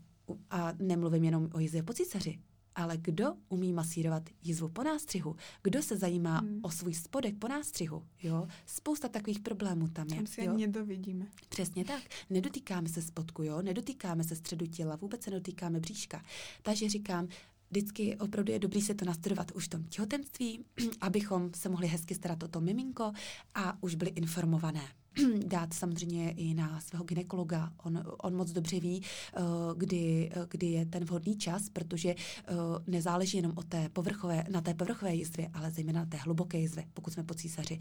a 0.50 0.74
nemluvím 0.80 1.24
jenom 1.24 1.50
o 1.54 1.60
jizvě 1.60 1.84
po 1.84 1.94
císaři, 1.94 2.40
ale 2.78 2.98
kdo 2.98 3.34
umí 3.50 3.74
masírovat 3.74 4.30
jizvu 4.44 4.70
po 4.70 4.84
nástřihu? 4.84 5.36
Kdo 5.64 5.84
se 5.84 5.98
zajímá 5.98 6.38
hmm. 6.38 6.60
o 6.64 6.72
svůj 6.72 6.94
spodek 6.94 7.38
po 7.40 7.48
nástřihu? 7.48 8.04
Jo? 8.24 8.48
Spousta 8.66 9.08
takových 9.08 9.40
problémů 9.40 9.88
tam 9.88 10.08
je. 10.08 10.16
Tam 10.16 10.28
si 10.28 10.44
jo? 10.44 10.52
ani 10.52 10.68
nedovidíme. 10.68 11.26
Přesně 11.50 11.86
tak. 11.86 12.04
Nedotýkáme 12.30 12.90
se 12.90 13.02
spodku, 13.02 13.44
jo? 13.44 13.62
nedotýkáme 13.62 14.24
se 14.24 14.36
středu 14.36 14.66
těla, 14.66 14.96
vůbec 14.96 15.24
se 15.24 15.32
nedotýkáme 15.32 15.80
bříška. 15.80 16.24
Takže 16.62 16.90
říkám, 16.90 17.28
vždycky 17.70 18.18
opravdu 18.18 18.52
je 18.52 18.60
dobrý 18.60 18.82
se 18.82 18.94
to 18.94 19.06
nastudovat 19.06 19.52
už 19.52 19.66
v 19.66 19.70
tom 19.70 19.84
těhotenství, 19.84 20.66
abychom 21.02 21.52
se 21.56 21.70
mohli 21.70 21.88
hezky 21.88 22.16
starat 22.16 22.44
o 22.44 22.48
to 22.48 22.62
miminko 22.62 23.12
a 23.56 23.84
už 23.84 23.96
byli 23.96 24.12
informované. 24.12 24.88
dát 25.46 25.74
samozřejmě 25.74 26.32
i 26.32 26.54
na 26.54 26.80
svého 26.80 27.04
ginekologa. 27.06 27.72
On, 27.84 28.04
on 28.18 28.36
moc 28.36 28.52
dobře 28.52 28.80
ví, 28.80 29.02
eh, 29.36 29.42
kdy, 29.78 30.30
eh, 30.36 30.46
kdy 30.50 30.68
je 30.68 30.86
ten 30.86 31.06
vhodný 31.06 31.38
čas, 31.38 31.70
protože 31.70 32.10
eh, 32.10 32.54
nezáleží 32.88 33.38
jenom 33.38 33.52
o 33.56 33.64
té 33.64 33.90
povrchové, 33.90 34.44
na 34.50 34.62
té 34.62 34.74
povrchové 34.74 35.16
jizvě, 35.16 35.50
ale 35.54 35.72
zejména 35.72 36.00
na 36.00 36.06
té 36.06 36.18
hluboké 36.18 36.58
jizvě, 36.58 36.86
pokud 36.94 37.14
jsme 37.14 37.24
po 37.24 37.34
císaři. 37.34 37.80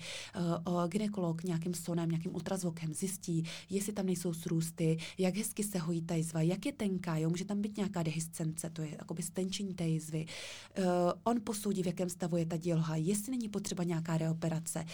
Ginekolog 0.88 1.44
nějakým 1.44 1.74
sonem, 1.74 2.08
nějakým 2.08 2.34
ultrazvukem 2.34 2.94
zjistí, 2.94 3.44
jestli 3.70 3.92
tam 3.92 4.06
nejsou 4.06 4.34
srůsty, 4.34 4.96
jak 5.18 5.36
hezky 5.36 5.64
se 5.64 5.78
hojí 5.78 6.02
ta 6.02 6.14
jizva, 6.14 6.42
jak 6.42 6.66
je 6.66 6.72
tenká, 6.72 7.16
jo, 7.16 7.30
může 7.30 7.44
tam 7.44 7.62
být 7.62 7.76
nějaká 7.76 8.02
dehiscence, 8.02 8.70
to 8.70 8.82
je 8.82 8.90
jakoby 8.90 9.22
stenčení 9.22 9.74
té 9.74 9.84
jizvy. 9.84 10.26
On 11.24 11.40
posoudí, 11.44 11.82
v 11.82 11.86
jakém 11.86 12.10
stavu 12.10 12.36
je 12.36 12.46
ta 12.46 12.56
děloha, 12.56 12.96
jestli 12.96 13.30
není 13.30 13.48
potřeba 13.48 13.84
nějaká 13.84 14.18
reoperace 14.18 14.84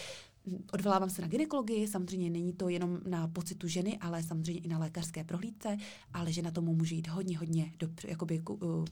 odvolávám 0.71 1.09
se 1.09 1.21
na 1.21 1.27
ginekologii, 1.27 1.87
samozřejmě 1.87 2.29
není 2.29 2.53
to 2.53 2.69
jenom 2.69 2.99
na 3.07 3.27
pocitu 3.27 3.67
ženy, 3.67 3.97
ale 3.97 4.23
samozřejmě 4.23 4.61
i 4.61 4.67
na 4.67 4.79
lékařské 4.79 5.23
prohlídce, 5.23 5.77
ale 6.13 6.31
že 6.31 6.41
na 6.41 6.51
tomu 6.51 6.75
může 6.75 6.95
jít 6.95 7.07
hodně, 7.07 7.37
hodně 7.37 7.73
do, 7.79 7.87
jakoby, 8.07 8.41
uh, 8.49 8.85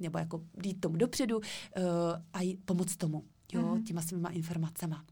nebo 0.00 0.18
jako 0.18 0.44
jít 0.64 0.80
tomu 0.80 0.96
dopředu 0.96 1.36
uh, 1.36 1.42
a 2.32 2.56
pomoct 2.64 2.96
tomu, 2.96 3.24
jo, 3.52 3.62
mm-hmm. 3.62 3.82
těma 3.82 4.02
svýma 4.02 4.28
informacema. 4.28 5.04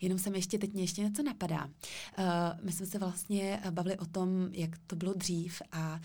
Jenom 0.00 0.18
se 0.18 0.30
mi 0.30 0.38
ještě 0.38 0.58
teď 0.58 0.72
mě 0.72 0.82
ještě 0.82 1.02
něco 1.02 1.22
napadá. 1.22 1.64
Uh, 1.64 2.24
my 2.62 2.72
jsme 2.72 2.86
se 2.86 2.98
vlastně 2.98 3.60
bavili 3.70 3.98
o 3.98 4.06
tom, 4.06 4.48
jak 4.52 4.70
to 4.86 4.96
bylo 4.96 5.14
dřív 5.14 5.62
a 5.72 6.00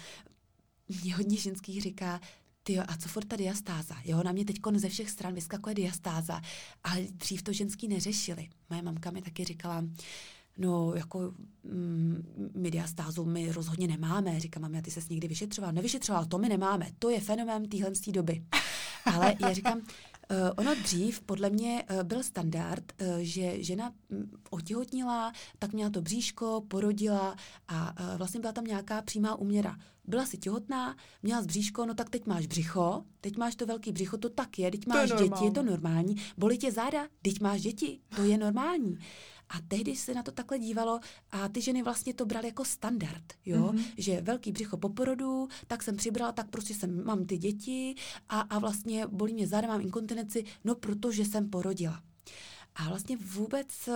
mě 1.04 1.16
hodně 1.16 1.38
ženských 1.38 1.82
říká, 1.82 2.22
ty 2.68 2.80
a 2.80 2.98
co 2.98 3.10
furt 3.10 3.26
ta 3.26 3.36
diastáza? 3.36 3.96
Jo, 4.06 4.24
na 4.24 4.32
mě 4.32 4.46
teď 4.46 4.58
ze 4.76 4.90
všech 4.90 5.10
stran 5.10 5.34
vyskakuje 5.34 5.76
diastáza, 5.76 6.42
ale 6.84 7.02
dřív 7.12 7.42
to 7.42 7.54
ženský 7.54 7.88
neřešili. 7.88 8.50
Moje 8.70 8.82
mamka 8.82 9.12
mi 9.12 9.22
taky 9.22 9.44
říkala, 9.44 9.84
no 10.58 10.94
jako 10.96 11.34
mm, 11.64 12.52
my 12.56 12.72
diastázu 12.72 13.26
my 13.26 13.52
rozhodně 13.52 13.88
nemáme. 13.88 14.40
Říkám, 14.40 14.62
mami, 14.62 14.78
a 14.78 14.82
ty 14.82 14.92
ses 14.92 15.10
někdy 15.10 15.28
vyšetřoval? 15.28 15.72
Nevyšetřoval, 15.72 16.26
to 16.26 16.38
my 16.38 16.50
nemáme. 16.50 16.92
To 17.00 17.10
je 17.10 17.20
fenomén 17.20 17.70
téhle 17.70 17.92
doby. 18.12 18.44
Ale 19.06 19.36
já 19.40 19.54
říkám, 19.54 19.82
ono 20.58 20.76
dřív 20.76 21.22
podle 21.22 21.50
mě 21.50 21.84
uh, 21.92 22.04
byl 22.04 22.24
standard, 22.24 22.94
uh, 23.02 23.08
že 23.18 23.64
žena 23.64 23.94
um, 24.10 24.32
otěhotnila, 24.50 25.34
tak 25.60 25.74
měla 25.74 25.90
to 25.90 26.02
bříško, 26.02 26.64
porodila 26.68 27.36
a 27.68 28.02
uh, 28.02 28.18
vlastně 28.18 28.40
byla 28.40 28.54
tam 28.54 28.64
nějaká 28.64 29.02
přímá 29.02 29.36
úměra. 29.36 29.78
Byla 30.06 30.26
si 30.26 30.38
těhotná, 30.38 30.96
měla 31.24 31.42
z 31.42 31.46
bříško, 31.46 31.86
no 31.86 31.94
tak 31.94 32.10
teď 32.10 32.26
máš 32.26 32.48
břicho, 32.48 33.04
teď 33.22 33.38
máš 33.38 33.56
to 33.56 33.66
velký 33.66 33.92
břicho, 33.92 34.18
to 34.18 34.30
tak 34.30 34.60
je, 34.60 34.72
teď 34.72 34.88
máš 34.88 35.10
je 35.10 35.16
děti, 35.16 35.46
je 35.46 35.52
to 35.52 35.64
normální. 35.64 36.16
Bolí 36.38 36.58
tě 36.58 36.72
záda, 36.72 37.08
teď 37.22 37.42
máš 37.42 37.62
děti, 37.62 38.00
to 38.16 38.24
je 38.24 38.38
normální. 38.38 38.98
A 39.50 39.56
tehdy 39.68 39.96
se 39.96 40.14
na 40.14 40.24
to 40.24 40.32
takhle 40.32 40.60
dívalo 40.60 41.00
a 41.32 41.48
ty 41.48 41.62
ženy 41.62 41.84
vlastně 41.84 42.14
to 42.14 42.26
brali 42.26 42.48
jako 42.48 42.66
standard, 42.66 43.34
jo, 43.46 43.58
mm-hmm. 43.58 43.84
že 43.98 44.22
velký 44.22 44.52
břicho 44.52 44.78
po 44.78 44.90
porodu, 44.90 45.48
tak 45.68 45.84
jsem 45.84 45.96
přibrala, 45.96 46.32
tak 46.32 46.50
prostě 46.50 46.74
jsem, 46.74 47.06
mám 47.06 47.26
ty 47.26 47.38
děti 47.38 47.96
a, 48.30 48.40
a 48.40 48.60
vlastně 48.60 49.08
bolí 49.08 49.34
mě 49.34 49.48
záda, 49.48 49.68
mám 49.68 49.82
inkontinenci, 49.82 50.46
no 50.64 50.76
protože 50.76 51.26
jsem 51.26 51.50
porodila. 51.50 52.04
A 52.80 52.90
vlastně 52.90 53.18
vůbec 53.18 53.68
uh, 53.88 53.94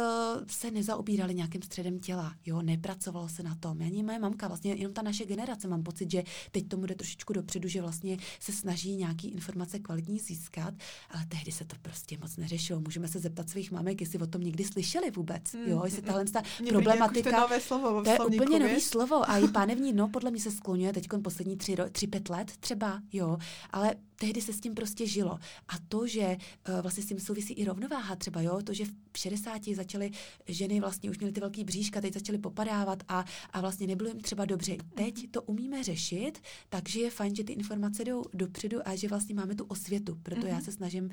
se 0.47 0.71
nezaobírali 0.71 1.35
nějakým 1.35 1.61
středem 1.61 1.99
těla, 1.99 2.35
jo, 2.45 2.61
nepracovalo 2.61 3.29
se 3.29 3.43
na 3.43 3.55
tom. 3.55 3.81
Ani 3.81 4.03
moje 4.03 4.19
mamka, 4.19 4.47
vlastně 4.47 4.73
jenom 4.73 4.93
ta 4.93 5.01
naše 5.01 5.25
generace, 5.25 5.67
mám 5.67 5.83
pocit, 5.83 6.11
že 6.11 6.23
teď 6.51 6.67
tomu 6.67 6.85
jde 6.85 6.95
trošičku 6.95 7.33
dopředu, 7.33 7.67
že 7.67 7.81
vlastně 7.81 8.17
se 8.39 8.51
snaží 8.51 8.95
nějaký 8.95 9.27
informace 9.27 9.79
kvalitní 9.79 10.19
získat, 10.19 10.73
ale 11.09 11.25
tehdy 11.25 11.51
se 11.51 11.65
to 11.65 11.75
prostě 11.81 12.17
moc 12.17 12.37
neřešilo. 12.37 12.79
Můžeme 12.79 13.07
se 13.07 13.19
zeptat 13.19 13.49
svých 13.49 13.71
mamek, 13.71 14.01
jestli 14.01 14.19
o 14.19 14.27
tom 14.27 14.41
někdy 14.41 14.63
slyšeli 14.63 15.11
vůbec, 15.11 15.53
mm, 15.53 15.61
jo, 15.67 15.81
jestli 15.85 16.01
tahle 16.01 16.25
ta 16.25 16.41
problematika, 16.69 17.39
nové 17.39 17.61
slovo 17.61 18.03
to 18.03 18.09
je 18.09 18.19
úplně 18.19 18.59
nový 18.59 18.81
slovo 18.81 19.29
a 19.29 19.37
i 19.37 19.47
pánevní, 19.47 19.93
no, 19.93 20.07
podle 20.07 20.31
mě 20.31 20.39
se 20.39 20.51
skloňuje 20.51 20.93
teď 20.93 21.07
poslední 21.23 21.57
tři, 21.57 21.75
tři, 21.91 22.07
pět 22.07 22.29
let 22.29 22.51
třeba, 22.59 23.01
jo, 23.13 23.37
ale 23.71 23.95
tehdy 24.21 24.41
se 24.41 24.53
s 24.53 24.59
tím 24.59 24.75
prostě 24.75 25.07
žilo. 25.07 25.39
A 25.67 25.73
to, 25.89 26.07
že 26.07 26.37
uh, 26.69 26.81
vlastně 26.81 27.03
s 27.03 27.05
tím 27.07 27.19
souvisí 27.19 27.53
i 27.53 27.65
rovnováha 27.65 28.15
třeba, 28.15 28.41
jo, 28.41 28.61
to, 28.63 28.73
že 28.73 28.85
v 28.85 29.17
60 29.17 29.61
začaly 29.75 30.11
ženy 30.47 30.79
vlastně 30.79 31.09
už 31.09 31.17
měly 31.17 31.33
ty 31.33 31.39
velký 31.39 31.63
bříška, 31.63 32.01
teď 32.01 32.13
začaly 32.13 32.37
popadávat 32.37 33.03
a, 33.07 33.25
a 33.53 33.61
vlastně 33.61 33.87
nebylo 33.87 34.09
jim 34.09 34.19
třeba 34.19 34.45
dobře. 34.45 34.77
Teď 34.95 35.31
to 35.31 35.41
umíme 35.41 35.83
řešit, 35.83 36.41
takže 36.69 37.01
je 37.01 37.09
fajn, 37.09 37.35
že 37.35 37.43
ty 37.43 37.53
informace 37.53 38.03
jdou 38.03 38.23
dopředu 38.33 38.87
a 38.87 38.95
že 38.95 39.07
vlastně 39.07 39.35
máme 39.35 39.55
tu 39.55 39.65
osvětu. 39.65 40.15
Proto 40.23 40.41
mm-hmm. 40.41 40.47
já 40.47 40.55
mhm. 40.55 40.63
se 40.63 40.71
snažím 40.71 41.09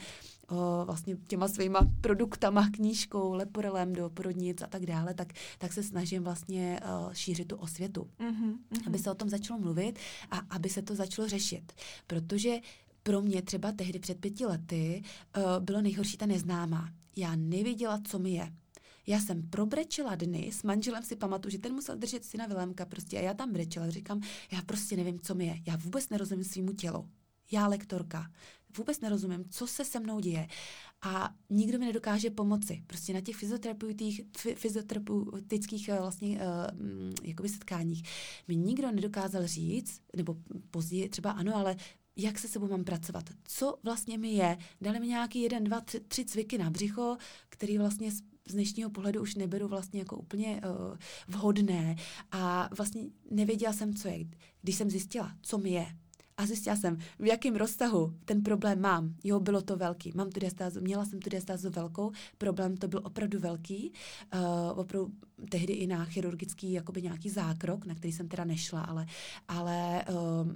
o, 0.48 0.84
vlastně 0.84 1.16
těma 1.28 1.48
svýma 1.48 1.80
produktama, 2.00 2.70
knížkou, 2.70 3.32
leporelem 3.32 3.92
do 3.92 4.10
porodnic 4.10 4.62
a 4.62 4.66
tak 4.66 4.86
dále, 4.86 5.14
tak, 5.14 5.32
tak 5.58 5.72
se 5.72 5.82
snažím 5.82 6.24
vlastně 6.24 6.80
o, 6.80 7.14
šířit 7.14 7.48
tu 7.48 7.56
osvětu. 7.56 8.10
Mm-hmm. 8.20 8.54
Aby 8.86 8.98
se 8.98 9.10
o 9.10 9.14
tom 9.14 9.28
začalo 9.28 9.60
mluvit 9.60 9.98
a 10.30 10.38
aby 10.38 10.68
se 10.68 10.82
to 10.82 10.94
začalo 10.94 11.28
řešit. 11.28 11.72
Protože 12.06 12.58
pro 13.08 13.22
mě 13.22 13.42
třeba 13.42 13.72
tehdy 13.72 13.98
před 13.98 14.20
pěti 14.20 14.46
lety 14.46 15.02
uh, 15.36 15.64
bylo 15.64 15.80
nejhorší 15.80 16.16
ta 16.16 16.26
neznámá. 16.26 16.92
Já 17.16 17.36
nevěděla, 17.36 18.00
co 18.04 18.18
mi 18.18 18.30
je. 18.30 18.52
Já 19.06 19.20
jsem 19.20 19.42
probrečela 19.42 20.14
dny, 20.14 20.50
s 20.52 20.62
manželem 20.62 21.02
si 21.02 21.16
pamatuju, 21.16 21.52
že 21.52 21.58
ten 21.58 21.74
musel 21.74 21.96
držet 21.96 22.24
syna 22.24 22.46
Vilémka 22.46 22.86
prostě 22.86 23.18
a 23.18 23.20
já 23.20 23.34
tam 23.34 23.52
brečela, 23.52 23.90
říkám, 23.90 24.20
já 24.52 24.62
prostě 24.62 24.96
nevím, 24.96 25.20
co 25.20 25.34
mi 25.34 25.46
je. 25.46 25.58
Já 25.66 25.76
vůbec 25.76 26.08
nerozumím 26.08 26.44
svýmu 26.44 26.72
tělu. 26.72 27.08
Já 27.50 27.66
lektorka. 27.66 28.30
Vůbec 28.76 29.00
nerozumím, 29.00 29.44
co 29.50 29.66
se 29.66 29.84
se 29.84 30.00
mnou 30.00 30.20
děje. 30.20 30.48
A 31.02 31.34
nikdo 31.50 31.78
mi 31.78 31.86
nedokáže 31.86 32.30
pomoci. 32.30 32.82
Prostě 32.86 33.12
na 33.12 33.20
těch 33.20 33.36
fyzioterapeutických 34.54 35.88
eh, 35.88 35.98
vlastně 36.00 36.28
uh, 36.28 36.42
jakoby 37.22 37.48
setkáních 37.48 38.02
mi 38.48 38.56
nikdo 38.56 38.92
nedokázal 38.92 39.46
říct, 39.46 40.00
nebo 40.16 40.36
později 40.70 41.08
třeba 41.08 41.30
ano, 41.30 41.56
ale 41.56 41.76
jak 42.18 42.38
se 42.38 42.48
sebou 42.48 42.68
mám 42.68 42.84
pracovat, 42.84 43.24
co 43.44 43.78
vlastně 43.82 44.18
mi 44.18 44.32
je. 44.32 44.58
Dali 44.80 45.00
mi 45.00 45.06
nějaký 45.06 45.42
jeden, 45.42 45.64
dva, 45.64 45.80
tři, 45.80 46.00
tři 46.00 46.24
cviky 46.24 46.58
na 46.58 46.70
břicho, 46.70 47.16
který 47.48 47.78
vlastně 47.78 48.12
z, 48.12 48.22
dnešního 48.48 48.90
pohledu 48.90 49.22
už 49.22 49.34
neberu 49.34 49.68
vlastně 49.68 50.00
jako 50.00 50.16
úplně 50.16 50.60
uh, 50.64 50.96
vhodné 51.28 51.96
a 52.32 52.70
vlastně 52.76 53.02
nevěděla 53.30 53.72
jsem, 53.72 53.94
co 53.94 54.08
je. 54.08 54.24
Když 54.62 54.76
jsem 54.76 54.90
zjistila, 54.90 55.32
co 55.42 55.58
mi 55.58 55.70
je, 55.70 55.86
a 56.36 56.46
zjistila 56.46 56.76
jsem, 56.76 56.98
v 57.18 57.26
jakém 57.26 57.56
rozsahu 57.56 58.14
ten 58.24 58.42
problém 58.42 58.80
mám. 58.80 59.14
Jo, 59.24 59.40
bylo 59.40 59.62
to 59.62 59.76
velký. 59.76 60.12
Mám 60.14 60.30
tu 60.30 60.40
diastázu, 60.40 60.80
měla 60.80 61.04
jsem 61.04 61.20
tu 61.20 61.30
diastázu 61.30 61.70
velkou, 61.70 62.12
problém 62.38 62.76
to 62.76 62.88
byl 62.88 63.00
opravdu 63.04 63.38
velký. 63.38 63.92
Uh, 64.34 64.78
opravdu 64.78 65.12
tehdy 65.50 65.72
i 65.72 65.86
na 65.86 66.04
chirurgický 66.04 66.72
jakoby 66.72 67.02
nějaký 67.02 67.30
zákrok, 67.30 67.86
na 67.86 67.94
který 67.94 68.12
jsem 68.12 68.28
teda 68.28 68.44
nešla, 68.44 68.80
ale, 68.80 69.06
ale 69.48 70.04
uh, 70.10 70.52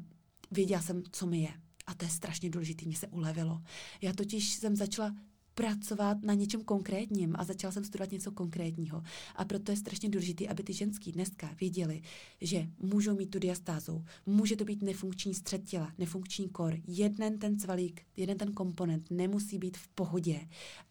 věděla 0.53 0.83
jsem, 0.83 1.03
co 1.13 1.27
mi 1.27 1.41
je. 1.41 1.53
A 1.87 1.95
to 1.95 2.05
je 2.05 2.11
strašně 2.11 2.51
důležité, 2.51 2.87
mě 2.87 2.97
se 2.97 3.09
ulevilo. 3.09 3.63
Já 4.03 4.13
totiž 4.13 4.53
jsem 4.53 4.77
začala 4.77 5.17
pracovat 5.55 6.23
na 6.23 6.35
něčem 6.35 6.65
konkrétním 6.65 7.35
a 7.39 7.45
začala 7.45 7.73
jsem 7.73 7.85
studovat 7.85 8.13
něco 8.13 8.33
konkrétního. 8.33 9.03
A 9.37 9.45
proto 9.45 9.73
je 9.73 9.77
strašně 9.77 10.09
důležité, 10.09 10.49
aby 10.49 10.63
ty 10.63 10.73
ženský 10.73 11.13
dneska 11.13 11.51
věděli, 11.61 12.03
že 12.41 12.69
můžou 12.79 13.17
mít 13.17 13.31
tu 13.31 13.39
diastázu. 13.39 14.05
Může 14.27 14.57
to 14.57 14.65
být 14.65 14.83
nefunkční 14.83 15.35
střed 15.35 15.65
těla, 15.65 15.93
nefunkční 15.99 16.49
kor. 16.49 16.77
Jeden 16.87 17.39
ten 17.39 17.59
cvalík, 17.59 18.03
jeden 18.17 18.39
ten 18.39 18.53
komponent 18.53 19.11
nemusí 19.11 19.59
být 19.59 19.77
v 19.77 19.89
pohodě 19.89 20.41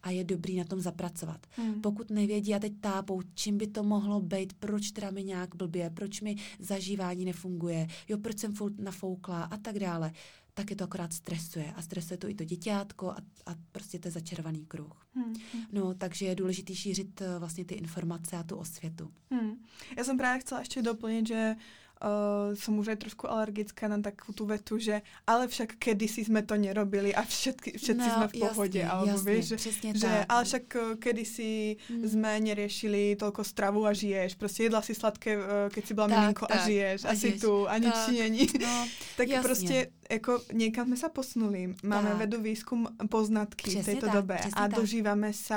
a 0.02 0.10
je 0.10 0.24
dobrý 0.24 0.56
na 0.56 0.64
tom 0.64 0.80
zapracovat. 0.80 1.46
Hmm. 1.50 1.80
Pokud 1.80 2.10
nevědí 2.10 2.54
a 2.54 2.58
teď 2.58 2.72
tápou, 2.80 3.20
čím 3.34 3.58
by 3.58 3.66
to 3.66 3.82
mohlo 3.82 4.20
být, 4.20 4.52
proč 4.52 4.90
teda 4.90 5.10
mi 5.10 5.24
nějak 5.24 5.54
blbě, 5.54 5.90
proč 5.90 6.20
mi 6.20 6.36
zažívání 6.58 7.24
nefunguje, 7.24 7.88
jo, 8.08 8.18
proč 8.18 8.38
jsem 8.38 8.54
furt 8.54 8.78
nafoukla 8.78 9.42
a 9.42 9.56
tak 9.56 9.78
dále 9.78 10.12
tak 10.54 10.70
je 10.70 10.76
to 10.76 10.84
akorát 10.84 11.12
stresuje. 11.12 11.72
A 11.76 11.82
stresuje 11.82 12.18
to 12.18 12.28
i 12.28 12.34
to 12.34 12.44
děťátko 12.44 13.10
a, 13.10 13.16
a 13.46 13.54
prostě 13.72 13.98
to 13.98 14.08
je 14.08 14.12
začarovaný 14.12 14.66
kruh. 14.66 15.06
Hmm. 15.14 15.34
No, 15.72 15.94
takže 15.94 16.26
je 16.26 16.34
důležité 16.34 16.74
šířit 16.74 17.20
uh, 17.20 17.26
vlastně 17.38 17.64
ty 17.64 17.74
informace 17.74 18.36
a 18.36 18.42
tu 18.42 18.56
osvětu. 18.56 19.12
Hmm. 19.30 19.64
Já 19.96 20.04
jsem 20.04 20.18
právě 20.18 20.40
chtěla 20.40 20.60
ještě 20.60 20.82
doplnit, 20.82 21.28
že 21.28 21.56
uh, 22.02 22.52
som 22.58 22.74
už 22.78 22.92
aj 22.92 22.98
trošku 23.06 23.24
alergická 23.30 23.86
na 23.86 24.02
takú 24.02 24.34
tú 24.34 24.44
vetu, 24.44 24.76
že 24.76 25.00
ale 25.22 25.46
však 25.46 25.78
kedysi 25.78 26.26
sme 26.26 26.42
to 26.42 26.58
nerobili 26.58 27.14
a 27.14 27.22
všetky, 27.22 27.78
všetci 27.78 28.08
no, 28.08 28.14
sme 28.18 28.26
v 28.28 28.34
pohode. 28.42 28.82
Jasný, 28.82 28.90
alebo 28.90 29.16
jasný, 29.16 29.28
vieš, 29.30 29.44
že, 29.54 29.70
že 29.94 30.10
ale 30.26 30.42
však 30.44 30.64
uh, 30.74 30.82
kedysi 30.98 31.78
hmm. 31.78 32.02
sme 32.02 32.30
neriešili 32.42 33.14
toľko 33.16 33.42
stravu 33.46 33.86
a 33.86 33.92
žiješ. 33.92 34.34
Prostě 34.34 34.62
jedla 34.62 34.82
si 34.82 34.94
sladké, 34.94 35.38
uh, 35.38 35.44
keď 35.70 35.82
si 35.86 35.94
byla 35.94 36.08
tak, 36.08 36.18
miminko 36.18 36.46
tak, 36.46 36.60
a 36.60 36.66
žiješ. 36.66 36.98
A, 37.04 37.08
a 37.08 37.14
si 37.14 37.30
tu 37.38 37.68
a 37.68 37.78
nič 37.78 37.98
není. 38.10 38.46
No, 38.60 38.86
tak 39.16 39.28
jasně. 39.28 39.48
prostě 39.48 39.76
jako 40.10 40.40
někam 40.52 40.86
jsme 40.86 40.96
se 40.96 41.08
posunuli. 41.08 41.74
Máme 41.82 42.08
tak. 42.08 42.18
vedu 42.18 42.42
výzkum 42.42 42.88
poznatky 43.10 43.70
přesně 43.70 43.82
v 43.82 43.86
této 43.86 44.06
tak, 44.06 44.14
době 44.14 44.38
a 44.38 44.68
tak. 44.68 44.74
dožíváme 44.74 45.32
se, 45.32 45.54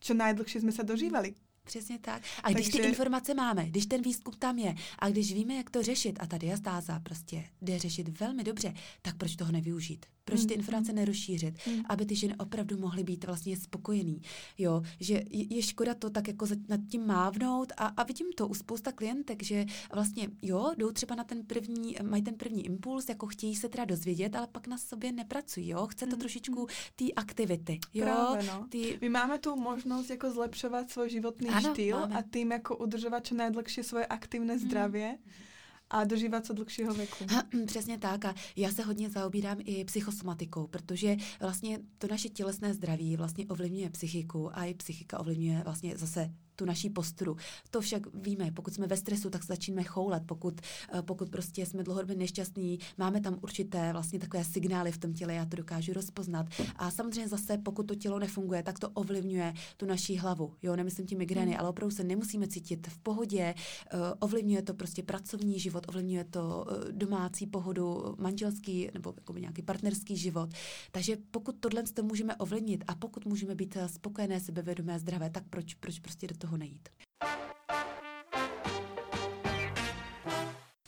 čo 0.00 0.14
najdlhšie 0.14 0.60
jsme 0.60 0.72
se 0.72 0.84
dožívali 0.84 1.34
Přesně 1.66 1.98
tak. 1.98 2.22
A 2.42 2.50
když 2.50 2.66
Takže... 2.66 2.78
ty 2.82 2.88
informace 2.88 3.34
máme, 3.34 3.68
když 3.68 3.86
ten 3.86 4.02
výzkum 4.02 4.34
tam 4.38 4.58
je 4.58 4.74
a 4.98 5.08
když 5.08 5.32
víme, 5.32 5.54
jak 5.54 5.70
to 5.70 5.82
řešit, 5.82 6.18
a 6.20 6.26
ta 6.26 6.38
diastáza 6.38 7.00
prostě 7.00 7.44
jde 7.62 7.78
řešit 7.78 8.20
velmi 8.20 8.44
dobře, 8.44 8.74
tak 9.02 9.16
proč 9.16 9.36
toho 9.36 9.52
nevyužít? 9.52 10.06
Proč 10.24 10.40
ty 10.40 10.54
mm, 10.54 10.60
informace 10.60 10.92
mm. 10.92 10.96
nerozšířit, 10.96 11.54
mm. 11.66 11.82
aby 11.88 12.06
ty 12.06 12.14
ženy 12.14 12.34
opravdu 12.36 12.78
mohly 12.78 13.04
být 13.04 13.24
vlastně 13.24 13.56
spokojený. 13.56 14.22
Jo, 14.58 14.82
že 15.00 15.22
je, 15.30 15.62
škoda 15.62 15.94
to 15.94 16.10
tak 16.10 16.28
jako 16.28 16.46
nad 16.68 16.80
tím 16.90 17.06
mávnout 17.06 17.72
a, 17.76 17.86
a 17.86 18.02
vidím 18.02 18.26
to 18.36 18.48
u 18.48 18.54
spousta 18.54 18.92
klientek, 18.92 19.42
že 19.42 19.66
vlastně 19.94 20.28
jo, 20.42 20.72
jdou 20.76 20.90
třeba 20.90 21.14
na 21.14 21.24
ten 21.24 21.46
první, 21.46 21.96
mají 22.02 22.22
ten 22.22 22.34
první 22.34 22.66
impuls, 22.66 23.08
jako 23.08 23.26
chtějí 23.26 23.56
se 23.56 23.68
teda 23.68 23.84
dozvědět, 23.84 24.36
ale 24.36 24.46
pak 24.46 24.66
na 24.66 24.78
sobě 24.78 25.12
nepracují, 25.12 25.68
jo, 25.68 25.86
chce 25.86 26.06
to 26.06 26.16
trošičku 26.16 26.66
té 26.96 27.04
aktivity, 27.16 27.78
jo. 27.94 28.04
Právě, 28.04 28.42
no. 28.46 28.66
Tý... 28.68 28.98
My 29.00 29.08
máme 29.08 29.38
tu 29.38 29.56
možnost 29.56 30.10
jako 30.10 30.30
zlepšovat 30.30 30.90
svůj 30.90 31.10
životný 31.10 31.48
ano, 31.56 31.74
štýl 31.74 31.96
máme. 31.98 32.14
a 32.14 32.22
tím 32.22 32.52
jako 32.52 32.76
udržovat 32.76 33.26
čo 33.26 33.34
najdlhšie 33.34 33.84
svoje 33.84 34.06
aktivné 34.06 34.58
zdravě. 34.58 35.18
Mm 35.18 35.46
a 35.90 36.04
dožívat 36.04 36.46
co 36.46 36.52
dlhšího 36.52 36.94
věku. 36.94 37.24
Ha, 37.30 37.42
hm, 37.54 37.66
přesně 37.66 37.98
tak 37.98 38.24
a 38.24 38.34
já 38.56 38.72
se 38.72 38.82
hodně 38.82 39.10
zaobírám 39.10 39.58
i 39.64 39.84
psychosomatikou, 39.84 40.66
protože 40.66 41.16
vlastně 41.40 41.78
to 41.98 42.06
naše 42.06 42.28
tělesné 42.28 42.74
zdraví 42.74 43.16
vlastně 43.16 43.46
ovlivňuje 43.46 43.90
psychiku 43.90 44.58
a 44.58 44.64
i 44.64 44.74
psychika 44.74 45.20
ovlivňuje 45.20 45.62
vlastně 45.64 45.96
zase 45.96 46.34
tu 46.56 46.64
naší 46.64 46.90
posturu. 46.90 47.36
To 47.70 47.80
však 47.80 48.02
víme, 48.14 48.50
pokud 48.50 48.74
jsme 48.74 48.86
ve 48.86 48.96
stresu, 48.96 49.30
tak 49.30 49.44
začínáme 49.44 49.82
choulet, 49.82 50.22
pokud, 50.26 50.60
eh, 50.92 51.02
pokud 51.02 51.30
prostě 51.30 51.66
jsme 51.66 51.82
dlouhodobě 51.82 52.16
nešťastní, 52.16 52.78
máme 52.98 53.20
tam 53.20 53.38
určité 53.42 53.92
vlastně 53.92 54.18
takové 54.18 54.44
signály 54.44 54.92
v 54.92 54.98
tom 54.98 55.12
těle, 55.12 55.34
já 55.34 55.44
to 55.44 55.56
dokážu 55.56 55.92
rozpoznat. 55.92 56.46
A 56.76 56.90
samozřejmě 56.90 57.28
zase, 57.28 57.58
pokud 57.58 57.82
to 57.82 57.94
tělo 57.94 58.18
nefunguje, 58.18 58.62
tak 58.62 58.78
to 58.78 58.90
ovlivňuje 58.90 59.54
tu 59.76 59.86
naší 59.86 60.18
hlavu. 60.18 60.54
Jo, 60.62 60.76
nemyslím 60.76 61.06
tím 61.06 61.18
migrény, 61.18 61.50
hmm. 61.50 61.60
ale 61.60 61.68
opravdu 61.68 61.96
se 61.96 62.04
nemusíme 62.04 62.48
cítit 62.48 62.86
v 62.86 62.98
pohodě, 62.98 63.54
uh, 63.94 64.00
ovlivňuje 64.20 64.62
to 64.62 64.74
prostě 64.74 65.02
pracovní 65.02 65.60
život, 65.60 65.86
ovlivňuje 65.88 66.24
to 66.24 66.64
uh, 66.68 66.92
domácí 66.92 67.46
pohodu, 67.46 68.14
manželský 68.18 68.88
nebo 68.94 69.14
nějaký 69.38 69.62
partnerský 69.62 70.16
život. 70.16 70.50
Takže 70.90 71.16
pokud 71.30 71.56
tohle 71.60 71.82
to 71.82 72.02
můžeme 72.02 72.36
ovlivnit 72.36 72.84
a 72.86 72.94
pokud 72.94 73.26
můžeme 73.26 73.54
být 73.54 73.76
spokojené, 73.86 74.40
sebevědomé, 74.40 74.98
zdravé, 74.98 75.30
tak 75.30 75.44
proč, 75.50 75.74
proč 75.74 75.98
prostě 75.98 76.26
do 76.26 76.36
toho 76.36 76.45
toho 76.46 76.56
nejít. 76.56 76.88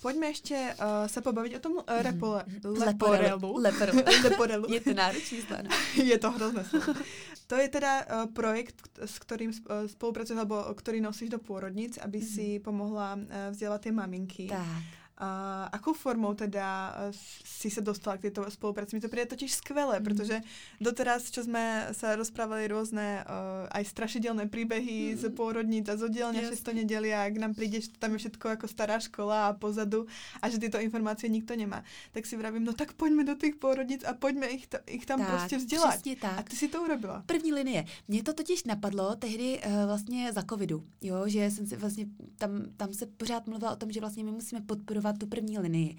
Pojďme 0.03 0.27
ještě 0.27 0.75
uh, 0.79 1.07
se 1.07 1.21
pobavit 1.21 1.57
o 1.57 1.59
tom 1.59 1.73
uh, 1.73 1.83
repole, 2.03 2.45
mm-hmm. 2.49 2.87
leporelu. 2.87 3.57
Leporelu. 3.57 3.99
leporelu. 4.25 4.73
Je 4.73 4.81
to 4.81 4.95
náročný 4.95 5.41
slovo. 5.43 5.63
je 6.05 6.19
to 6.19 6.31
hrozné 6.31 6.65
slovo. 6.65 6.95
To 7.47 7.55
je 7.55 7.69
teda 7.69 8.07
uh, 8.07 8.33
projekt, 8.33 8.89
s 8.99 9.19
kterým 9.19 9.53
spolupracuješ, 9.87 10.39
nebo 10.39 10.65
který 10.75 11.01
nosíš 11.01 11.29
do 11.29 11.39
půrodnic, 11.39 11.99
aby 11.99 12.19
mm-hmm. 12.19 12.35
si 12.35 12.59
pomohla 12.59 13.15
uh, 13.15 13.23
vzdělat 13.51 13.81
ty 13.81 13.91
maminky. 13.91 14.47
Tak. 14.47 14.83
Uh, 15.21 15.69
akou 15.73 15.93
formou 15.93 16.35
teda 16.35 16.95
uh, 17.09 17.15
si 17.45 17.71
se 17.71 17.81
dostala 17.81 18.17
k 18.17 18.21
této 18.21 18.51
spolupráci? 18.51 18.97
Mi 18.97 19.01
to 19.01 19.09
přijde 19.09 19.27
totiž 19.27 19.55
skvělé, 19.55 19.99
mm. 19.99 20.05
protože 20.05 20.41
doteraz, 20.81 21.31
čo 21.31 21.45
jsme 21.45 21.89
se 21.93 22.17
rozprávali 22.17 22.69
různé 22.69 23.25
uh, 23.25 23.69
aj 23.71 23.85
strašidelné 23.85 24.49
příběhy 24.49 25.13
mm. 25.13 25.19
z 25.19 25.29
pôrodnic 25.29 25.93
a 25.93 25.97
z 25.97 26.03
oddělenia 26.03 26.43
yes. 26.43 26.61
to 26.61 26.73
neděli 26.73 27.15
a 27.15 27.25
jak 27.25 27.37
nám 27.37 27.55
přijde, 27.55 27.81
že 27.81 27.89
tam 27.99 28.13
je 28.13 28.19
všetko 28.19 28.49
jako 28.49 28.69
stará 28.69 29.01
škola 29.01 29.49
a 29.49 29.53
pozadu 29.53 30.07
a 30.43 30.49
že 30.49 30.59
tyto 30.59 30.81
informace 30.81 31.29
nikto 31.29 31.57
nemá. 31.57 31.85
Tak 32.13 32.27
si 32.27 32.37
vravím, 32.37 32.65
no 32.65 32.73
tak 32.73 32.93
pojďme 32.93 33.25
do 33.25 33.35
těch 33.35 33.57
půrodnic 33.57 34.05
a 34.05 34.15
pojďme 34.15 34.47
ich, 34.47 34.67
to, 34.67 34.79
ich 34.87 35.07
tam 35.07 35.21
tak, 35.21 35.29
prostě 35.29 35.57
vzdělat. 35.57 36.01
tak. 36.21 36.39
A 36.39 36.43
ty 36.43 36.57
si 36.57 36.69
to 36.69 36.83
urobila. 36.83 37.23
První 37.27 37.53
linie. 37.53 37.85
Mně 38.09 38.23
to 38.23 38.33
totiž 38.33 38.65
napadlo 38.65 39.17
tehdy 39.17 39.61
uh, 39.67 39.87
vlastně 39.87 40.33
za 40.33 40.43
covidu, 40.43 40.85
jo, 41.01 41.23
že 41.27 41.51
jsem 41.51 41.67
si 41.67 41.77
vlastně, 41.77 42.07
tam, 42.37 42.51
tam 42.77 42.95
se 42.95 43.07
pořád 43.07 43.47
mluvila 43.47 43.73
o 43.73 43.77
tom, 43.77 43.93
že 43.93 44.01
vlastně 44.01 44.25
my 44.25 44.31
musíme 44.31 44.61
podporovat 44.61 45.08
tu 45.13 45.27
první 45.27 45.59
linii 45.59 45.97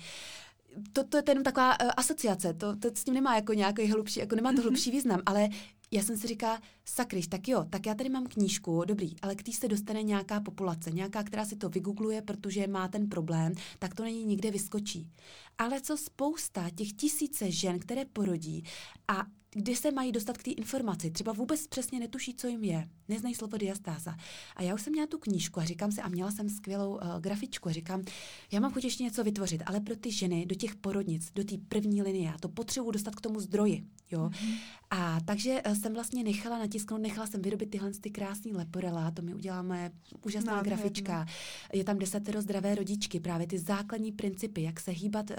to, 0.93 1.03
to 1.03 1.17
je 1.17 1.23
jenom 1.27 1.43
taková 1.43 1.79
uh, 1.81 1.89
asociace, 1.97 2.53
to, 2.53 2.75
to 2.75 2.89
s 2.93 3.03
tím 3.03 3.13
nemá 3.13 3.35
jako 3.35 3.53
nějaký 3.53 3.91
hlubší, 3.91 4.19
jako 4.19 4.35
nemá 4.35 4.49
to 4.49 4.55
mhm. 4.55 4.63
hlubší 4.63 4.91
význam, 4.91 5.21
ale 5.25 5.49
já 5.91 6.03
jsem 6.03 6.17
si 6.17 6.27
říká, 6.27 6.61
sakryš, 6.85 7.27
tak 7.27 7.47
jo, 7.47 7.65
tak 7.69 7.85
já 7.85 7.95
tady 7.95 8.09
mám 8.09 8.27
knížku, 8.27 8.83
dobrý, 8.85 9.15
ale 9.21 9.35
k 9.35 9.43
té 9.43 9.51
se 9.51 9.67
dostane 9.67 10.03
nějaká 10.03 10.39
populace, 10.39 10.91
nějaká, 10.91 11.23
která 11.23 11.45
si 11.45 11.55
to 11.55 11.69
vygoogluje, 11.69 12.21
protože 12.21 12.67
má 12.67 12.87
ten 12.87 13.09
problém, 13.09 13.53
tak 13.79 13.95
to 13.95 14.03
není 14.03 14.25
nikde 14.25 14.51
vyskočí. 14.51 15.09
Ale 15.57 15.81
co 15.81 15.97
spousta 15.97 16.69
těch 16.69 16.93
tisíce 16.93 17.51
žen, 17.51 17.79
které 17.79 18.05
porodí 18.05 18.63
a 19.07 19.25
kdy 19.51 19.75
se 19.75 19.91
mají 19.91 20.11
dostat 20.11 20.37
k 20.37 20.43
té 20.43 20.51
informaci. 20.51 21.11
Třeba 21.11 21.33
vůbec 21.33 21.67
přesně 21.67 21.99
netuší, 21.99 22.33
co 22.33 22.47
jim 22.47 22.63
je. 22.63 22.89
Neznají 23.07 23.35
slovo 23.35 23.57
diastáza. 23.57 24.15
A 24.55 24.63
já 24.63 24.73
už 24.73 24.81
jsem 24.81 24.93
měla 24.93 25.07
tu 25.07 25.17
knížku 25.17 25.59
a 25.59 25.65
říkám 25.65 25.91
si, 25.91 26.01
a 26.01 26.09
měla 26.09 26.31
jsem 26.31 26.49
skvělou 26.49 26.91
uh, 26.91 26.99
grafičku 27.19 27.69
a 27.69 27.71
říkám, 27.71 28.03
já 28.51 28.59
mám 28.59 28.73
chuť 28.73 28.83
ještě 28.83 29.03
něco 29.03 29.23
vytvořit, 29.23 29.63
ale 29.65 29.79
pro 29.79 29.95
ty 29.95 30.11
ženy, 30.11 30.45
do 30.45 30.55
těch 30.55 30.75
porodnic, 30.75 31.31
do 31.35 31.43
té 31.43 31.55
první 31.69 32.01
linie, 32.01 32.25
já 32.25 32.37
to 32.37 32.49
potřebuji 32.49 32.91
dostat 32.91 33.15
k 33.15 33.21
tomu 33.21 33.39
zdroji. 33.39 33.83
Jo? 34.11 34.29
Mm-hmm. 34.29 34.57
A 34.89 35.19
takže 35.25 35.61
uh, 35.67 35.73
jsem 35.73 35.93
vlastně 35.93 36.23
nechala 36.23 36.59
natisknout, 36.59 37.01
nechala 37.01 37.27
jsem 37.27 37.41
vyrobit 37.41 37.69
tyhle 37.69 37.91
ty 37.91 38.09
krásný 38.09 38.53
leporela, 38.53 39.11
to 39.11 39.21
mi 39.21 39.33
udělá 39.33 39.61
moje 39.61 39.91
úžasná 40.25 40.55
Nádherný. 40.55 40.81
grafička. 40.81 41.25
Je 41.73 41.83
tam 41.83 41.97
desatero 41.97 42.41
zdravé 42.41 42.75
rodičky, 42.75 43.19
právě 43.19 43.47
ty 43.47 43.59
základní 43.59 44.11
principy, 44.11 44.61
jak 44.63 44.79
se 44.79 44.91
hýbat 44.91 45.29
uh, 45.31 45.35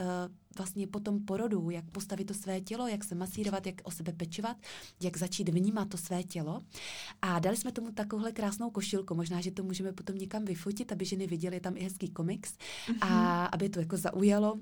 vlastně 0.57 0.87
po 0.87 1.01
tom 1.01 1.25
porodu, 1.25 1.71
jak 1.71 1.91
postavit 1.91 2.25
to 2.25 2.35
své 2.35 2.61
tělo, 2.61 2.89
jak 2.89 3.05
se 3.05 3.15
masírovat, 3.15 3.67
jak 3.67 3.75
o 3.85 3.91
sebe 3.91 4.13
pečovat, 4.13 4.57
jak 5.01 5.17
začít 5.17 5.49
vnímat 5.49 5.89
to 5.89 5.97
své 5.97 6.23
tělo. 6.23 6.63
A 7.23 7.39
dali 7.39 7.57
jsme 7.57 7.73
tomu 7.73 7.93
takovouhle 7.93 8.33
krásnou 8.33 8.71
košilku, 8.71 9.15
možná, 9.15 9.41
že 9.41 9.51
to 9.51 9.63
můžeme 9.63 9.93
potom 9.93 10.17
někam 10.17 10.45
vyfotit, 10.45 10.93
aby 10.93 11.05
ženy 11.05 11.27
viděly 11.27 11.61
tam 11.61 11.77
i 11.77 11.81
hezký 11.81 12.11
komiks 12.11 12.53
mm-hmm. 12.53 12.99
a 13.01 13.07
mhm. 13.07 13.49
aby 13.53 13.69
to 13.69 13.81
jako 13.81 13.97
zaujalo. 13.97 14.59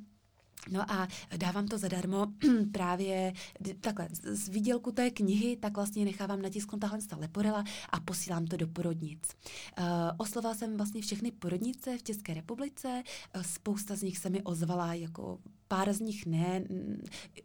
No 0.71 0.93
a 0.93 1.09
dávám 1.37 1.69
to 1.69 1.79
zadarmo 1.79 2.27
právě 2.73 3.33
takhle 3.81 4.09
z 4.13 4.49
výdělku 4.49 4.93
té 4.93 5.11
knihy, 5.11 5.57
tak 5.57 5.77
vlastně 5.77 6.05
nechávám 6.05 6.43
natisknout 6.43 6.81
tahle 6.81 6.99
leporela 7.17 7.65
a 7.91 8.01
posílám 8.01 8.47
to 8.47 8.57
do 8.57 8.69
porodnic. 8.69 9.23
Uh, 9.79 9.85
oslovala 10.17 10.55
jsem 10.55 10.77
vlastně 10.77 11.03
všechny 11.03 11.31
porodnice 11.31 11.99
v 11.99 12.03
České 12.03 12.35
republice, 12.35 13.03
uh, 13.37 13.43
spousta 13.43 13.97
z 13.97 14.03
nich 14.03 14.19
se 14.19 14.31
mi 14.31 14.43
ozvala 14.43 14.95
jako 14.95 15.39
pár 15.69 15.93
z 15.93 16.01
nich 16.01 16.27
ne. 16.27 16.65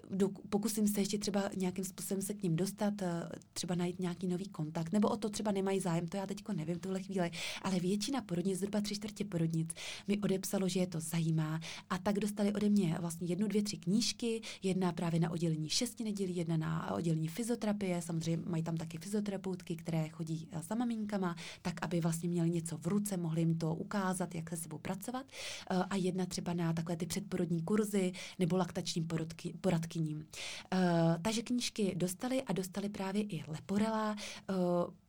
Do, 0.10 0.30
pokusím 0.50 0.88
se 0.88 1.02
ještě 1.02 1.18
třeba 1.18 1.50
nějakým 1.58 1.86
způsobem 1.86 2.22
se 2.22 2.34
k 2.34 2.44
ním 2.44 2.56
dostat, 2.56 3.02
eh, 3.02 3.30
třeba 3.54 3.76
najít 3.76 4.00
nějaký 4.00 4.28
nový 4.28 4.50
kontakt, 4.50 4.94
nebo 4.94 5.10
o 5.10 5.18
to 5.18 5.30
třeba 5.30 5.52
nemají 5.52 5.80
zájem, 5.80 6.08
to 6.08 6.18
já 6.18 6.26
teďko 6.26 6.54
nevím 6.54 6.76
v 6.76 6.80
tuhle 6.80 7.04
chvíli, 7.04 7.32
ale 7.62 7.80
většina 7.80 8.22
porodnic, 8.22 8.60
zhruba 8.60 8.82
tři 8.82 8.96
čtvrtě 8.96 9.26
porodnic, 9.26 9.70
mi 10.08 10.20
odepsalo, 10.20 10.70
že 10.70 10.80
je 10.80 10.88
to 10.88 11.00
zajímá 11.00 11.60
a 11.90 11.98
tak 11.98 12.20
dostali 12.20 12.54
ode 12.54 12.70
mě 12.70 12.98
vlastně 13.00 13.28
jednu, 13.28 13.48
dvě, 13.48 13.64
tři 13.64 13.78
knížky, 13.78 14.42
jedna 14.64 14.92
právě 14.92 15.20
na 15.20 15.30
oddělení 15.30 15.70
šesti 15.70 16.04
nedělí, 16.04 16.36
jedna 16.36 16.58
na 16.58 16.92
oddělení 16.92 17.28
fyzoterapie, 17.28 18.02
samozřejmě 18.02 18.44
mají 18.50 18.64
tam 18.64 18.78
taky 18.78 18.98
fyzoterapeutky, 18.98 19.76
které 19.76 20.10
chodí 20.10 20.48
eh, 20.52 20.62
za 20.62 20.76
maminkama, 20.76 21.36
tak 21.62 21.74
aby 21.82 22.02
vlastně 22.02 22.30
měli 22.30 22.50
něco 22.50 22.78
v 22.78 22.88
ruce, 22.88 23.18
mohli 23.18 23.42
jim 23.42 23.58
to 23.58 23.76
ukázat, 23.76 24.36
jak 24.36 24.50
se 24.50 24.58
sebou 24.58 24.78
pracovat 24.78 25.26
eh, 25.72 25.76
a 25.90 25.96
jedna 25.96 26.26
třeba 26.26 26.54
na 26.54 26.74
takové 26.74 26.96
ty 26.96 27.06
předporodní 27.06 27.62
kurzy, 27.62 28.13
nebo 28.40 28.58
laktačním 28.58 29.08
porodky, 29.08 29.54
poradkyním. 29.62 30.18
Uh, 30.18 30.80
takže 31.22 31.42
knížky 31.42 31.94
dostali 31.96 32.44
a 32.44 32.54
dostali 32.54 32.90
právě 32.90 33.24
i 33.24 33.44
Leporela, 33.48 34.16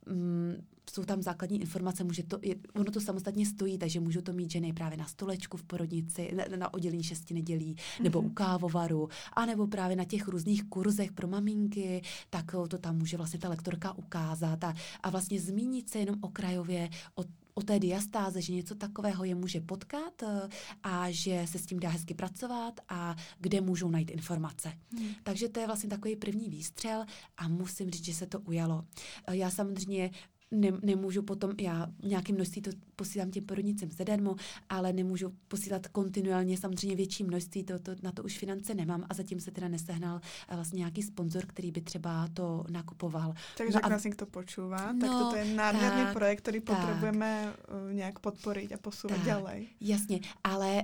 uh, 0.06 0.14
mm, 0.14 0.54
jsou 0.90 1.04
tam 1.04 1.22
základní 1.22 1.60
informace, 1.60 2.04
může 2.04 2.22
to, 2.22 2.38
ono 2.74 2.84
to 2.84 3.00
samostatně 3.00 3.46
stojí, 3.46 3.78
takže 3.78 4.00
můžou 4.00 4.20
to 4.20 4.32
mít 4.32 4.50
ženy 4.50 4.72
právě 4.72 4.98
na 4.98 5.06
stolečku 5.06 5.56
v 5.56 5.62
porodnici, 5.62 6.30
na, 6.34 6.44
na 6.56 6.74
oddělení 6.74 7.02
šesti 7.02 7.34
nedělí, 7.34 7.76
nebo 8.02 8.22
mm-hmm. 8.22 8.26
u 8.26 8.30
kávovaru, 8.30 9.08
anebo 9.32 9.66
právě 9.66 9.96
na 9.96 10.04
těch 10.04 10.28
různých 10.28 10.64
kurzech 10.64 11.12
pro 11.12 11.28
maminky, 11.28 12.02
tak 12.30 12.52
to 12.68 12.78
tam 12.78 12.98
může 12.98 13.16
vlastně 13.16 13.38
ta 13.38 13.48
lektorka 13.48 13.92
ukázat 13.92 14.64
a, 14.64 14.74
a 15.02 15.10
vlastně 15.10 15.40
zmínit 15.40 15.90
se 15.90 15.98
jenom 15.98 16.16
okrajově 16.20 16.90
o 17.14 17.24
o 17.54 17.62
té 17.62 17.78
diastáze, 17.78 18.42
že 18.42 18.52
něco 18.52 18.74
takového 18.74 19.24
je 19.24 19.34
může 19.34 19.60
potkat 19.60 20.22
eh, 20.22 20.48
a 20.82 21.10
že 21.10 21.44
se 21.48 21.58
s 21.58 21.66
tím 21.66 21.80
dá 21.80 21.88
hezky 21.88 22.14
pracovat 22.14 22.80
a 22.88 23.16
kde 23.38 23.60
můžou 23.60 23.88
najít 23.88 24.10
informace. 24.10 24.72
Hmm. 24.92 25.08
Takže 25.22 25.48
to 25.48 25.60
je 25.60 25.66
vlastně 25.66 25.90
takový 25.90 26.16
první 26.16 26.48
výstřel 26.48 27.04
a 27.36 27.48
musím 27.48 27.90
říct, 27.90 28.04
že 28.04 28.14
se 28.14 28.26
to 28.26 28.40
ujalo. 28.40 28.84
Eh, 29.26 29.36
já 29.36 29.50
samozřejmě 29.50 30.10
ne, 30.54 30.72
nemůžu 30.82 31.22
potom, 31.22 31.52
já 31.60 31.86
nějaké 32.02 32.32
množství 32.32 32.62
to 32.62 32.70
posílám 32.96 33.30
těm 33.30 33.44
porodnicím 33.44 33.90
zadarmo, 33.90 34.36
ale 34.68 34.92
nemůžu 34.92 35.34
posílat 35.48 35.88
kontinuálně 35.88 36.56
samozřejmě 36.56 36.96
větší 36.96 37.24
množství, 37.24 37.64
to, 37.64 37.78
to, 37.78 37.92
na 38.02 38.12
to 38.12 38.22
už 38.22 38.38
finance 38.38 38.74
nemám 38.74 39.06
a 39.10 39.14
zatím 39.14 39.40
se 39.40 39.50
teda 39.50 39.68
nesehnal 39.68 40.20
eh, 40.48 40.54
vlastně 40.54 40.78
nějaký 40.78 41.02
sponzor, 41.02 41.46
který 41.46 41.70
by 41.70 41.80
třeba 41.80 42.28
to 42.34 42.64
nakupoval. 42.70 43.34
Takže 43.56 43.78
no 43.82 43.88
vlastně 43.88 44.14
to 44.14 44.26
počúvá, 44.26 44.92
no, 44.92 45.00
tak 45.00 45.10
toto 45.10 45.36
je 45.36 45.44
nádherný 45.44 46.12
projekt, 46.12 46.38
který 46.38 46.60
tak, 46.60 46.76
potřebujeme 46.78 47.54
uh, 47.86 47.92
nějak 47.92 48.18
podporit 48.18 48.72
a 48.72 48.76
posouvat 48.76 49.24
dále. 49.26 49.60
Jasně, 49.80 50.20
ale 50.44 50.82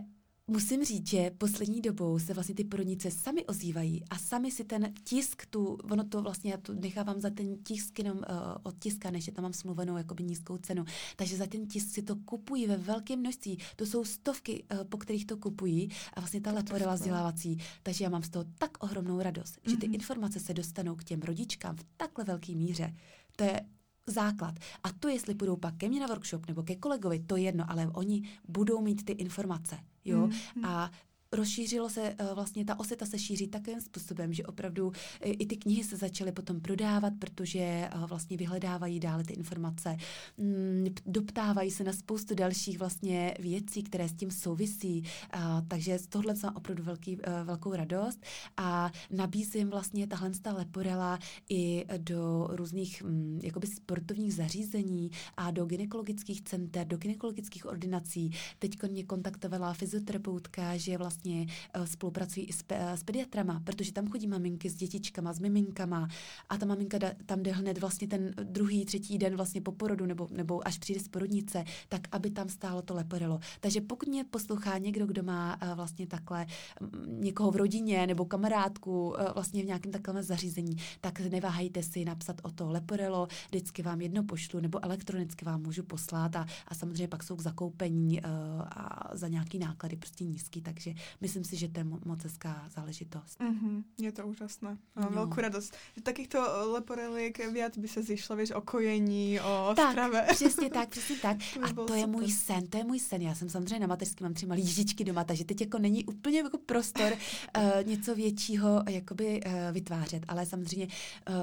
Musím 0.52 0.84
říct, 0.84 1.10
že 1.10 1.30
poslední 1.38 1.80
dobou 1.80 2.18
se 2.18 2.34
vlastně 2.34 2.54
ty 2.54 2.64
porodnice 2.64 3.10
sami 3.10 3.46
ozývají 3.46 4.04
a 4.10 4.18
sami 4.18 4.50
si 4.50 4.64
ten 4.64 4.92
tisk, 5.04 5.46
tu, 5.46 5.78
ono 5.90 6.04
to 6.04 6.22
vlastně, 6.22 6.50
já 6.50 6.56
to 6.56 6.74
nechávám 6.74 7.20
za 7.20 7.30
ten 7.30 7.56
tisk 7.64 7.98
jenom 7.98 8.16
uh, 8.16 8.24
od 8.62 8.78
tiska, 8.78 9.10
než 9.10 9.26
je 9.26 9.32
tam 9.32 9.42
mám 9.42 9.52
smluvenou 9.52 9.96
jakoby 9.96 10.24
nízkou 10.24 10.56
cenu. 10.56 10.84
Takže 11.16 11.36
za 11.36 11.46
ten 11.46 11.66
tisk 11.66 11.94
si 11.94 12.02
to 12.02 12.16
kupují 12.16 12.66
ve 12.66 12.76
velkém 12.76 13.20
množství. 13.20 13.58
To 13.76 13.86
jsou 13.86 14.04
stovky, 14.04 14.64
uh, 14.72 14.84
po 14.84 14.98
kterých 14.98 15.26
to 15.26 15.36
kupují 15.36 15.88
a 16.14 16.20
vlastně 16.20 16.40
ta 16.40 16.52
leporela 16.52 16.94
vzdělávací. 16.94 17.58
Takže 17.82 18.04
já 18.04 18.10
mám 18.10 18.22
z 18.22 18.28
toho 18.28 18.44
tak 18.58 18.84
ohromnou 18.84 19.20
radost, 19.20 19.54
mm-hmm. 19.54 19.70
že 19.70 19.76
ty 19.76 19.86
mhm. 19.86 19.94
informace 19.94 20.40
se 20.40 20.54
dostanou 20.54 20.96
k 20.96 21.04
těm 21.04 21.20
rodičkám 21.20 21.76
v 21.76 21.84
takhle 21.96 22.24
velké 22.24 22.52
míře. 22.52 22.94
To 23.36 23.44
je 23.44 23.60
základ. 24.06 24.54
A 24.82 24.92
to, 24.92 25.08
jestli 25.08 25.34
půjdou 25.34 25.56
pak 25.56 25.76
ke 25.76 25.88
mně 25.88 26.00
na 26.00 26.06
workshop 26.06 26.46
nebo 26.46 26.62
ke 26.62 26.76
kolegovi, 26.76 27.18
to 27.18 27.36
je 27.36 27.42
jedno, 27.42 27.64
ale 27.68 27.86
oni 27.86 28.28
budou 28.48 28.80
mít 28.80 29.04
ty 29.04 29.12
informace. 29.12 29.78
Jo? 30.04 30.26
Mm-hmm. 30.26 30.66
A 30.66 30.90
rozšířilo 31.32 31.90
se, 31.90 32.14
eh, 32.18 32.34
vlastně 32.34 32.64
ta 32.64 32.80
oseta 32.80 33.06
se 33.06 33.18
šíří 33.18 33.48
takovým 33.48 33.80
způsobem, 33.80 34.32
že 34.32 34.46
opravdu 34.46 34.92
eh, 35.20 35.30
i 35.30 35.46
ty 35.46 35.56
knihy 35.56 35.84
se 35.84 35.96
začaly 35.96 36.32
potom 36.32 36.60
prodávat, 36.60 37.12
protože 37.18 37.58
eh, 37.58 37.90
vlastně 38.06 38.36
vyhledávají 38.36 39.00
dále 39.00 39.24
ty 39.24 39.32
informace, 39.32 39.96
mm, 40.38 40.86
doptávají 41.06 41.70
se 41.70 41.84
na 41.84 41.92
spoustu 41.92 42.34
dalších 42.34 42.78
vlastně 42.78 43.34
věcí, 43.38 43.82
které 43.82 44.08
s 44.08 44.12
tím 44.12 44.30
souvisí, 44.30 45.04
takže 45.68 45.98
z 45.98 46.06
tohle 46.06 46.34
mám 46.42 46.56
opravdu 46.56 46.82
velký, 46.82 47.18
velkou 47.44 47.74
radost 47.74 48.26
a 48.56 48.92
nabízím 49.10 49.70
vlastně 49.70 50.06
tahle 50.06 50.30
leporela 50.52 51.18
i 51.48 51.84
do 51.98 52.48
různých 52.50 53.02
mm, 53.02 53.40
jakoby 53.42 53.66
sportovních 53.66 54.34
zařízení 54.34 55.10
a 55.36 55.50
do 55.50 55.64
gynekologických 55.64 56.42
center, 56.42 56.86
do 56.86 56.96
gynekologických 56.96 57.66
ordinací. 57.66 58.30
Teď 58.58 58.82
mě 58.90 59.04
kontaktovala 59.04 59.72
fyzioterapeutka, 59.72 60.76
že 60.76 60.98
vlastně 60.98 61.19
vlastně 61.20 61.46
uh, 61.78 61.84
spolupracují 61.84 62.46
i 62.46 62.52
s, 62.52 62.64
uh, 62.72 62.76
s 62.92 63.02
pediatrama, 63.02 63.60
protože 63.64 63.92
tam 63.92 64.08
chodí 64.08 64.26
maminky 64.26 64.70
s 64.70 64.74
dětičkama, 64.74 65.32
s 65.32 65.38
miminkama 65.38 66.08
a 66.48 66.56
ta 66.56 66.66
maminka 66.66 66.98
da, 66.98 67.10
tam 67.26 67.42
jde 67.42 67.52
hned 67.52 67.78
vlastně 67.78 68.08
ten 68.08 68.34
druhý, 68.42 68.84
třetí 68.84 69.18
den 69.18 69.36
vlastně 69.36 69.60
po 69.60 69.72
porodu 69.72 70.06
nebo, 70.06 70.28
nebo 70.30 70.66
až 70.66 70.78
přijde 70.78 71.00
z 71.00 71.08
porodnice, 71.08 71.64
tak 71.88 72.00
aby 72.12 72.30
tam 72.30 72.48
stálo 72.48 72.82
to 72.82 72.94
leporelo. 72.94 73.40
Takže 73.60 73.80
pokud 73.80 74.08
mě 74.08 74.24
poslouchá 74.24 74.78
někdo, 74.78 75.06
kdo 75.06 75.22
má 75.22 75.58
uh, 75.62 75.74
vlastně 75.74 76.06
takhle 76.06 76.46
um, 76.80 77.20
někoho 77.20 77.50
v 77.50 77.56
rodině 77.56 78.06
nebo 78.06 78.24
kamarádku 78.24 79.08
uh, 79.08 79.16
vlastně 79.34 79.62
v 79.62 79.66
nějakém 79.66 79.92
takovém 79.92 80.22
zařízení, 80.22 80.76
tak 81.00 81.20
neváhejte 81.20 81.82
si 81.82 82.04
napsat 82.04 82.40
o 82.42 82.50
to 82.50 82.68
leporelo, 82.68 83.28
vždycky 83.48 83.82
vám 83.82 84.00
jedno 84.00 84.24
pošlu 84.24 84.60
nebo 84.60 84.84
elektronicky 84.84 85.44
vám 85.44 85.62
můžu 85.62 85.82
poslat 85.82 86.36
a, 86.36 86.46
a 86.68 86.74
samozřejmě 86.74 87.08
pak 87.08 87.22
jsou 87.22 87.36
k 87.36 87.40
zakoupení 87.40 88.20
a 88.22 89.10
za 89.12 89.28
nějaký 89.28 89.58
náklady 89.58 89.96
prostě 89.96 90.24
nízký, 90.24 90.62
takže 90.62 90.94
myslím 91.20 91.44
si, 91.44 91.56
že 91.56 91.68
to 91.68 91.80
je 91.80 91.84
moc 91.84 92.24
hezká 92.24 92.68
záležitost. 92.68 93.40
Mm-hmm, 93.40 93.84
je 93.98 94.12
to 94.12 94.26
úžasné. 94.26 94.78
Mám 94.96 95.10
no. 95.10 95.10
velkou 95.10 95.40
radost. 95.40 95.76
Takýchto 96.02 96.38
leporelik 96.72 97.52
viac 97.52 97.78
by 97.78 97.88
se 97.88 98.02
zišlo, 98.02 98.36
víš, 98.36 98.50
o 98.50 98.60
kojení, 98.60 99.40
o 99.40 99.72
tak, 99.76 99.90
strave. 99.90 100.26
přesně 100.32 100.70
tak, 100.70 100.88
přesně 100.94 101.16
tak. 101.16 101.36
To 101.54 101.64
a 101.64 101.68
to 101.68 101.74
super. 101.82 101.96
je 101.96 102.06
můj 102.06 102.30
sen, 102.30 102.66
to 102.66 102.78
je 102.78 102.84
můj 102.84 102.98
sen. 102.98 103.22
Já 103.22 103.34
jsem 103.34 103.48
samozřejmě 103.48 103.78
na 103.78 103.86
mateřský, 103.86 104.24
mám 104.24 104.34
tři 104.34 104.46
malé 104.46 104.60
jížičky 104.60 105.04
doma, 105.04 105.24
takže 105.24 105.44
teď 105.44 105.60
jako 105.60 105.78
není 105.78 106.04
úplně 106.04 106.38
jako 106.38 106.58
prostor 106.58 107.12
uh, 107.12 107.62
něco 107.88 108.14
většího 108.14 108.82
jakoby 108.88 109.40
uh, 109.46 109.52
vytvářet, 109.72 110.22
ale 110.28 110.46
samozřejmě 110.46 110.86
uh, 111.28 111.34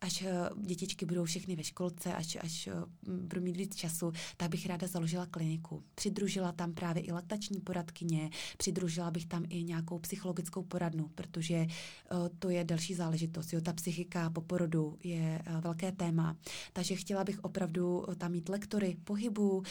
až 0.00 0.22
eh, 0.22 0.50
dětičky 0.56 1.06
budou 1.06 1.24
všechny 1.24 1.56
ve 1.56 1.64
školce, 1.64 2.14
až, 2.14 2.38
až 2.40 2.66
eh, 2.66 2.72
budu 3.10 3.40
mít 3.40 3.56
víc 3.56 3.76
času, 3.76 4.12
tak 4.36 4.50
bych 4.50 4.66
ráda 4.66 4.86
založila 4.86 5.26
kliniku. 5.26 5.82
Přidružila 5.94 6.52
tam 6.52 6.72
právě 6.72 7.02
i 7.02 7.12
laktační 7.12 7.60
poradkyně, 7.60 8.30
přidružila 8.56 9.10
bych 9.10 9.26
tam 9.26 9.44
i 9.48 9.62
nějakou 9.62 9.98
psychologickou 9.98 10.62
poradnu, 10.62 11.08
protože 11.14 11.66
uh, 12.12 12.28
to 12.38 12.50
je 12.50 12.64
další 12.64 12.94
záležitost. 12.94 13.52
Jo, 13.52 13.60
ta 13.60 13.72
psychika 13.72 14.30
po 14.30 14.40
porodu 14.40 14.98
je 15.04 15.42
velké 15.60 15.92
téma. 15.92 16.36
Takže 16.72 16.96
chtěla 16.96 17.24
bych 17.24 17.44
opravdu 17.44 18.04
tam 18.18 18.32
mít 18.32 18.48
lektory 18.48 18.96
pohybu, 19.04 19.62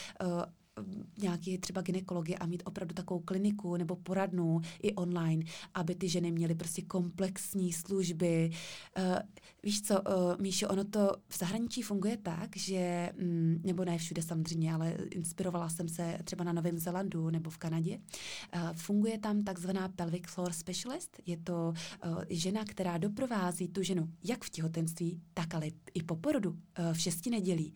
nějaký 1.18 1.58
třeba 1.58 1.82
ginekologie 1.82 2.38
a 2.38 2.46
mít 2.46 2.64
opravdu 2.66 2.94
takovou 2.96 3.20
kliniku 3.20 3.78
nebo 3.78 3.96
poradnu 3.96 4.62
i 4.82 4.94
online, 4.94 5.46
aby 5.74 5.96
ty 5.96 6.10
ženy 6.10 6.32
měly 6.32 6.56
prostě 6.56 6.82
komplexní 6.82 7.74
služby. 7.74 8.52
Uh, 8.98 9.04
víš 9.64 9.82
co, 9.82 10.02
uh, 10.02 10.42
Míšo, 10.42 10.68
ono 10.68 10.84
to 10.84 11.12
v 11.28 11.38
zahraničí 11.38 11.82
funguje 11.82 12.18
tak, 12.18 12.58
že, 12.58 13.10
um, 13.22 13.62
nebo 13.64 13.86
ne 13.86 13.98
všude 13.98 14.22
samozřejmě, 14.22 14.74
ale 14.74 14.92
inspirovala 15.12 15.70
jsem 15.70 15.90
se 15.90 16.20
třeba 16.24 16.44
na 16.44 16.54
Novém 16.54 16.80
Zelandu 16.80 17.30
nebo 17.30 17.50
v 17.50 17.58
Kanadě. 17.58 18.00
Uh, 18.56 18.74
funguje 18.74 19.18
tam 19.18 19.44
takzvaná 19.44 19.90
pelvic 19.90 20.24
floor 20.28 20.54
specialist. 20.54 21.18
Je 21.26 21.38
to 21.38 21.74
uh, 22.06 22.22
žena, 22.30 22.66
která 22.66 22.98
doprovází 22.98 23.68
tu 23.68 23.84
ženu 23.84 24.10
jak 24.24 24.44
v 24.44 24.50
těhotenství, 24.50 25.22
tak 25.34 25.56
ale 25.56 25.68
i 25.94 26.04
po 26.04 26.16
porodu 26.16 26.50
uh, 26.50 26.58
v 26.94 27.00
šesti 27.00 27.30
nedělí. 27.30 27.74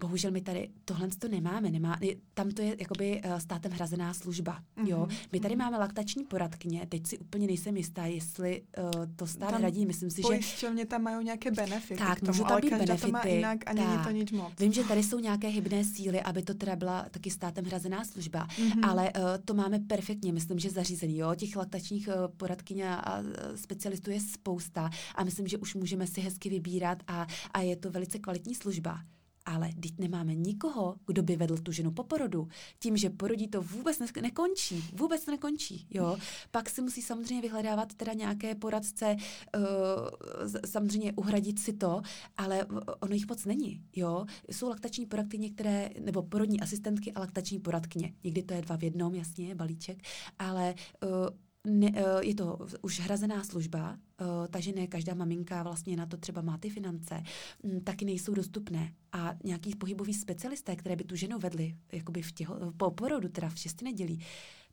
Bohužel 0.00 0.30
my 0.30 0.40
tady 0.40 0.68
tohle 0.84 1.08
to 1.08 1.28
nemáme, 1.28 1.70
nemá, 1.70 1.98
tam 2.34 2.50
to 2.50 2.62
je 2.62 2.76
jakoby 2.78 3.22
uh, 3.24 3.38
státem 3.38 3.72
hrazená 3.72 4.14
služba, 4.14 4.58
mm-hmm. 4.58 4.88
jo. 4.88 5.08
My 5.32 5.40
tady 5.40 5.56
mhm. 5.56 5.64
máme 5.64 5.78
laktační 5.78 6.24
poradkyně, 6.24 6.86
teď 6.88 7.06
si 7.06 7.18
úplně 7.18 7.46
nejsem 7.46 7.76
jistá, 7.76 8.06
jestli 8.06 8.62
uh, 8.78 8.90
to 9.16 9.26
stát 9.26 9.50
tam 9.50 9.60
hradí, 9.60 9.86
myslím 9.86 10.10
si, 10.10 10.16
že... 10.16 10.22
Pojišťovně 10.22 10.86
tam 10.86 11.02
mají 11.02 11.24
nějaké 11.24 11.50
benefity 11.50 11.98
Tak, 11.98 12.22
můžu 12.22 12.44
tam 12.44 12.60
být 12.60 12.70
benefity. 12.70 13.00
to 13.00 13.12
má 13.12 13.26
jinak 13.26 13.58
a 13.66 13.72
není 13.72 14.04
to 14.04 14.10
nic 14.10 14.32
moc. 14.32 14.52
Vím, 14.60 14.72
že 14.72 14.84
tady 14.84 15.02
jsou 15.02 15.18
nějaké 15.18 15.48
hybné 15.48 15.84
síly, 15.84 16.20
aby 16.20 16.42
to 16.42 16.54
teda 16.54 16.76
byla 16.76 17.06
taky 17.10 17.30
státem 17.30 17.64
hrazená 17.64 18.04
služba, 18.04 18.46
mm-hmm. 18.46 18.88
ale 18.88 19.12
uh, 19.12 19.22
to 19.44 19.54
máme 19.54 19.78
perfektně, 19.78 20.32
myslím, 20.32 20.58
že 20.58 20.70
zařízený, 20.70 21.18
jo. 21.18 21.34
Těch 21.34 21.56
laktačních 21.56 22.08
uh, 22.08 22.14
poradkyň 22.36 22.82
a 22.82 23.20
uh, 23.20 23.26
specialistů 23.54 24.10
je 24.10 24.20
spousta 24.20 24.90
a 25.14 25.24
myslím, 25.24 25.46
že 25.46 25.58
už 25.58 25.74
můžeme 25.74 26.06
si 26.06 26.20
hezky 26.20 26.48
vybírat 26.48 27.02
a, 27.06 27.26
a 27.54 27.60
je 27.60 27.76
to 27.76 27.90
velice 27.90 28.18
kvalitní 28.18 28.54
služba 28.54 29.00
ale 29.46 29.70
teď 29.80 29.98
nemáme 29.98 30.34
nikoho, 30.34 30.96
kdo 31.06 31.22
by 31.22 31.36
vedl 31.36 31.56
tu 31.56 31.72
ženu 31.72 31.90
po 31.90 32.04
porodu. 32.04 32.48
Tím, 32.78 32.96
že 32.96 33.10
porodí 33.10 33.48
to 33.48 33.62
vůbec 33.62 33.98
ne- 33.98 34.22
nekončí, 34.22 34.84
vůbec 34.92 35.26
nekončí, 35.26 35.86
jo. 35.90 36.16
Pak 36.50 36.70
si 36.70 36.82
musí 36.82 37.02
samozřejmě 37.02 37.42
vyhledávat 37.42 37.94
teda 37.94 38.12
nějaké 38.12 38.54
poradce, 38.54 39.16
uh, 39.56 39.62
samozřejmě 40.66 41.12
uhradit 41.12 41.58
si 41.58 41.72
to, 41.72 42.02
ale 42.36 42.66
ono 43.00 43.14
jich 43.14 43.28
moc 43.28 43.44
není, 43.44 43.82
jo. 43.96 44.26
Jsou 44.50 44.68
laktační 44.68 45.06
poradkyně, 45.06 45.50
které, 45.50 45.90
nebo 46.00 46.22
porodní 46.22 46.60
asistentky 46.60 47.12
a 47.12 47.20
laktační 47.20 47.58
poradkyně. 47.58 48.12
Někdy 48.24 48.42
to 48.42 48.54
je 48.54 48.62
dva 48.62 48.76
v 48.76 48.82
jednom, 48.82 49.14
jasně, 49.14 49.54
balíček, 49.54 50.02
ale 50.38 50.74
uh, 51.02 51.10
ne, 51.66 51.92
eh, 51.94 52.02
je 52.20 52.34
to 52.34 52.58
už 52.82 53.00
hrazená 53.00 53.44
služba, 53.44 53.98
eh, 54.20 54.24
takže 54.50 54.72
ne 54.72 54.86
každá 54.86 55.14
maminka 55.14 55.62
vlastně 55.62 55.96
na 55.96 56.06
to 56.06 56.16
třeba 56.16 56.42
má 56.42 56.58
ty 56.58 56.70
finance, 56.70 57.22
mm, 57.62 57.80
taky 57.80 58.04
nejsou 58.04 58.34
dostupné. 58.34 58.92
A 59.12 59.34
nějaký 59.44 59.74
pohybový 59.74 60.14
specialisté, 60.14 60.76
které 60.76 60.96
by 60.96 61.04
tu 61.04 61.16
ženu 61.16 61.38
vedli 61.38 61.76
jakoby 61.92 62.22
v 62.22 62.32
těho, 62.32 62.72
po 62.76 62.90
porodu, 62.90 63.28
teda 63.28 63.48
v 63.48 63.58
šesti 63.58 63.84
nedělí, 63.84 64.20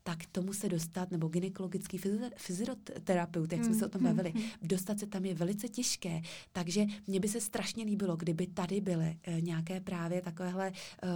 tak 0.04 0.26
tomu 0.26 0.54
se 0.54 0.70
dostat, 0.70 1.12
nebo 1.12 1.28
gynekologický 1.28 2.00
fyzioterapeut, 2.36 3.52
jak 3.52 3.66
jsme 3.66 3.76
se 3.76 3.86
o 3.86 3.90
tom 3.90 4.04
bavili, 4.04 4.32
mm-hmm. 4.32 4.52
dostat 4.62 5.00
se 5.00 5.06
tam 5.06 5.26
je 5.26 5.34
velice 5.34 5.68
těžké. 5.68 6.22
Takže 6.52 6.86
mně 7.08 7.20
by 7.20 7.28
se 7.28 7.42
strašně 7.42 7.84
líbilo, 7.84 8.16
kdyby 8.16 8.48
tady 8.48 8.82
byly 8.82 9.18
uh, 9.28 9.42
nějaké 9.42 9.80
právě 9.80 10.22
takovéhle 10.22 10.72
uh, 10.72 11.10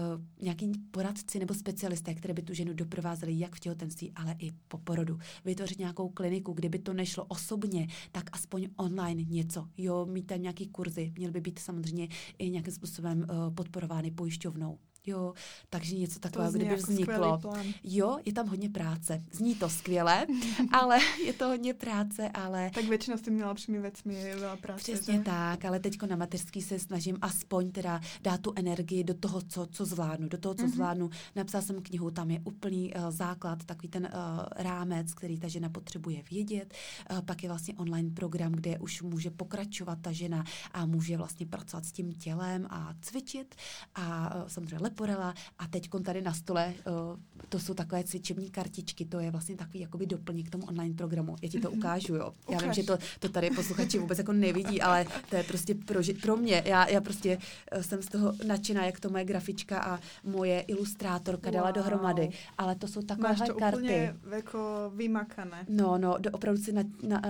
nějaký 0.44 0.72
poradci 0.92 1.40
nebo 1.40 1.54
specialisté, 1.54 2.16
které 2.16 2.34
by 2.34 2.42
tu 2.42 2.54
ženu 2.54 2.74
doprovázeli 2.74 3.40
jak 3.40 3.56
v 3.56 3.60
těhotenství, 3.60 4.12
ale 4.16 4.36
i 4.40 4.52
po 4.68 4.78
porodu. 4.78 5.20
Vytvořit 5.46 5.80
nějakou 5.80 6.10
kliniku, 6.10 6.54
kdyby 6.54 6.80
to 6.80 6.94
nešlo 6.94 7.26
osobně, 7.26 7.88
tak 8.12 8.30
aspoň 8.32 8.68
online 8.76 9.24
něco. 9.24 9.68
Jo, 9.78 10.06
mít 10.06 10.28
tam 10.28 10.42
nějaký 10.42 10.68
kurzy, 10.68 11.14
měl 11.18 11.32
by 11.32 11.42
být 11.42 11.60
samozřejmě 11.60 12.08
i 12.38 12.50
nějakým 12.50 12.74
způsobem 12.74 13.20
uh, 13.20 13.54
podporovány 13.54 14.12
pojišťovnou. 14.12 14.78
Jo, 15.08 15.34
takže 15.70 15.96
něco 15.96 16.20
takového, 16.20 16.52
kdyby 16.52 16.66
jako 16.66 16.92
vzniklo. 16.92 17.42
Jo, 17.84 18.18
je 18.26 18.34
tam 18.34 18.48
hodně 18.48 18.70
práce. 18.70 19.24
Zní 19.32 19.56
to 19.56 19.70
skvěle, 19.70 20.28
ale 20.72 21.00
je 21.26 21.34
to 21.34 21.48
hodně 21.48 21.74
práce, 21.74 22.30
ale... 22.30 22.72
Tak 22.74 22.86
většinou 22.86 23.18
s 23.18 23.22
tím 23.22 23.38
nejlepšími 23.38 23.80
věcmi 23.82 24.16
je 24.16 24.36
práce. 24.62 24.84
Přesně 24.84 25.14
že? 25.14 25.20
tak, 25.20 25.66
ale 25.66 25.80
teďko 25.80 26.06
na 26.06 26.16
mateřský 26.16 26.62
se 26.62 26.80
snažím 26.80 27.18
aspoň 27.22 27.72
teda 27.72 28.02
dát 28.22 28.42
tu 28.42 28.54
energii 28.56 29.04
do 29.04 29.14
toho, 29.14 29.42
co, 29.42 29.66
co 29.66 29.86
zvládnu, 29.86 30.28
do 30.28 30.38
toho, 30.38 30.56
co 30.56 30.64
mm-hmm. 30.64 30.74
zvládnu. 30.74 31.10
Napsala 31.36 31.62
jsem 31.62 31.82
knihu, 31.82 32.12
tam 32.12 32.32
je 32.32 32.40
úplný 32.44 32.94
uh, 32.94 33.12
základ, 33.12 33.64
takový 33.64 33.90
ten 33.90 34.04
uh, 34.04 34.44
rámec, 34.56 35.14
který 35.14 35.40
ta 35.40 35.48
žena 35.48 35.70
potřebuje 35.70 36.24
vědět. 36.32 36.74
Uh, 37.12 37.22
pak 37.22 37.44
je 37.44 37.50
vlastně 37.50 37.74
online 37.74 38.10
program, 38.10 38.52
kde 38.52 38.80
už 38.80 39.02
může 39.02 39.32
pokračovat 39.32 40.00
ta 40.02 40.12
žena 40.12 40.44
a 40.72 40.86
může 40.86 41.18
vlastně 41.18 41.46
pracovat 41.46 41.86
s 41.86 41.92
tím 41.92 42.14
tělem 42.14 42.68
a 42.70 42.94
cvičit 43.02 43.56
a 43.96 44.36
uh, 44.36 44.48
samozřejmě 44.48 44.80
leporela 44.98 45.34
a 45.60 45.68
teď 45.68 45.90
tady 46.04 46.22
na 46.22 46.34
stole 46.34 46.74
uh, 46.88 47.20
to 47.50 47.60
jsou 47.60 47.74
takové 47.74 48.04
cvičební 48.04 48.50
kartičky, 48.50 49.06
to 49.06 49.20
je 49.20 49.32
vlastně 49.32 49.56
takový 49.56 49.80
jakoby 49.80 50.06
doplněk 50.06 50.48
k 50.48 50.50
tomu 50.50 50.66
online 50.66 50.96
programu. 50.96 51.36
Já 51.42 51.50
ti 51.50 51.60
to 51.60 51.70
mhm. 51.70 51.78
ukážu, 51.78 52.16
jo. 52.16 52.34
Já 52.50 52.58
vím, 52.58 52.74
že 52.74 52.84
to, 52.84 52.98
to 53.20 53.30
tady 53.30 53.50
posluchači 53.50 54.00
vůbec 54.00 54.18
jako 54.18 54.34
nevidí, 54.34 54.82
ale 54.82 55.06
to 55.30 55.36
je 55.36 55.44
prostě 55.44 55.76
pro, 55.76 56.02
pro 56.22 56.38
mě. 56.38 56.64
Já, 56.66 56.90
já 56.90 57.02
prostě 57.02 57.38
uh, 57.76 57.82
jsem 57.82 58.02
z 58.02 58.08
toho 58.08 58.34
nadšená, 58.48 58.86
jak 58.86 59.00
to 59.00 59.10
moje 59.10 59.26
grafička 59.26 59.80
a 59.80 60.00
moje 60.24 60.62
ilustrátorka 60.62 61.50
wow. 61.50 61.54
dala 61.54 61.72
dohromady. 61.72 62.30
Ale 62.58 62.76
to 62.76 62.88
jsou 62.88 63.02
takové 63.02 63.30
Máš 63.30 63.48
to 63.48 63.54
karty. 63.54 63.78
úplně 63.78 64.16
jako 64.36 64.92
vymakané. 64.96 65.66
No, 65.70 65.98
no, 65.98 66.16
do, 66.20 66.32
opravdu 66.32 66.62
si 66.62 66.72
na, 66.74 66.84
na, 67.08 67.22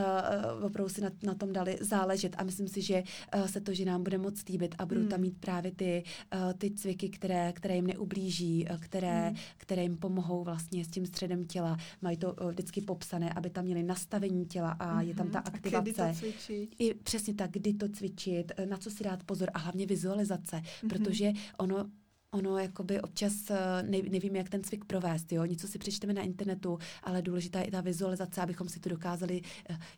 uh, 0.58 0.64
opravdu 0.66 0.90
si 0.90 1.02
na, 1.02 1.10
na 1.24 1.34
tom 1.34 1.54
dali 1.54 1.78
záležet 1.82 2.36
a 2.38 2.44
myslím 2.44 2.68
si, 2.68 2.82
že 2.82 3.04
uh, 3.36 3.46
se 3.46 3.62
to, 3.62 3.74
že 3.74 3.86
nám 3.86 4.04
bude 4.04 4.18
moc 4.18 4.44
líbit 4.50 4.76
a 4.78 4.86
budou 4.86 5.02
hmm. 5.02 5.10
tam 5.10 5.22
mít 5.22 5.38
právě 5.40 5.72
ty, 5.72 6.04
uh, 6.34 6.54
ty 6.54 6.72
cviky, 6.72 7.10
které, 7.10 7.54
které 7.58 7.76
jim 7.76 7.88
neublíží, 7.88 8.66
které, 8.80 9.28
hmm. 9.28 9.38
které 9.58 9.84
jim 9.84 9.98
pomohou 9.98 10.44
vlastně 10.44 10.86
s 10.86 10.88
tím 10.88 11.06
středem 11.06 11.46
těla. 11.46 11.78
Mají 12.02 12.18
to 12.18 12.34
uh, 12.34 12.50
vždycky 12.50 12.82
popsané, 12.82 13.34
aby 13.34 13.50
tam 13.50 13.66
měli 13.66 13.84
nastavení 13.84 14.46
těla 14.46 14.72
a 14.72 14.94
hmm. 14.94 15.08
je 15.08 15.16
tam 15.16 15.30
ta 15.30 15.40
aktivace. 15.40 15.78
A 15.78 15.82
kdy 15.82 15.94
to 15.94 16.20
cvičit? 16.20 16.76
I 16.80 16.94
přesně 16.94 17.34
tak, 17.34 17.52
kdy 17.52 17.74
to 17.74 17.90
cvičit, 17.90 18.52
na 18.70 18.78
co 18.78 18.92
si 18.92 19.04
dát 19.04 19.24
pozor 19.24 19.50
a 19.54 19.60
hlavně 19.60 19.86
vizualizace, 19.86 20.62
hmm. 20.82 20.90
protože 20.90 21.32
ono 21.58 21.86
ono 22.32 22.58
jakoby 22.58 23.02
občas 23.02 23.34
eh, 23.50 23.84
ne, 23.84 23.98
nevím, 24.10 24.36
jak 24.36 24.50
ten 24.50 24.64
cvik 24.64 24.86
provést, 24.86 25.32
jo, 25.32 25.46
něco 25.46 25.68
si 25.68 25.78
přečteme 25.78 26.14
na 26.14 26.22
internetu, 26.22 26.80
ale 27.04 27.22
důležitá 27.22 27.60
je 27.60 27.66
i 27.66 27.72
ta 27.72 27.82
vizualizace, 27.82 28.42
abychom 28.42 28.70
si 28.70 28.80
to 28.80 28.90
dokázali 28.90 29.42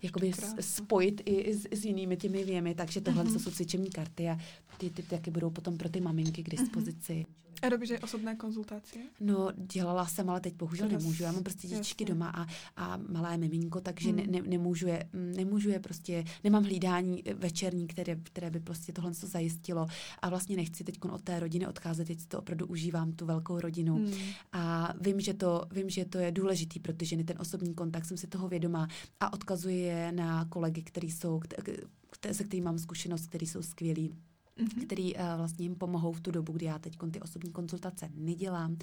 jakoby 0.01 0.31
spojit 0.59 1.21
i 1.25 1.53
s, 1.53 1.67
s 1.71 1.85
jinými 1.85 2.17
těmi 2.17 2.43
věmi, 2.43 2.75
takže 2.75 3.01
tohle 3.01 3.23
mm-hmm. 3.23 3.39
jsou 3.39 3.51
cvičební 3.51 3.89
karty 3.89 4.29
a 4.29 4.37
ty, 4.77 4.89
ty, 4.89 5.01
ty 5.03 5.09
taky 5.09 5.31
budou 5.31 5.49
potom 5.49 5.77
pro 5.77 5.89
ty 5.89 6.01
maminky 6.01 6.43
k 6.43 6.49
dispozici. 6.49 7.13
Mm-hmm. 7.13 7.48
A 7.61 7.69
robíš 7.69 7.91
osobné 8.03 8.35
konzultace? 8.35 8.99
No, 9.19 9.49
dělala 9.55 10.05
jsem, 10.05 10.29
ale 10.29 10.41
teď 10.41 10.55
bohužel 10.55 10.87
Teraz, 10.87 11.03
nemůžu. 11.03 11.23
Já 11.23 11.31
mám 11.31 11.43
prostě 11.43 11.67
dětičky 11.67 12.05
doma 12.05 12.29
a, 12.29 12.45
a 12.75 12.97
malé 13.09 13.37
miminko, 13.37 13.81
takže 13.81 14.09
hmm. 14.09 14.17
ne, 14.17 14.23
ne, 14.27 14.41
nemůžu, 14.41 14.87
je, 14.87 15.09
nemůžu 15.13 15.69
je 15.69 15.79
prostě, 15.79 16.25
nemám 16.43 16.63
hlídání 16.63 17.23
večerní, 17.35 17.87
které, 17.87 18.15
které 18.15 18.49
by 18.49 18.59
prostě 18.59 18.93
tohle 18.93 19.13
zajistilo. 19.13 19.87
A 20.21 20.29
vlastně 20.29 20.55
nechci 20.55 20.83
teď 20.83 20.95
od 21.11 21.21
té 21.21 21.39
rodiny 21.39 21.67
odcházet, 21.67 22.07
teď 22.07 22.25
to 22.25 22.39
opravdu 22.39 22.67
užívám, 22.67 23.11
tu 23.11 23.25
velkou 23.25 23.59
rodinu. 23.59 23.95
Hmm. 23.95 24.13
A 24.51 24.93
vím 25.01 25.19
že, 25.19 25.33
to, 25.33 25.65
vím, 25.71 25.89
že 25.89 26.05
to 26.05 26.17
je 26.17 26.31
důležitý 26.31 26.79
pro 26.79 26.93
ty 26.93 27.05
ženy, 27.05 27.23
ten 27.23 27.37
osobní 27.39 27.73
kontakt, 27.73 28.05
jsem 28.05 28.17
si 28.17 28.27
toho 28.27 28.47
vědomá 28.47 28.87
a 29.19 29.33
odkazuji 29.33 29.79
je 29.79 30.11
na 30.11 30.45
kolegy, 30.45 30.81
který 30.81 31.11
jsou, 31.11 31.41
se 32.31 32.43
kterými 32.43 32.65
mám 32.65 32.79
zkušenost, 32.79 33.27
který 33.27 33.47
jsou 33.47 33.61
skvělí 33.61 34.15
mm-hmm. 34.59 34.85
který 34.85 35.15
uh, 35.15 35.21
vlastně 35.37 35.65
jim 35.65 35.75
pomohou 35.75 36.11
v 36.11 36.21
tu 36.21 36.31
dobu, 36.31 36.53
kdy 36.53 36.65
já 36.65 36.79
teď 36.79 36.97
ty 37.11 37.21
osobní 37.21 37.51
konzultace 37.51 38.09
nedělám. 38.13 38.77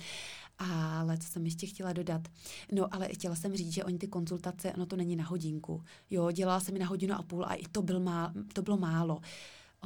Ale 0.58 1.18
co 1.18 1.28
jsem 1.28 1.44
ještě 1.44 1.66
chtěla 1.66 1.92
dodat? 1.92 2.28
No, 2.72 2.94
ale 2.94 3.08
chtěla 3.08 3.34
jsem 3.34 3.56
říct, 3.56 3.72
že 3.72 3.84
oni 3.84 3.98
ty 3.98 4.08
konzultace, 4.08 4.72
ono 4.72 4.86
to 4.86 4.96
není 4.96 5.16
na 5.16 5.24
hodinku. 5.24 5.82
Jo, 6.10 6.30
dělala 6.30 6.60
jsem 6.60 6.74
mi 6.74 6.78
na 6.78 6.86
hodinu 6.86 7.14
a 7.14 7.22
půl 7.22 7.44
a 7.46 7.54
i 7.54 7.64
to, 7.72 7.82
byl 7.82 8.00
má, 8.00 8.34
to 8.52 8.62
bylo 8.62 8.76
málo 8.76 9.20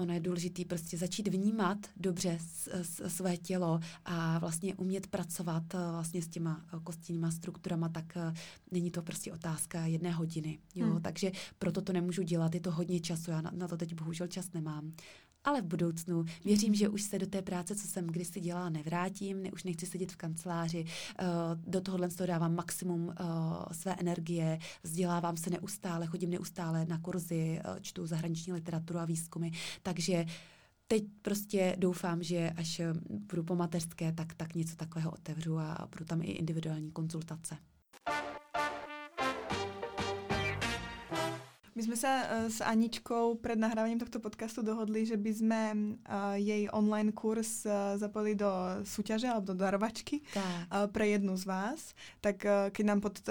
ono 0.01 0.15
je 0.15 0.21
důležité 0.21 0.65
prostě 0.65 0.99
začít 0.99 1.29
vnímat 1.29 1.79
dobře 1.97 2.39
s, 2.41 2.69
s, 2.83 3.17
své 3.17 3.37
tělo 3.37 3.81
a 4.05 4.39
vlastně 4.39 4.75
umět 4.75 5.07
pracovat 5.07 5.75
eh, 5.75 5.79
vlastně 5.93 6.23
s 6.23 6.29
těma 6.29 6.65
eh, 6.67 6.81
kostníma 6.85 7.31
strukturama, 7.31 7.89
tak 7.89 8.17
není 8.71 8.91
to 8.91 9.03
prostě 9.03 9.33
otázka 9.33 9.87
jedné 9.87 10.13
hodiny. 10.13 10.59
Jo? 10.75 10.87
Hmm. 10.87 11.03
Takže 11.03 11.33
proto 11.59 11.83
to 11.83 11.93
nemůžu 11.93 12.23
dělat, 12.23 12.55
je 12.55 12.61
to 12.61 12.71
hodně 12.71 13.01
času, 13.01 13.31
já 13.31 13.41
na, 13.41 13.51
na 13.55 13.69
to 13.69 13.77
teď 13.77 13.95
bohužel 13.95 14.27
čas 14.27 14.53
nemám 14.53 14.93
ale 15.45 15.63
v 15.63 15.65
budoucnu. 15.65 16.25
Věřím, 16.45 16.75
že 16.75 16.89
už 16.89 17.03
se 17.03 17.19
do 17.19 17.27
té 17.27 17.43
práce, 17.43 17.75
co 17.77 17.89
jsem 17.89 18.07
kdysi 18.07 18.41
dělala, 18.41 18.69
nevrátím, 18.69 19.43
ne, 19.43 19.53
už 19.53 19.65
nechci 19.65 19.87
sedět 19.87 20.13
v 20.13 20.17
kanceláři, 20.17 20.85
uh, 20.85 21.27
do 21.57 21.81
tohohle 21.81 22.09
toho 22.09 22.27
dávám 22.27 22.55
maximum 22.55 23.07
uh, 23.07 23.15
své 23.73 23.95
energie, 23.95 24.59
vzdělávám 24.83 25.37
se 25.37 25.51
neustále, 25.51 26.07
chodím 26.07 26.31
neustále 26.31 26.87
na 26.87 26.99
kurzy, 26.99 27.61
uh, 27.69 27.77
čtu 27.81 28.07
zahraniční 28.07 28.53
literaturu 28.53 28.99
a 28.99 29.05
výzkumy, 29.05 29.51
takže 29.83 30.25
teď 30.87 31.05
prostě 31.23 31.77
doufám, 31.79 32.23
že 32.23 32.51
až 32.57 32.81
budu 33.09 33.43
po 33.45 33.57
mateřské, 33.57 34.13
tak, 34.13 34.35
tak 34.35 34.55
něco 34.55 34.77
takového 34.77 35.11
otevřu 35.11 35.59
a 35.59 35.89
budu 35.91 36.05
tam 36.05 36.23
i 36.23 36.27
individuální 36.27 36.91
konzultace. 36.91 37.57
My 41.81 41.89
sme 41.89 41.97
sa 41.97 42.13
uh, 42.13 42.53
s 42.53 42.61
Aničkou 42.61 43.41
pred 43.41 43.57
nahrávaním 43.57 43.97
tohto 43.97 44.21
podcastu 44.21 44.61
dohodli, 44.61 45.09
že 45.09 45.17
by 45.17 45.33
sme 45.33 45.61
uh, 46.05 46.37
jej 46.37 46.69
online 46.77 47.09
kurz 47.09 47.65
uh, 47.65 47.97
zapojili 47.97 48.37
do 48.37 48.85
súťaže 48.85 49.25
alebo 49.25 49.49
do 49.49 49.57
darovačky 49.57 50.21
uh, 50.21 50.85
pre 50.93 51.17
jednu 51.17 51.41
z 51.41 51.49
vás. 51.49 51.97
Tak 52.21 52.45
keď 52.77 52.85
nám 52.85 53.01
pod 53.01 53.25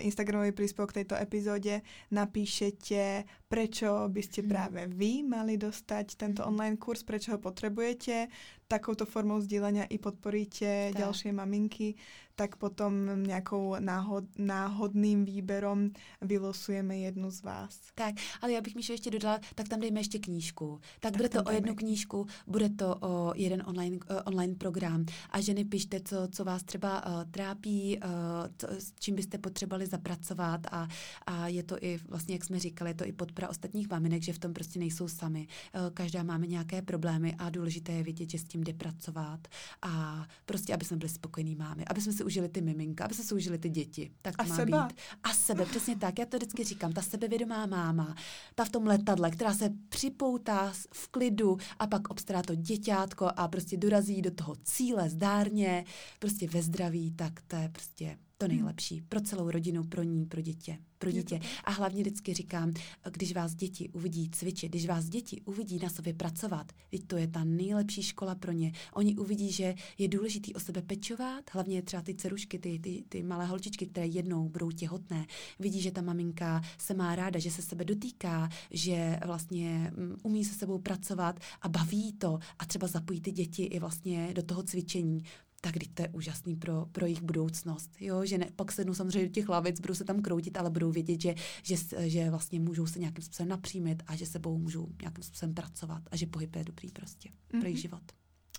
Instagramový 0.00 0.56
príspevok 0.56 0.96
k 0.96 1.04
tejto 1.04 1.20
epizóde 1.20 1.84
napíšete, 2.08 3.28
prečo 3.44 4.08
by 4.08 4.22
ste 4.24 4.40
hmm. 4.40 4.48
práve 4.48 4.80
vy 4.88 5.20
mali 5.20 5.60
dostať 5.60 6.16
tento 6.16 6.40
hmm. 6.40 6.48
online 6.48 6.76
kurz, 6.80 7.04
prečo 7.04 7.36
ho 7.36 7.38
potrebujete, 7.38 8.32
takouto 8.66 9.06
formou 9.06 9.38
sdílenia 9.38 9.84
i 9.86 10.00
podporíte 10.00 10.90
tak. 10.90 10.98
ďalšie 10.98 11.30
maminky, 11.30 11.94
tak 12.36 12.56
potom 12.56 13.22
nějakou 13.22 13.76
náhod, 13.80 14.24
náhodným 14.38 15.24
výberom 15.24 15.90
vylosujeme 16.20 16.98
jednu 16.98 17.30
z 17.30 17.42
vás. 17.42 17.80
Tak, 17.94 18.14
ale 18.40 18.52
já 18.52 18.60
bych 18.60 18.74
mi 18.74 18.82
ještě 18.88 19.10
dodala, 19.10 19.40
tak 19.54 19.68
tam 19.68 19.80
dejme 19.80 20.00
ještě 20.00 20.18
knížku. 20.18 20.78
Tak, 20.80 21.00
tak 21.00 21.16
bude 21.16 21.28
to 21.28 21.42
o 21.42 21.50
jednu 21.50 21.74
knížku, 21.74 22.26
bude 22.46 22.68
to 22.68 22.96
o 23.00 23.32
jeden 23.36 23.62
online, 23.66 23.96
uh, 23.96 24.16
online 24.24 24.54
program. 24.54 25.04
A 25.30 25.40
ženy 25.40 25.64
pište, 25.64 26.00
co, 26.00 26.28
co 26.32 26.44
vás 26.44 26.62
třeba 26.62 27.06
uh, 27.06 27.24
trápí, 27.30 27.98
uh, 27.98 28.10
co, 28.58 28.66
s 28.68 28.92
čím 29.00 29.14
byste 29.14 29.38
potřebovali 29.38 29.86
zapracovat 29.86 30.60
a, 30.70 30.88
a 31.26 31.48
je 31.48 31.62
to 31.62 31.76
i, 31.80 31.98
vlastně 32.08 32.34
jak 32.34 32.44
jsme 32.44 32.58
říkali, 32.58 32.90
je 32.90 32.94
to 32.94 33.06
i 33.06 33.12
podpora 33.12 33.48
ostatních 33.48 33.90
maminek, 33.90 34.22
že 34.22 34.32
v 34.32 34.38
tom 34.38 34.52
prostě 34.52 34.78
nejsou 34.78 35.08
sami. 35.08 35.46
Uh, 35.74 35.80
každá 35.94 36.22
máme 36.22 36.46
nějaké 36.46 36.82
problémy 36.82 37.34
a 37.38 37.50
důležité 37.50 37.92
je 37.92 38.02
vědět, 38.02 38.30
že 38.30 38.38
s 38.38 38.44
tím 38.44 38.64
jde 38.64 38.72
pracovat 38.72 39.48
a 39.82 40.24
prostě, 40.46 40.74
aby 40.74 40.84
jsme 40.84 40.96
byli 40.96 41.08
spokojení 41.08 41.54
mámy, 41.54 41.84
aby 41.86 42.00
jsme 42.00 42.12
si 42.12 42.25
užili 42.26 42.48
ty 42.48 42.60
miminka, 42.60 43.04
aby 43.04 43.14
se 43.14 43.34
užili 43.34 43.58
ty 43.58 43.68
děti. 43.68 44.10
Tak 44.22 44.36
to 44.36 44.42
a 44.42 44.46
má 44.46 44.56
seba. 44.56 44.86
být. 44.86 44.96
A 45.22 45.34
sebe, 45.34 45.66
přesně 45.66 45.96
tak. 45.96 46.18
Já 46.18 46.26
to 46.26 46.36
vždycky 46.36 46.64
říkám. 46.64 46.92
Ta 46.92 47.02
sebevědomá 47.02 47.66
máma, 47.66 48.14
ta 48.54 48.64
v 48.64 48.68
tom 48.68 48.86
letadle, 48.86 49.30
která 49.30 49.54
se 49.54 49.70
připoutá 49.88 50.72
v 50.92 51.08
klidu 51.08 51.58
a 51.78 51.86
pak 51.86 52.10
obstará 52.10 52.42
to 52.42 52.54
děťátko 52.54 53.30
a 53.36 53.48
prostě 53.48 53.76
dorazí 53.76 54.22
do 54.22 54.30
toho 54.30 54.54
cíle 54.64 55.10
zdárně, 55.10 55.84
prostě 56.18 56.48
ve 56.48 56.62
zdraví, 56.62 57.12
tak 57.12 57.40
to 57.46 57.56
je 57.56 57.68
prostě 57.68 58.18
to 58.38 58.48
nejlepší 58.48 59.02
pro 59.02 59.20
celou 59.20 59.50
rodinu, 59.50 59.84
pro 59.84 60.02
ní, 60.02 60.26
pro 60.26 60.40
dítě 60.40 60.78
pro 60.98 61.10
dítě. 61.10 61.40
A 61.64 61.70
hlavně 61.70 62.02
vždycky 62.02 62.34
říkám, 62.34 62.72
když 63.10 63.32
vás 63.32 63.54
děti 63.54 63.88
uvidí 63.88 64.30
cvičit, 64.30 64.70
když 64.70 64.86
vás 64.86 65.04
děti 65.04 65.40
uvidí 65.44 65.78
na 65.82 65.88
sobě 65.88 66.14
pracovat, 66.14 66.72
teď 66.90 67.06
to 67.06 67.16
je 67.16 67.28
ta 67.28 67.44
nejlepší 67.44 68.02
škola 68.02 68.34
pro 68.34 68.52
ně. 68.52 68.72
Oni 68.92 69.16
uvidí, 69.16 69.52
že 69.52 69.74
je 69.98 70.08
důležitý 70.08 70.54
o 70.54 70.60
sebe 70.60 70.82
pečovat, 70.82 71.44
hlavně 71.52 71.82
třeba 71.82 72.02
ty 72.02 72.14
cerušky, 72.14 72.58
ty, 72.58 72.78
ty, 72.78 73.04
ty 73.08 73.22
malé 73.22 73.46
holčičky, 73.46 73.86
které 73.86 74.06
jednou 74.06 74.48
budou 74.48 74.70
těhotné, 74.70 75.26
vidí, 75.58 75.80
že 75.80 75.90
ta 75.90 76.02
maminka 76.02 76.62
se 76.78 76.94
má 76.94 77.16
ráda, 77.16 77.38
že 77.38 77.50
se 77.50 77.62
sebe 77.62 77.84
dotýká, 77.84 78.48
že 78.70 79.20
vlastně 79.26 79.92
mm, 79.96 80.16
umí 80.22 80.44
se 80.44 80.54
sebou 80.54 80.78
pracovat 80.78 81.40
a 81.62 81.68
baví 81.68 82.12
to. 82.12 82.38
A 82.58 82.66
třeba 82.66 82.86
zapojí 82.86 83.20
ty 83.20 83.32
děti 83.32 83.64
i 83.64 83.78
vlastně 83.78 84.30
do 84.32 84.42
toho 84.42 84.62
cvičení 84.62 85.22
tak 85.60 85.72
když 85.72 85.88
to 85.88 86.02
je 86.02 86.08
úžasný 86.08 86.56
pro, 86.56 86.86
pro 86.92 87.06
jejich 87.06 87.22
budoucnost. 87.22 87.90
Jo? 88.00 88.24
Že 88.24 88.38
ne, 88.38 88.50
pak 88.56 88.72
sednou 88.72 88.94
samozřejmě 88.94 89.28
do 89.28 89.32
těch 89.32 89.48
lavic, 89.48 89.80
budou 89.80 89.94
se 89.94 90.04
tam 90.04 90.22
kroutit, 90.22 90.56
ale 90.56 90.70
budou 90.70 90.90
vědět, 90.90 91.20
že, 91.20 91.34
že, 91.62 91.76
že 92.10 92.30
vlastně 92.30 92.60
můžou 92.60 92.86
se 92.86 92.98
nějakým 92.98 93.24
způsobem 93.24 93.48
napřímit 93.48 94.02
a 94.06 94.16
že 94.16 94.26
sebou 94.26 94.58
můžou 94.58 94.88
nějakým 95.02 95.24
způsobem 95.24 95.54
pracovat 95.54 96.02
a 96.10 96.16
že 96.16 96.26
pohyb 96.26 96.56
je 96.56 96.64
dobrý 96.64 96.90
prostě 96.92 97.28
mm-hmm. 97.28 97.60
pro 97.60 97.68
jejich 97.68 97.76
mhm. 97.76 97.82
život. 97.82 98.02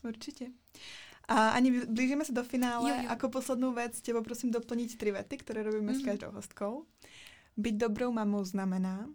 Určitě. 0.04 0.48
A 1.28 1.50
ani 1.50 1.86
blížíme 1.86 2.26
se 2.26 2.32
do 2.32 2.44
finále. 2.44 2.90
Jo, 2.90 2.96
jo. 3.04 3.10
Ako 3.10 3.30
poslednou 3.30 3.74
věc 3.74 4.02
tě 4.02 4.14
poprosím 4.14 4.52
doplnit 4.52 4.98
tři 4.98 5.12
vety, 5.12 5.38
které 5.38 5.64
robíme 5.64 5.92
mm-hmm. 5.92 5.96
s 5.96 6.02
mhm. 6.02 6.06
každou 6.06 6.32
hostkou. 6.32 6.86
Být 7.58 7.76
dobrou 7.76 8.12
mamou 8.12 8.44
znamená? 8.46 9.10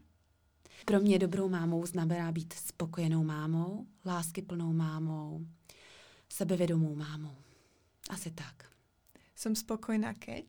Pro 0.85 1.01
mě 1.01 1.18
dobrou 1.18 1.49
mámou 1.49 1.87
znamená 1.87 2.33
být 2.33 2.53
spokojenou 2.53 3.24
mámou, 3.24 3.87
láskyplnou 4.07 4.72
mámou, 4.72 5.47
sebevědomou 6.28 6.95
mámou. 6.95 7.37
Asi 8.12 8.30
tak. 8.30 8.64
Jsem 9.34 9.56
spokojená 9.56 10.14
keď? 10.14 10.44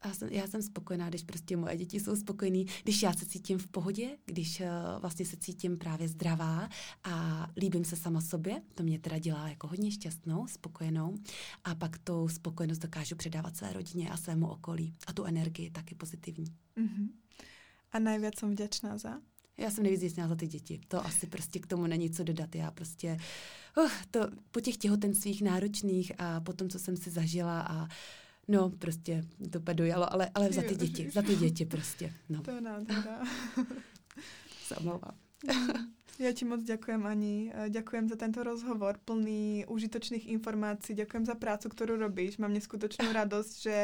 A 0.00 0.14
jsem, 0.14 0.28
já 0.28 0.46
jsem 0.46 0.62
spokojená, 0.62 1.08
když 1.08 1.22
prostě 1.22 1.56
moje 1.56 1.76
děti 1.76 2.00
jsou 2.00 2.16
spokojený, 2.16 2.66
když 2.82 3.02
já 3.02 3.12
se 3.12 3.26
cítím 3.26 3.58
v 3.58 3.68
pohodě, 3.68 4.18
když 4.24 4.60
uh, 4.60 4.66
vlastně 5.00 5.26
se 5.26 5.36
cítím 5.36 5.78
právě 5.78 6.08
zdravá 6.08 6.68
a 7.04 7.46
líbím 7.56 7.84
se 7.84 7.96
sama 7.96 8.20
sobě, 8.20 8.62
to 8.74 8.82
mě 8.82 8.98
teda 8.98 9.18
dělá 9.18 9.48
jako 9.48 9.66
hodně 9.66 9.90
šťastnou, 9.90 10.46
spokojenou 10.46 11.14
a 11.64 11.74
pak 11.74 11.98
tu 11.98 12.28
spokojenost 12.28 12.78
dokážu 12.78 13.16
předávat 13.16 13.56
své 13.56 13.72
rodině 13.72 14.10
a 14.10 14.16
svému 14.16 14.48
okolí 14.48 14.94
a 15.06 15.12
tu 15.12 15.24
energii 15.24 15.70
taky 15.70 15.94
pozitivní. 15.94 16.56
Uh-huh. 16.76 17.08
A 17.92 17.98
nejvíc 17.98 18.38
jsem 18.38 18.50
vděčná 18.50 18.98
za? 18.98 19.20
Já 19.62 19.70
jsem 19.70 19.82
nejvíc 19.82 20.00
vděčná 20.00 20.28
za 20.28 20.34
ty 20.34 20.46
děti. 20.46 20.80
To 20.88 21.06
asi 21.06 21.26
prostě 21.26 21.58
k 21.58 21.66
tomu 21.66 21.86
není 21.86 22.10
co 22.10 22.24
dodat. 22.24 22.54
Já 22.54 22.70
prostě 22.70 23.16
uh, 23.76 23.90
to 24.10 24.20
po 24.50 24.60
těch 24.60 24.76
těhotenstvích 24.76 25.42
náročných 25.42 26.12
a 26.18 26.40
po 26.40 26.52
tom, 26.52 26.68
co 26.68 26.78
jsem 26.78 26.96
si 26.96 27.10
zažila 27.10 27.60
a 27.60 27.88
no 28.48 28.70
prostě 28.70 29.24
to 29.50 29.72
dojalo, 29.72 30.12
ale, 30.12 30.30
ale 30.34 30.52
za 30.52 30.62
ty 30.62 30.74
děti, 30.74 31.10
za 31.10 31.22
ty 31.22 31.36
děti 31.36 31.66
prostě. 31.66 32.12
No. 32.28 32.42
To 32.42 32.60
nádhera. 32.60 33.24
Se 34.66 34.76
omlouvám. 34.76 35.14
Ja 36.20 36.32
ti 36.32 36.44
moc 36.44 36.60
ďakujem, 36.60 37.02
Ani. 37.08 37.50
Ďakujem 37.68 38.08
za 38.08 38.16
tento 38.20 38.44
rozhovor 38.44 39.00
plný 39.00 39.64
užitočných 39.66 40.28
informácií. 40.28 40.92
Ďakujem 40.94 41.24
za 41.24 41.34
prácu, 41.34 41.66
ktorú 41.72 41.96
robíš. 41.96 42.36
Mám 42.36 42.52
neskutočnú 42.52 43.08
radosť, 43.20 43.52
že 43.62 43.76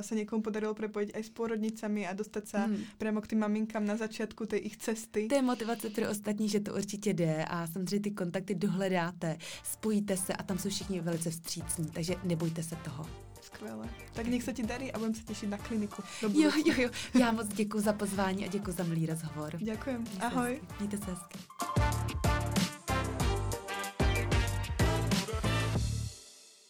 sa 0.00 0.12
niekomu 0.14 0.46
podarilo 0.46 0.78
prepojiť 0.78 1.10
aj 1.12 1.22
s 1.26 1.30
pôrodnicami 1.34 2.06
a 2.06 2.14
dostať 2.14 2.44
sa 2.46 2.70
mm. 2.70 2.96
priamo 3.02 3.18
k 3.20 3.34
tým 3.34 3.40
maminkám 3.42 3.84
na 3.84 3.98
začátku 3.98 4.46
tej 4.46 4.72
ich 4.72 4.76
cesty. 4.78 5.26
To 5.28 5.34
je 5.34 5.42
motivace 5.42 5.90
pro 5.90 6.10
ostatní, 6.10 6.48
že 6.48 6.60
to 6.60 6.74
určitě 6.74 7.12
jde 7.12 7.44
a 7.44 7.66
samozřejmě 7.66 8.00
ty 8.00 8.10
kontakty 8.10 8.54
dohledáte, 8.54 9.36
spojíte 9.64 10.16
se 10.16 10.32
a 10.32 10.42
tam 10.42 10.58
jsou 10.58 10.68
všichni 10.68 11.00
velice 11.00 11.30
vstřícní, 11.30 11.90
takže 11.90 12.14
nebojte 12.24 12.62
se 12.62 12.76
toho. 12.76 13.31
Skvěle. 13.54 13.88
Tak 14.12 14.26
nech 14.26 14.42
se 14.42 14.52
ti 14.52 14.62
darí 14.62 14.92
a 14.92 14.98
budeme 14.98 15.14
se 15.14 15.22
těšit 15.22 15.50
na 15.50 15.58
kliniku. 15.58 16.02
Jo, 16.22 16.50
jo, 16.66 16.74
jo. 16.76 16.90
Já 17.20 17.32
moc 17.32 17.48
děkuji 17.48 17.80
za 17.80 17.92
pozvání 17.92 18.44
a 18.44 18.48
děkuji 18.48 18.72
za 18.72 18.84
milý 18.84 19.06
rozhovor. 19.06 19.52
Děkujem. 19.56 20.04
Ahoj. 20.20 20.60
Mějte 20.80 20.98
se 20.98 21.04
hezky. 21.10 21.38